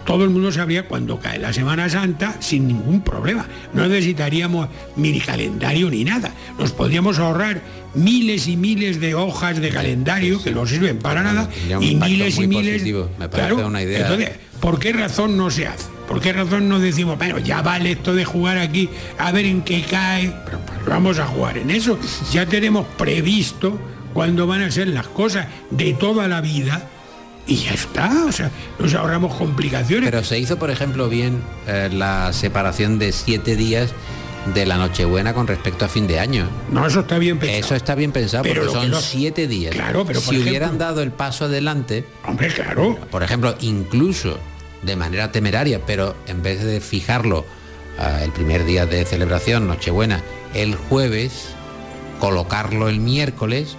todo 0.06 0.24
el 0.24 0.30
mundo 0.30 0.51
sabría 0.51 0.88
cuándo 0.88 1.20
cae 1.20 1.39
la 1.39 1.54
Semana 1.54 1.89
Santa 1.89 2.36
sin 2.39 2.68
ningún 2.68 3.01
problema. 3.01 3.45
No 3.74 3.88
necesitaríamos 3.88 4.70
mini 4.95 5.20
calendario 5.20 5.89
ni 5.89 6.04
nada. 6.04 6.32
Nos 6.60 6.72
podríamos 6.72 7.20
ahorrar 7.20 7.62
miles 7.95 8.47
y 8.47 8.58
miles 8.58 8.99
de 8.99 9.16
hojas 9.16 9.62
de 9.62 9.70
calendario 9.70 10.41
que 10.43 10.51
no 10.51 10.66
sirven 10.66 10.99
para 10.99 11.24
nada 11.24 11.49
y 11.80 11.95
miles 11.95 12.38
y 12.38 12.47
miles. 12.47 12.74
positivo. 12.74 13.10
Me 13.18 13.30
parece 13.30 13.64
una 13.64 13.82
idea. 13.82 13.99
Entonces, 14.01 14.32
¿por 14.60 14.80
qué 14.80 14.93
razón 14.93 15.38
no 15.38 15.49
se 15.49 15.68
hace? 15.68 15.86
¿Por 16.08 16.20
qué 16.20 16.34
razón 16.34 16.68
no 16.68 16.80
decimos, 16.80 17.18
bueno, 17.18 17.39
ya 17.39 17.62
vale 17.62 17.93
esto 17.93 18.14
de 18.14 18.26
jugar 18.26 18.58
aquí, 18.58 18.89
a 19.18 19.32
ver 19.32 19.45
en 19.45 19.62
qué 19.62 19.84
cae? 19.84 20.34
Pero 20.45 20.60
pues, 20.60 20.86
vamos 20.86 21.18
a 21.18 21.26
jugar 21.26 21.58
en 21.58 21.72
eso. 21.72 21.97
Ya 22.32 22.45
tenemos 22.45 22.86
previsto 22.97 23.80
cuándo 24.14 24.45
van 24.45 24.62
a 24.64 24.72
ser 24.72 24.89
las 24.89 25.08
cosas 25.08 25.47
de 25.72 25.93
toda 25.93 26.28
la 26.28 26.41
vida 26.41 26.89
y 27.48 27.56
ya 27.58 27.74
está. 27.74 28.26
O 28.26 28.32
sea, 28.32 28.52
nos 28.80 28.94
ahorramos 28.94 29.36
complicaciones. 29.36 30.10
Pero 30.10 30.24
se 30.24 30.39
hizo, 30.39 30.58
por 30.58 30.70
ejemplo, 30.70 31.10
bien 31.10 31.41
eh, 31.68 31.89
la 31.91 32.34
separación 32.34 33.00
de 33.00 33.12
siete 33.12 33.56
días 33.56 33.94
de 34.54 34.66
la 34.66 34.78
Nochebuena 34.78 35.34
con 35.34 35.48
respecto 35.48 35.86
a 35.86 35.88
fin 35.88 36.08
de 36.08 36.20
año. 36.20 36.50
No, 36.70 36.86
eso 36.86 37.02
está 37.02 37.18
bien 37.18 37.39
pensado. 37.39 37.66
Eso 37.66 37.76
está 37.76 37.96
bien 37.96 38.12
pensado 38.12 38.44
Pero 38.44 38.66
porque 38.66 38.89
son 38.89 39.02
siete 39.02 39.48
días. 39.48 39.74
Claro, 39.74 40.06
pero, 40.06 40.20
si 40.20 40.26
por 40.26 40.36
hubieran 40.36 40.78
dado 40.78 41.02
el 41.02 41.12
paso 41.12 41.46
adelante, 41.46 42.06
hombre, 42.26 42.50
claro, 42.50 42.98
por 43.10 43.24
ejemplo, 43.24 43.56
incluso 43.62 44.38
de 44.82 44.96
manera 44.96 45.32
temeraria, 45.32 45.80
pero 45.86 46.16
en 46.28 46.44
vez 46.44 46.62
de 46.62 46.82
fijarlo 46.82 47.46
ah, 47.98 48.22
el 48.22 48.32
primer 48.32 48.66
día 48.66 48.86
de 48.86 49.06
celebración, 49.06 49.68
Nochebuena, 49.68 50.22
el 50.54 50.76
jueves, 50.76 51.50
colocarlo 52.20 52.89
el 52.89 53.00
miércoles 53.00 53.78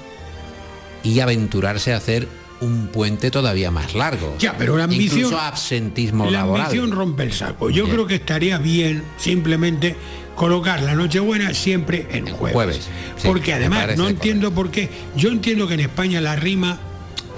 y 1.02 1.20
aventurarse 1.20 1.92
a 1.92 1.98
hacer 1.98 2.26
un 2.60 2.88
puente 2.88 3.30
todavía 3.30 3.70
más 3.70 3.94
largo. 3.94 4.36
Ya, 4.38 4.56
pero 4.56 4.76
la 4.76 4.84
ambición- 4.84 5.18
Incluso 5.18 5.38
absentismo 5.40 6.26
la 6.26 6.30
laboral. 6.40 6.66
ambición 6.66 6.90
rompe 6.92 7.22
el 7.24 7.32
saco. 7.32 7.70
Yo 7.70 7.84
Bien. 7.84 7.94
creo 7.96 8.06
que 8.06 8.14
estaría 8.16 8.58
bien 8.58 9.02
simplemente 9.18 9.96
colocar 10.34 10.82
la 10.82 10.94
Nochebuena 10.94 11.52
siempre 11.54 12.06
en 12.10 12.26
jueves. 12.26 12.52
jueves, 12.54 12.76
sí, 13.16 13.26
Porque 13.26 13.52
además 13.54 13.96
no 13.96 14.08
entiendo 14.08 14.52
por 14.52 14.70
qué. 14.70 14.88
Yo 15.16 15.28
entiendo 15.30 15.68
que 15.68 15.74
en 15.74 15.80
España 15.80 16.20
la 16.20 16.36
rima 16.36 16.78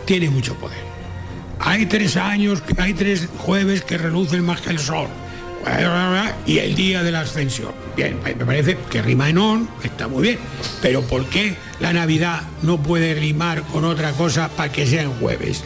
tiene 0.04 0.30
mucho 0.30 0.54
poder. 0.54 0.78
Hay 1.58 1.86
tres 1.86 2.16
años, 2.16 2.62
hay 2.78 2.92
tres 2.94 3.28
jueves 3.38 3.82
que 3.82 3.98
relucen 3.98 4.44
más 4.44 4.60
que 4.60 4.70
el 4.70 4.78
sol. 4.78 5.08
Y 6.46 6.58
el 6.58 6.76
día 6.76 7.02
de 7.02 7.10
la 7.10 7.20
ascensión. 7.20 7.72
Bien, 7.96 8.20
me 8.22 8.44
parece 8.44 8.78
que 8.88 9.02
rima 9.02 9.28
en 9.28 9.38
on, 9.38 9.68
está 9.82 10.06
muy 10.06 10.22
bien. 10.22 10.38
Pero 10.80 11.02
¿por 11.02 11.26
qué 11.26 11.56
la 11.80 11.92
Navidad 11.92 12.42
no 12.62 12.80
puede 12.80 13.14
rimar 13.14 13.62
con 13.62 13.84
otra 13.84 14.12
cosa 14.12 14.48
para 14.48 14.70
que 14.70 14.86
sea 14.86 15.02
en 15.02 15.12
jueves? 15.14 15.64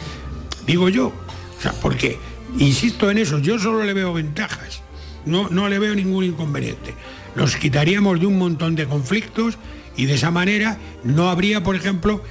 Digo 0.65 0.89
yo. 0.89 1.07
O 1.07 1.61
sea, 1.61 1.73
porque, 1.73 2.17
insisto 2.57 3.11
en 3.11 3.19
eso, 3.19 3.37
yo 3.37 3.59
solo 3.59 3.83
le 3.83 3.93
veo 3.93 4.11
ventajas. 4.11 4.81
No, 5.25 5.49
no 5.49 5.69
le 5.69 5.77
veo 5.77 5.93
ningún 5.93 6.23
inconveniente. 6.23 6.95
Nos 7.35 7.55
quitaríamos 7.55 8.19
de 8.19 8.25
un 8.25 8.39
montón 8.39 8.75
de 8.75 8.87
conflictos 8.87 9.59
y 9.95 10.05
de 10.05 10.15
esa 10.15 10.31
manera 10.31 10.77
no 11.03 11.29
habría, 11.29 11.61
por 11.61 11.75
ejemplo, 11.75 12.23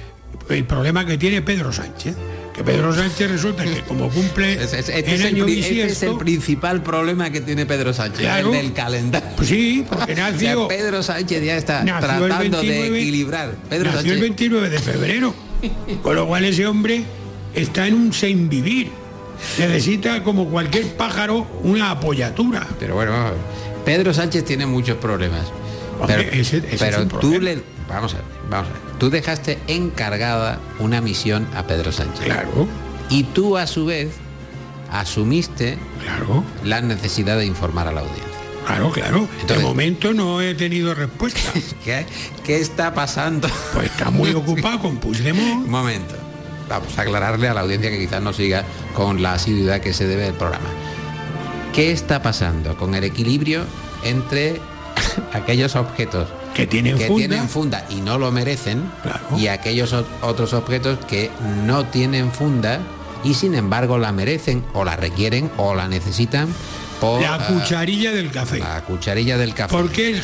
el 0.49 0.65
problema 0.65 1.05
que 1.05 1.17
tiene 1.17 1.41
Pedro 1.41 1.71
Sánchez. 1.71 2.15
Que 2.63 2.71
Pedro 2.71 2.93
Sánchez 2.95 3.31
resulta 3.31 3.63
que 3.63 3.81
como 3.81 4.09
cumple 4.09 4.53
Es- 4.63 4.73
es- 4.73 4.89
este 4.89 5.15
el 5.15 5.21
año 5.23 5.45
este 5.47 5.83
es 5.85 6.03
el 6.03 6.17
principal 6.17 6.81
problema 6.83 7.29
que 7.29 7.41
tiene 7.41 7.65
Pedro 7.65 7.93
Sánchez, 7.93 8.19
Claro. 8.21 8.47
el 8.53 8.61
del 8.61 8.73
calendario. 8.73 9.29
Pues 9.35 9.47
sí, 9.49 9.85
porque 9.89 10.11
O 10.13 10.15
sea, 10.15 10.31
nació- 10.31 10.67
Pedro 10.67 11.03
Sánchez 11.03 11.43
ya 11.43 11.57
está 11.57 11.83
tratando 11.83 12.37
29 12.39 12.89
de 12.91 13.01
equilibrar. 13.01 13.55
Pedro 13.69 13.85
nació 13.85 13.97
Sánchez. 13.99 14.13
el 14.13 14.19
29 14.21 14.69
de 14.69 14.79
febrero. 14.79 15.33
Con 16.01 16.15
lo 16.15 16.27
cual 16.27 16.45
ese 16.45 16.65
hombre 16.65 17.03
está 17.53 17.87
en 17.87 17.93
un 17.95 18.13
sin 18.13 18.49
vivir. 18.49 18.89
Necesita, 19.57 20.23
como 20.23 20.47
cualquier 20.49 20.85
pájaro, 20.95 21.47
una 21.63 21.91
apoyatura. 21.91 22.67
Pero 22.79 22.95
bueno. 22.95 23.13
Pedro 23.85 24.13
Sánchez 24.13 24.45
tiene 24.45 24.65
muchos 24.65 24.97
problemas. 24.97 25.41
Hombre, 25.99 26.15
Pero, 26.29 26.41
ese- 26.41 26.57
ese 26.57 26.73
es 26.75 26.79
pero 26.81 27.01
un 27.01 27.09
tú 27.09 27.39
le. 27.39 27.61
Vamos 27.91 28.13
a 28.13 28.17
ver, 28.17 28.25
vamos 28.49 28.69
a 28.69 28.73
ver. 28.73 28.81
Tú 28.99 29.09
dejaste 29.09 29.59
encargada 29.67 30.59
una 30.79 31.01
misión 31.01 31.47
a 31.55 31.63
Pedro 31.67 31.91
Sánchez. 31.91 32.25
Claro. 32.25 32.67
Y 33.09 33.23
tú 33.23 33.57
a 33.57 33.67
su 33.67 33.85
vez 33.85 34.09
asumiste 34.91 35.77
claro. 36.01 36.43
la 36.63 36.81
necesidad 36.81 37.37
de 37.37 37.45
informar 37.45 37.87
a 37.87 37.91
la 37.91 38.01
audiencia. 38.01 38.25
Claro, 38.65 38.91
claro. 38.91 39.27
Entonces- 39.41 39.57
de 39.57 39.63
momento 39.63 40.13
no 40.13 40.41
he 40.41 40.53
tenido 40.55 40.93
respuesta. 40.93 41.39
¿Qué, 41.83 42.05
qué 42.43 42.57
está 42.59 42.93
pasando? 42.93 43.47
Pues 43.73 43.87
está 43.87 44.09
muy 44.11 44.31
ocupado 44.33 44.79
con 44.79 44.97
Puigdemont. 44.97 45.65
Un 45.65 45.69
momento. 45.71 46.15
Vamos 46.69 46.97
a 46.97 47.01
aclararle 47.01 47.49
a 47.49 47.53
la 47.53 47.61
audiencia 47.61 47.89
que 47.89 47.99
quizás 47.99 48.21
no 48.21 48.31
siga 48.31 48.63
con 48.93 49.21
la 49.21 49.33
asiduidad 49.33 49.81
que 49.81 49.93
se 49.93 50.07
debe 50.07 50.23
del 50.23 50.35
programa. 50.35 50.69
¿Qué 51.73 51.91
está 51.91 52.21
pasando 52.21 52.77
con 52.77 52.95
el 52.95 53.03
equilibrio 53.03 53.63
entre 54.03 54.61
aquellos 55.33 55.75
objetos 55.75 56.27
que 56.53 56.67
tienen 56.67 56.97
que 56.97 57.07
funda. 57.07 57.27
tienen 57.27 57.49
funda 57.49 57.85
y 57.89 57.95
no 57.95 58.17
lo 58.17 58.31
merecen 58.31 58.83
y 59.37 59.47
aquellos 59.47 59.93
otros 60.21 60.53
objetos 60.53 60.99
que 61.05 61.29
no 61.65 61.85
tienen 61.85 62.31
funda 62.31 62.79
y 63.23 63.35
sin 63.35 63.55
embargo 63.55 63.97
la 63.97 64.11
merecen 64.11 64.63
o 64.73 64.83
la 64.83 64.95
requieren 64.95 65.49
o 65.57 65.75
la 65.75 65.87
necesitan 65.87 66.49
por 67.01 67.21
La 67.21 67.33
ah, 67.35 67.47
cucharilla 67.47 68.11
del 68.11 68.31
café. 68.31 68.59
la 68.59 68.81
cucharilla 68.85 69.37
del 69.37 69.53
café. 69.53 69.75
Porque 69.75 70.11
el, 70.11 70.21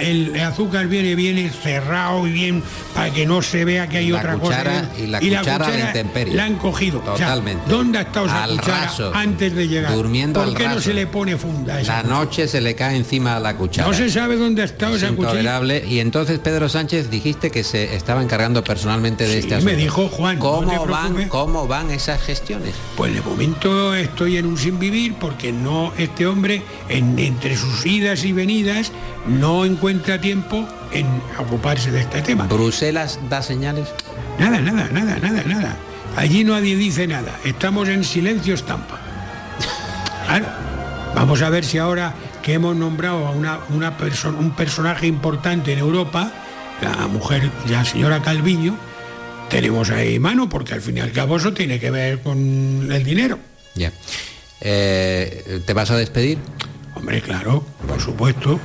el- 0.00 0.36
el 0.36 0.40
azúcar 0.40 0.88
viene 0.88 1.14
bien 1.14 1.50
cerrado 1.50 2.26
y 2.26 2.32
bien 2.32 2.62
para 2.94 3.10
que 3.12 3.24
no 3.26 3.40
se 3.42 3.64
vea 3.64 3.88
que 3.88 3.98
hay 3.98 4.08
La 4.10 4.18
otra 4.18 4.36
cuchara 4.36 4.80
cosa. 4.90 5.00
y 5.00 5.06
la 5.06 5.20
cuchara 5.20 5.66
a 5.66 5.70
la 5.70 5.80
intemperie. 5.86 6.34
La 6.34 6.44
han 6.44 6.56
cogido. 6.56 6.98
O 7.06 7.16
sea, 7.16 7.28
Totalmente. 7.28 7.62
¿Dónde 7.70 7.98
ha 7.98 8.02
estado 8.02 8.26
esa 8.26 8.42
Al 8.44 8.50
cuchara 8.50 8.80
raso. 8.86 9.12
antes 9.14 9.54
de 9.54 9.68
llegar? 9.68 9.94
Durmiendo 9.94 10.40
¿Por 10.40 10.48
al 10.48 10.54
qué 10.56 10.68
no 10.68 10.80
se 10.80 10.92
le 10.94 11.06
pone 11.06 11.36
funda 11.36 11.80
esa 11.80 11.96
La 11.96 12.02
cuchara? 12.02 12.18
noche 12.18 12.48
se 12.48 12.60
le 12.60 12.74
cae 12.74 12.96
encima 12.96 13.36
a 13.36 13.40
la 13.40 13.56
cuchara. 13.56 13.86
No 13.88 13.94
se 13.94 14.10
sabe 14.10 14.36
dónde 14.36 14.62
ha 14.62 14.64
estado 14.64 14.96
Es 14.96 15.02
esa 15.04 15.12
cuchara. 15.14 15.34
intolerable. 15.34 15.84
Y 15.88 16.00
entonces 16.00 16.40
Pedro 16.40 16.68
Sánchez 16.68 17.08
dijiste 17.08 17.50
que 17.52 17.62
se 17.62 17.94
estaba 17.94 18.20
encargando 18.22 18.64
personalmente 18.64 19.24
de 19.28 19.32
Sí, 19.34 19.38
este 19.38 19.50
me 19.50 19.56
asunto. 19.58 19.76
dijo 19.76 20.08
Juan, 20.08 20.38
¿Cómo 20.38 20.86
van. 20.86 21.28
¿Cómo 21.28 21.68
van 21.68 21.90
esas 21.92 22.20
gestiones? 22.20 22.74
Pues 22.96 23.14
de 23.14 23.20
momento 23.20 23.94
estoy 23.94 24.38
en 24.38 24.46
un 24.46 24.58
sin 24.58 24.78
vivir 24.80 25.14
porque 25.20 25.52
no 25.52 25.92
este 26.16 26.26
hombre 26.26 26.62
en- 26.88 27.18
entre 27.18 27.58
sus 27.58 27.84
idas 27.84 28.24
y 28.24 28.32
venidas 28.32 28.90
no 29.26 29.66
encuentra 29.66 30.18
tiempo 30.18 30.66
en 30.90 31.06
ocuparse 31.38 31.90
de 31.90 32.00
este 32.00 32.22
tema. 32.22 32.46
¿Bruselas 32.46 33.18
da 33.28 33.42
señales? 33.42 33.88
Nada, 34.38 34.58
nada, 34.62 34.88
nada, 34.90 35.18
nada, 35.20 35.42
nada. 35.44 35.76
Allí 36.16 36.42
nadie 36.42 36.74
dice 36.74 37.06
nada. 37.06 37.38
Estamos 37.44 37.88
en 37.90 38.02
silencio 38.02 38.54
estampa. 38.54 38.98
Claro. 40.26 40.46
Vamos 41.14 41.42
a 41.42 41.50
ver 41.50 41.66
si 41.66 41.76
ahora 41.76 42.14
que 42.42 42.54
hemos 42.54 42.74
nombrado 42.74 43.26
a 43.26 43.30
una, 43.32 43.58
una 43.68 43.98
perso- 43.98 44.34
un 44.36 44.52
personaje 44.52 45.06
importante 45.06 45.74
en 45.74 45.80
Europa, 45.80 46.32
la 46.80 47.06
mujer, 47.08 47.50
la 47.68 47.84
señora 47.84 48.22
Calviño, 48.22 48.74
tenemos 49.50 49.90
ahí 49.90 50.18
mano, 50.18 50.48
porque 50.48 50.72
al 50.72 50.80
fin 50.80 50.96
y 50.96 51.00
al 51.00 51.12
cabo 51.12 51.36
eso 51.36 51.52
tiene 51.52 51.78
que 51.78 51.90
ver 51.90 52.22
con 52.22 52.88
el 52.90 53.04
dinero. 53.04 53.38
Ya. 53.74 53.92
Eh, 54.60 55.60
¿Te 55.64 55.72
vas 55.72 55.90
a 55.90 55.96
despedir? 55.96 56.38
Hombre, 56.94 57.20
claro, 57.20 57.64
por 57.86 58.00
supuesto, 58.00 58.58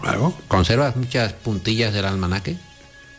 claro. 0.00 0.34
¿Conservas 0.48 0.96
muchas 0.96 1.32
puntillas 1.34 1.92
del 1.92 2.06
almanaque? 2.06 2.56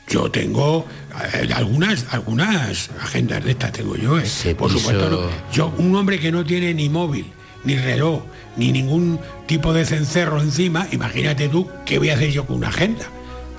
Yo 0.08 0.30
tengo 0.30 0.86
eh, 1.34 1.50
algunas 1.54 2.06
algunas 2.12 2.90
agendas 3.02 3.44
de 3.44 3.52
estas 3.52 3.72
tengo 3.72 3.96
yo, 3.96 4.20
¿eh? 4.20 4.56
por 4.58 4.72
supuesto. 4.72 5.10
no. 5.10 5.30
Yo, 5.52 5.74
un 5.78 5.96
hombre 5.96 6.20
que 6.20 6.32
no 6.32 6.46
tiene 6.46 6.74
ni 6.74 6.90
móvil, 6.90 7.32
ni 7.64 7.78
reloj, 7.78 8.24
ni 8.56 8.72
ningún 8.72 9.20
tipo 9.48 9.74
de 9.74 9.86
cencerro 9.86 10.42
encima, 10.42 10.88
imagínate 10.92 11.50
tú 11.50 11.68
qué 11.86 11.98
voy 11.98 12.10
a 12.10 12.16
hacer 12.16 12.32
yo 12.32 12.46
con 12.46 12.58
una 12.58 12.70
agenda. 12.70 13.06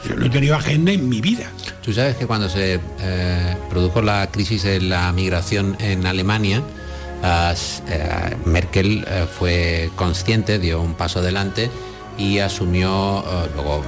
Yo 0.09 0.15
no 0.15 0.27
he 0.27 0.31
tenido 0.31 0.55
agenda 0.55 0.93
en 0.93 1.09
mi 1.09 1.21
vida. 1.21 1.51
Tú 1.83 1.93
sabes 1.93 2.17
que 2.17 2.27
cuando 2.27 2.49
se 2.49 2.79
eh, 3.01 3.57
produjo 3.71 4.03
la 4.03 4.29
crisis 4.31 4.63
de 4.63 4.81
la 4.81 5.13
migración 5.13 5.77
en 5.81 6.07
Alemania, 6.07 6.63
Merkel 8.45 9.05
eh, 9.09 9.27
fue 9.27 9.91
consciente, 9.97 10.59
dio 10.59 10.81
un 10.81 10.95
paso 10.95 11.19
adelante 11.19 11.71
y 12.19 12.39
asumió, 12.39 13.21
eh, 13.21 13.51
luego 13.55 13.83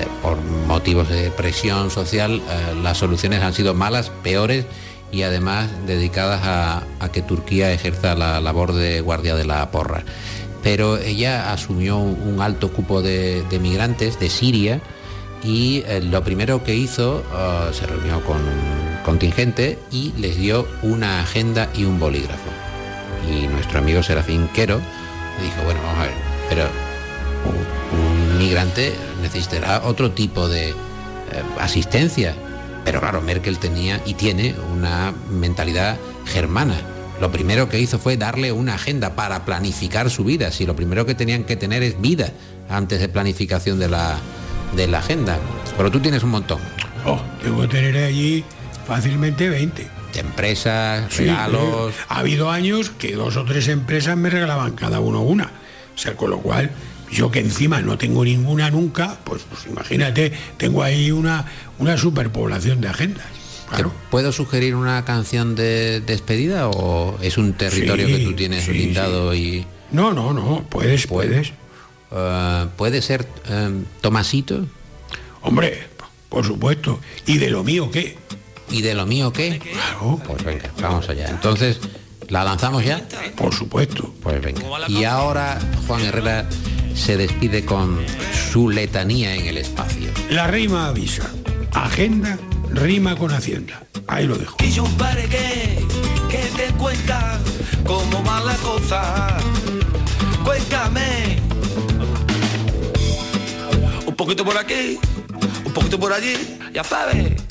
eh, 0.00 0.06
por 0.22 0.40
motivos 0.66 1.08
de 1.08 1.30
presión 1.30 1.90
social, 1.90 2.40
eh, 2.48 2.74
las 2.82 2.98
soluciones 2.98 3.42
han 3.42 3.52
sido 3.52 3.74
malas, 3.74 4.10
peores 4.22 4.66
y 5.12 5.22
además 5.22 5.68
dedicadas 5.86 6.40
a, 6.44 7.08
que 7.12 7.22
Turquía 7.22 7.72
ejerza 7.72 8.14
la 8.14 8.40
labor 8.40 8.72
de 8.72 9.00
guardia 9.00 9.34
de 9.34 9.44
la 9.44 9.70
porra. 9.70 10.04
Pero 10.62 10.98
ella 10.98 11.52
asumió 11.52 11.98
un 11.98 12.40
alto 12.40 12.70
cupo 12.72 13.02
de, 13.02 13.44
migrantes 13.60 14.20
de 14.20 14.30
Siria 14.30 14.80
y 15.42 15.82
eh, 15.86 16.00
lo 16.02 16.22
primero 16.22 16.62
que 16.62 16.74
hizo, 16.74 17.24
eh, 17.34 17.70
se 17.72 17.86
reunió 17.86 18.22
con 18.24 18.36
un 18.36 19.02
contingente 19.04 19.78
y 19.90 20.12
les 20.18 20.36
dio 20.36 20.68
una 20.82 21.20
agenda 21.20 21.68
y 21.74 21.84
un 21.84 21.98
bolígrafo. 21.98 22.69
Y 23.28 23.46
nuestro 23.46 23.78
amigo 23.78 24.02
Serafín 24.02 24.48
Quero 24.54 24.80
dijo, 25.42 25.62
bueno, 25.64 25.80
vamos 25.82 25.98
a 25.98 26.02
ver, 26.02 26.14
pero 26.48 26.64
un, 27.44 28.38
migrante 28.38 28.94
necesitará 29.20 29.82
otro 29.84 30.12
tipo 30.12 30.48
de 30.48 30.70
eh, 30.70 30.74
asistencia. 31.58 32.34
Pero 32.84 33.00
claro, 33.00 33.20
Merkel 33.20 33.58
tenía 33.58 34.00
y 34.06 34.14
tiene 34.14 34.54
una 34.72 35.12
mentalidad 35.30 35.98
germana. 36.26 36.74
Lo 37.20 37.30
primero 37.30 37.68
que 37.68 37.78
hizo 37.78 37.98
fue 37.98 38.16
darle 38.16 38.50
una 38.52 38.74
agenda 38.74 39.14
para 39.14 39.44
planificar 39.44 40.08
su 40.08 40.24
vida. 40.24 40.50
Si 40.50 40.64
lo 40.64 40.74
primero 40.74 41.04
que 41.04 41.14
tenían 41.14 41.44
que 41.44 41.56
tener 41.56 41.82
es 41.82 42.00
vida 42.00 42.32
antes 42.70 42.98
de 43.00 43.08
planificación 43.08 43.78
de 43.78 43.88
la, 43.88 44.16
de 44.74 44.86
la 44.86 45.00
agenda. 45.00 45.38
Pero 45.76 45.90
tú 45.90 46.00
tienes 46.00 46.22
un 46.22 46.30
montón. 46.30 46.60
Oh, 47.04 47.20
que 47.42 47.68
tener 47.68 48.04
allí 48.04 48.44
fácilmente 48.90 49.48
20. 49.48 49.86
De 50.12 50.18
empresas, 50.20 51.16
regalos. 51.16 51.92
eh, 51.92 51.96
ha 52.08 52.18
habido 52.18 52.50
años 52.50 52.90
que 52.90 53.14
dos 53.14 53.36
o 53.36 53.44
tres 53.44 53.68
empresas 53.68 54.16
me 54.16 54.30
regalaban 54.30 54.72
cada 54.72 54.98
uno 54.98 55.20
una. 55.20 55.52
O 55.94 55.98
sea, 55.98 56.16
con 56.16 56.30
lo 56.30 56.40
cual, 56.40 56.72
yo 57.08 57.30
que 57.30 57.38
encima 57.38 57.80
no 57.82 57.96
tengo 57.98 58.24
ninguna 58.24 58.68
nunca, 58.68 59.16
pues, 59.22 59.42
pues 59.48 59.64
imagínate, 59.66 60.32
tengo 60.56 60.82
ahí 60.82 61.12
una, 61.12 61.44
una 61.78 61.96
superpoblación 61.96 62.80
de 62.80 62.88
agendas. 62.88 63.26
¿Te 63.76 63.84
¿Puedo 64.10 64.32
sugerir 64.32 64.74
una 64.74 65.04
canción 65.04 65.54
de 65.54 66.00
despedida 66.00 66.68
o 66.68 67.16
es 67.22 67.38
un 67.38 67.52
territorio 67.52 68.08
Sí, 68.08 68.12
que 68.16 68.24
tú 68.24 68.34
tienes 68.34 68.64
sí, 68.64 68.72
blindado 68.72 69.32
y... 69.36 69.64
No, 69.92 70.12
no, 70.12 70.32
no, 70.32 70.66
puedes, 70.68 71.06
puedes. 71.06 71.52
Eh, 72.10 72.66
¿Puede 72.76 73.02
ser 73.02 73.24
eh, 73.48 73.70
Tomasito? 74.00 74.66
Hombre, 75.42 75.78
por 76.28 76.44
supuesto. 76.44 76.98
¿Y 77.26 77.38
de 77.38 77.50
lo 77.50 77.62
mío 77.62 77.88
qué? 77.92 78.18
¿Y 78.70 78.82
de 78.82 78.94
lo 78.94 79.06
mío 79.06 79.32
qué? 79.32 79.58
Claro. 79.58 80.20
Pues 80.26 80.44
venga, 80.44 80.70
vamos 80.80 81.08
allá. 81.08 81.28
Entonces, 81.28 81.80
¿la 82.28 82.44
lanzamos 82.44 82.84
ya? 82.84 83.06
Por 83.36 83.54
supuesto. 83.54 84.14
Pues 84.22 84.40
venga. 84.40 84.62
Y 84.88 85.04
ahora 85.04 85.58
Juan 85.86 86.02
Herrera 86.02 86.48
se 86.94 87.16
despide 87.16 87.64
con 87.64 87.98
su 88.50 88.68
letanía 88.70 89.34
en 89.34 89.46
el 89.46 89.58
espacio. 89.58 90.10
La 90.28 90.46
rima 90.46 90.88
avisa. 90.88 91.30
Agenda 91.72 92.38
rima 92.72 93.16
con 93.16 93.32
hacienda. 93.32 93.82
Ahí 94.06 94.26
lo 94.26 94.36
dejo. 94.36 94.56
Y 94.62 94.70
yo 94.70 94.84
que, 95.30 95.84
que 96.30 96.50
te 96.56 96.72
cuenta 96.74 97.38
cómo 97.84 98.22
va 98.24 98.40
la 98.40 98.54
cosa. 98.56 99.36
Cuéntame. 100.44 101.38
Un 104.06 104.14
poquito 104.14 104.44
por 104.44 104.56
aquí, 104.56 104.98
un 105.64 105.72
poquito 105.72 105.98
por 105.98 106.12
allí, 106.12 106.58
ya 106.72 106.84
sabes. 106.84 107.49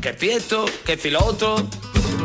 Que 0.00 0.14
si 0.16 0.30
esto, 0.30 0.64
que 0.86 0.96
si 0.96 1.10
lo 1.10 1.24
otro, 1.24 1.56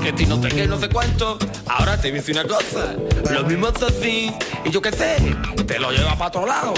que 0.03 0.13
si 0.15 0.26
no 0.28 0.41
sé 0.41 0.49
qué, 0.49 0.67
no 0.67 0.80
sé 0.80 0.89
cuánto. 0.89 1.39
Ahora 1.67 1.99
te 1.99 2.09
voy 2.09 2.19
a 2.19 2.21
decir 2.21 2.36
una 2.36 2.47
cosa, 2.47 2.95
lo 3.32 3.43
mismo 3.45 3.67
es 3.69 3.82
así, 3.82 4.32
y 4.63 4.69
yo 4.69 4.82
qué 4.82 4.91
sé, 4.91 5.17
te 5.65 5.80
lo 5.80 5.91
llevas 5.91 6.15
para 6.15 6.28
otro 6.28 6.45
lado. 6.45 6.74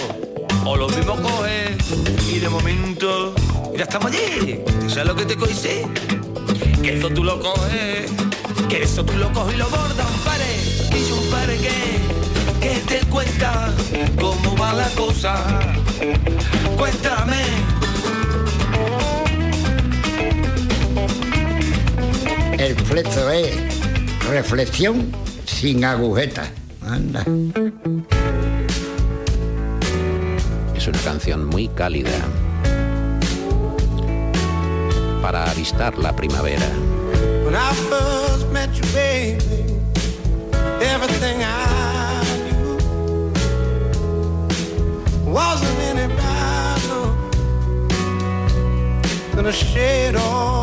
O 0.65 0.77
lo 0.77 0.87
mismo 0.87 1.15
coges 1.17 1.77
y 2.31 2.39
de 2.39 2.49
momento 2.49 3.35
ya 3.75 3.83
estamos 3.83 4.11
allí. 4.11 4.61
¿Tú 4.81 4.89
sabes 4.89 5.07
lo 5.07 5.15
que 5.15 5.25
te 5.25 5.35
coincide? 5.35 5.87
Que 6.81 6.97
eso 6.97 7.09
tú 7.09 7.23
lo 7.23 7.39
coges, 7.41 8.11
que 8.69 8.83
eso 8.83 9.03
tú 9.03 9.13
lo 9.17 9.31
coges 9.33 9.55
y 9.55 9.57
lo 9.57 9.69
bordas, 9.69 10.07
un 10.09 10.19
pare, 10.21 10.97
y 10.97 11.09
yo 11.09 11.15
un 11.17 11.29
pare 11.29 11.57
que, 11.57 12.67
que 12.67 12.79
te 12.87 13.05
cuenta 13.07 13.73
cómo 14.19 14.55
va 14.55 14.73
la 14.73 14.87
cosa. 14.89 15.35
Cuéntame. 16.77 17.43
El 22.58 22.76
flezo 22.76 23.30
es 23.32 23.53
reflexión 24.30 25.12
sin 25.45 25.84
agujeta. 25.84 26.49
Anda. 26.82 27.22
Es 30.76 30.88
una 30.88 30.99
canción 30.99 31.45
muy 31.47 31.68
cálida 31.70 32.12
para 35.22 35.51
avistar 35.51 35.97
la 35.97 36.16
primavera. 36.16 36.66
When 37.43 37.56
I 37.56 37.74
first 37.89 38.47
met 38.51 38.70
you, 38.74 38.84
baby, 38.93 39.66
everything 40.82 41.43
I 41.43 42.24
knew 42.45 42.78
wasn't 45.32 45.80
any 45.80 46.08
brighter 46.14 47.12
than 49.36 49.45
a 49.47 49.51
shade 49.51 50.16
of 50.16 50.55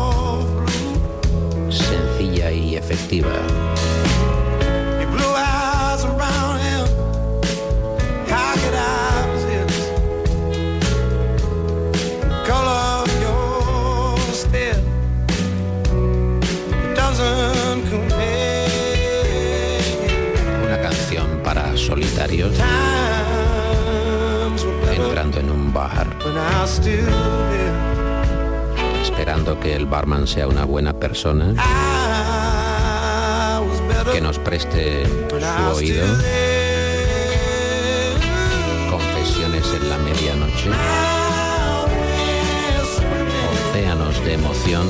Una 20.65 20.81
canción 20.81 21.27
para 21.43 21.77
solitarios. 21.77 22.55
Entrando 24.91 25.39
en 25.39 25.51
un 25.51 25.71
bar, 25.71 26.07
esperando 29.01 29.59
que 29.59 29.75
el 29.75 29.85
barman 29.85 30.25
sea 30.25 30.47
una 30.47 30.65
buena 30.65 30.93
persona, 30.93 31.53
que 34.13 34.21
nos 34.21 34.37
preste 34.37 35.05
su 35.27 35.75
oído. 35.75 36.05
Confesiones 38.91 39.65
en 39.73 39.89
la 39.89 39.97
medianoche. 39.97 40.69
Océanos 43.71 44.23
de 44.23 44.33
emoción. 44.33 44.87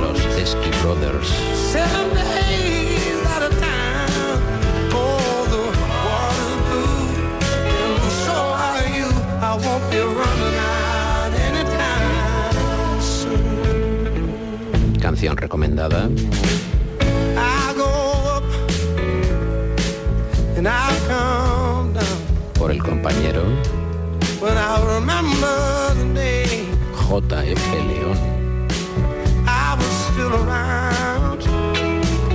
Los 0.00 0.36
Teskey 0.36 0.70
Brothers. 0.82 1.28
Canción 15.18 15.36
recomendada. 15.36 16.08
Por 22.56 22.70
el 22.70 22.80
compañero 22.80 23.42
J.F. 26.94 27.84
León, 27.88 28.16
I 29.44 29.74
was 29.74 29.92
still 30.12 30.32
around. 30.34 31.42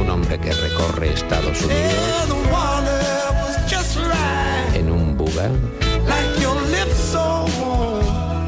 un 0.01 0.09
hombre 0.09 0.38
que 0.38 0.51
recorre 0.51 1.13
Estados 1.13 1.61
Unidos. 1.61 1.93
En 4.73 4.91
un 4.91 5.15
buga. 5.15 5.49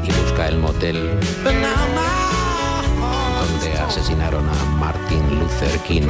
Y 0.04 0.10
busca 0.10 0.48
el 0.48 0.58
motel 0.58 1.18
asesinaron 3.96 4.46
a 4.46 4.64
Martin 4.78 5.22
Luther 5.40 5.78
King. 5.80 6.02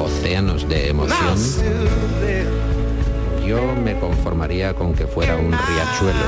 océanos 0.00 0.66
de 0.66 0.88
emoción, 0.88 1.36
yo 3.46 3.60
me 3.84 3.98
conformaría 4.00 4.72
con 4.72 4.94
que 4.94 5.06
fuera 5.06 5.36
un 5.36 5.52
riachuelo. 5.52 6.24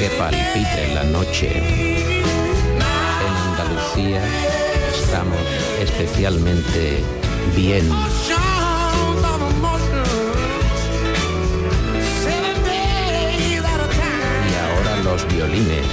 Que 0.00 0.10
palpite 0.18 0.94
la 0.94 1.04
noche. 1.04 1.52
En 3.26 3.32
Andalucía 3.52 4.65
estamos 5.06 5.38
especialmente 5.80 7.00
bien. 7.54 7.86
Y 14.50 14.54
ahora 14.64 14.96
los 15.04 15.28
violines. 15.28 15.86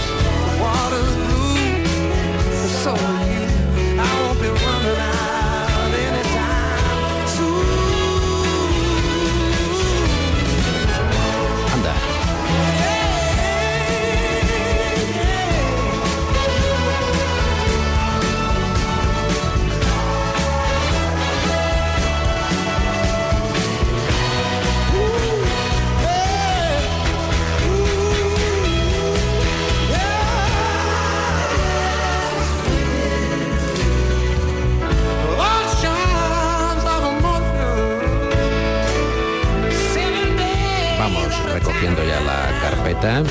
Recogiendo 41.83 42.03
ya 42.03 42.21
la 42.21 42.61
carpeta. 42.61 43.23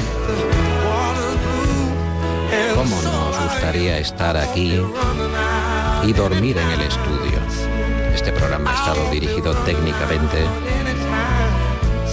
¿Cómo 2.74 3.00
nos 3.02 3.38
gustaría 3.44 3.98
estar 3.98 4.36
aquí 4.36 4.78
y 6.04 6.12
dormir 6.12 6.58
en 6.58 6.68
el 6.70 6.80
estudio? 6.82 7.38
Este 8.14 8.32
programa 8.32 8.70
ha 8.70 8.74
estado 8.74 9.10
dirigido 9.10 9.54
técnicamente 9.64 10.44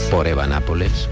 por 0.09 0.27
Eva 0.27 0.47
Nápoles. 0.47 1.09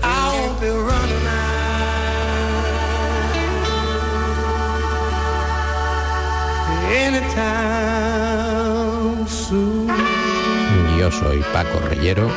Yo 10.98 11.12
soy 11.12 11.44
Paco 11.54 11.80
Reyero. 11.90 12.30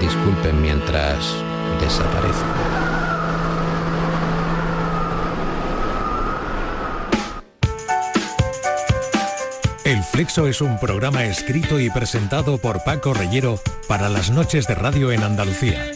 Disculpen 0.00 0.60
mientras 0.62 1.44
desaparezco. 1.80 2.44
El 9.84 10.02
Flexo 10.02 10.46
es 10.46 10.62
un 10.62 10.78
programa 10.78 11.24
escrito 11.24 11.78
y 11.78 11.90
presentado 11.90 12.56
por 12.56 12.82
Paco 12.84 13.12
Reyero 13.12 13.60
para 13.86 14.08
las 14.08 14.30
noches 14.30 14.66
de 14.66 14.74
radio 14.74 15.12
en 15.12 15.22
Andalucía. 15.22 15.92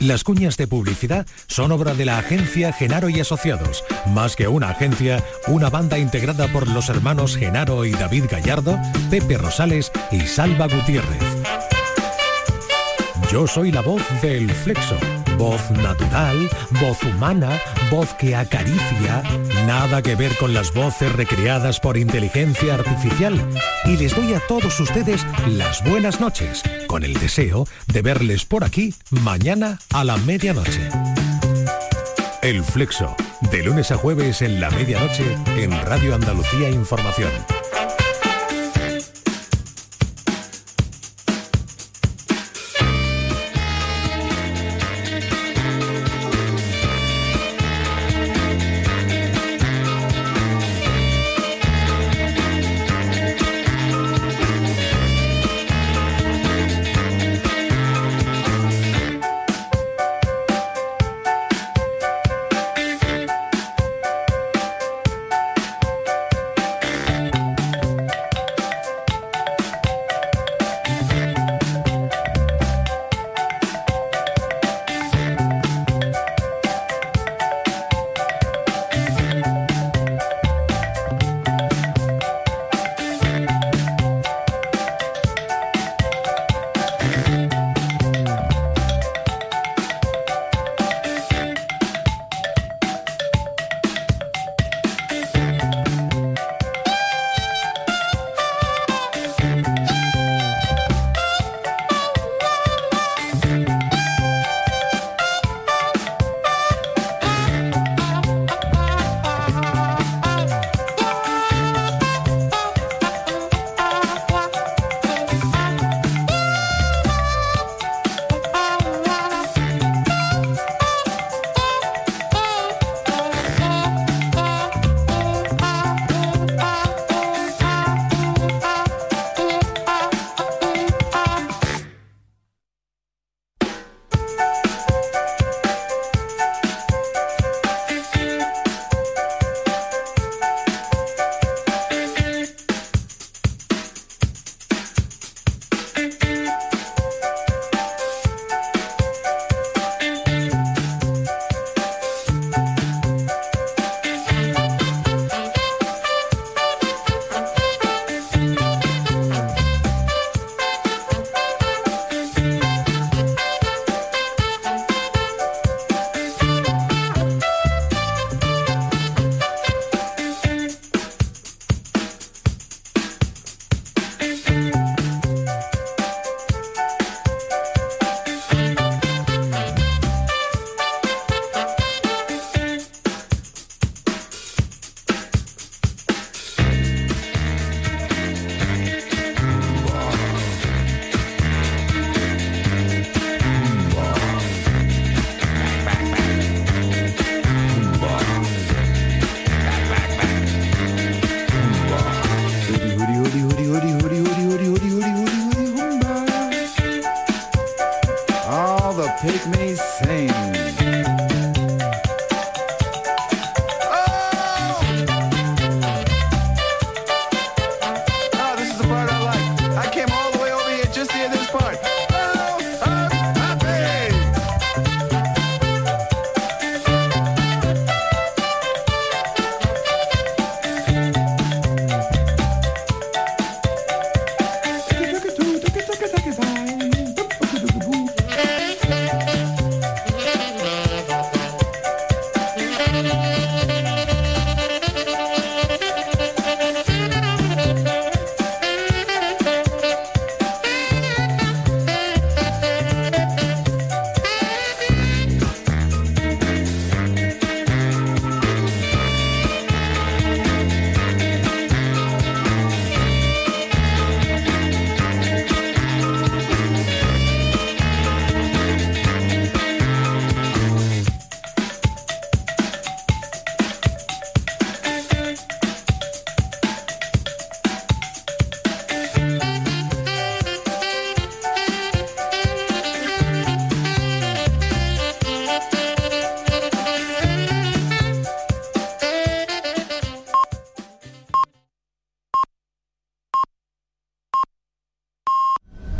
Las 0.00 0.24
cuñas 0.24 0.56
de 0.56 0.66
publicidad 0.66 1.26
son 1.46 1.72
obra 1.72 1.94
de 1.94 2.06
la 2.06 2.18
agencia 2.18 2.72
Genaro 2.72 3.08
y 3.10 3.20
Asociados. 3.20 3.84
Más 4.06 4.34
que 4.34 4.48
una 4.48 4.70
agencia, 4.70 5.22
una 5.46 5.68
banda 5.68 5.98
integrada 5.98 6.48
por 6.48 6.66
los 6.68 6.88
hermanos 6.88 7.36
Genaro 7.36 7.84
y 7.84 7.92
David 7.92 8.24
Gallardo, 8.30 8.78
Pepe 9.10 9.36
Rosales 9.36 9.92
y 10.10 10.20
Salva 10.20 10.66
Gutiérrez. 10.66 11.22
Yo 13.30 13.46
soy 13.46 13.70
la 13.70 13.80
voz 13.80 14.02
del 14.22 14.50
Flexo. 14.50 14.96
Voz 15.38 15.70
natural, 15.70 16.50
voz 16.80 17.00
humana, 17.04 17.60
voz 17.88 18.12
que 18.14 18.34
acaricia. 18.34 19.22
Nada 19.66 20.02
que 20.02 20.16
ver 20.16 20.36
con 20.36 20.52
las 20.52 20.74
voces 20.74 21.12
recreadas 21.12 21.78
por 21.78 21.96
inteligencia 21.96 22.74
artificial. 22.74 23.40
Y 23.84 23.96
les 23.96 24.16
doy 24.16 24.34
a 24.34 24.40
todos 24.48 24.80
ustedes 24.80 25.24
las 25.46 25.84
buenas 25.84 26.20
noches, 26.20 26.62
con 26.88 27.04
el 27.04 27.14
deseo 27.14 27.68
de 27.86 28.02
verles 28.02 28.44
por 28.44 28.64
aquí 28.64 28.94
mañana 29.10 29.78
a 29.94 30.02
la 30.02 30.16
medianoche. 30.16 30.88
El 32.42 32.64
Flexo, 32.64 33.14
de 33.52 33.62
lunes 33.62 33.92
a 33.92 33.96
jueves 33.96 34.42
en 34.42 34.60
la 34.60 34.70
medianoche 34.70 35.38
en 35.56 35.70
Radio 35.86 36.16
Andalucía 36.16 36.68
Información. 36.68 37.30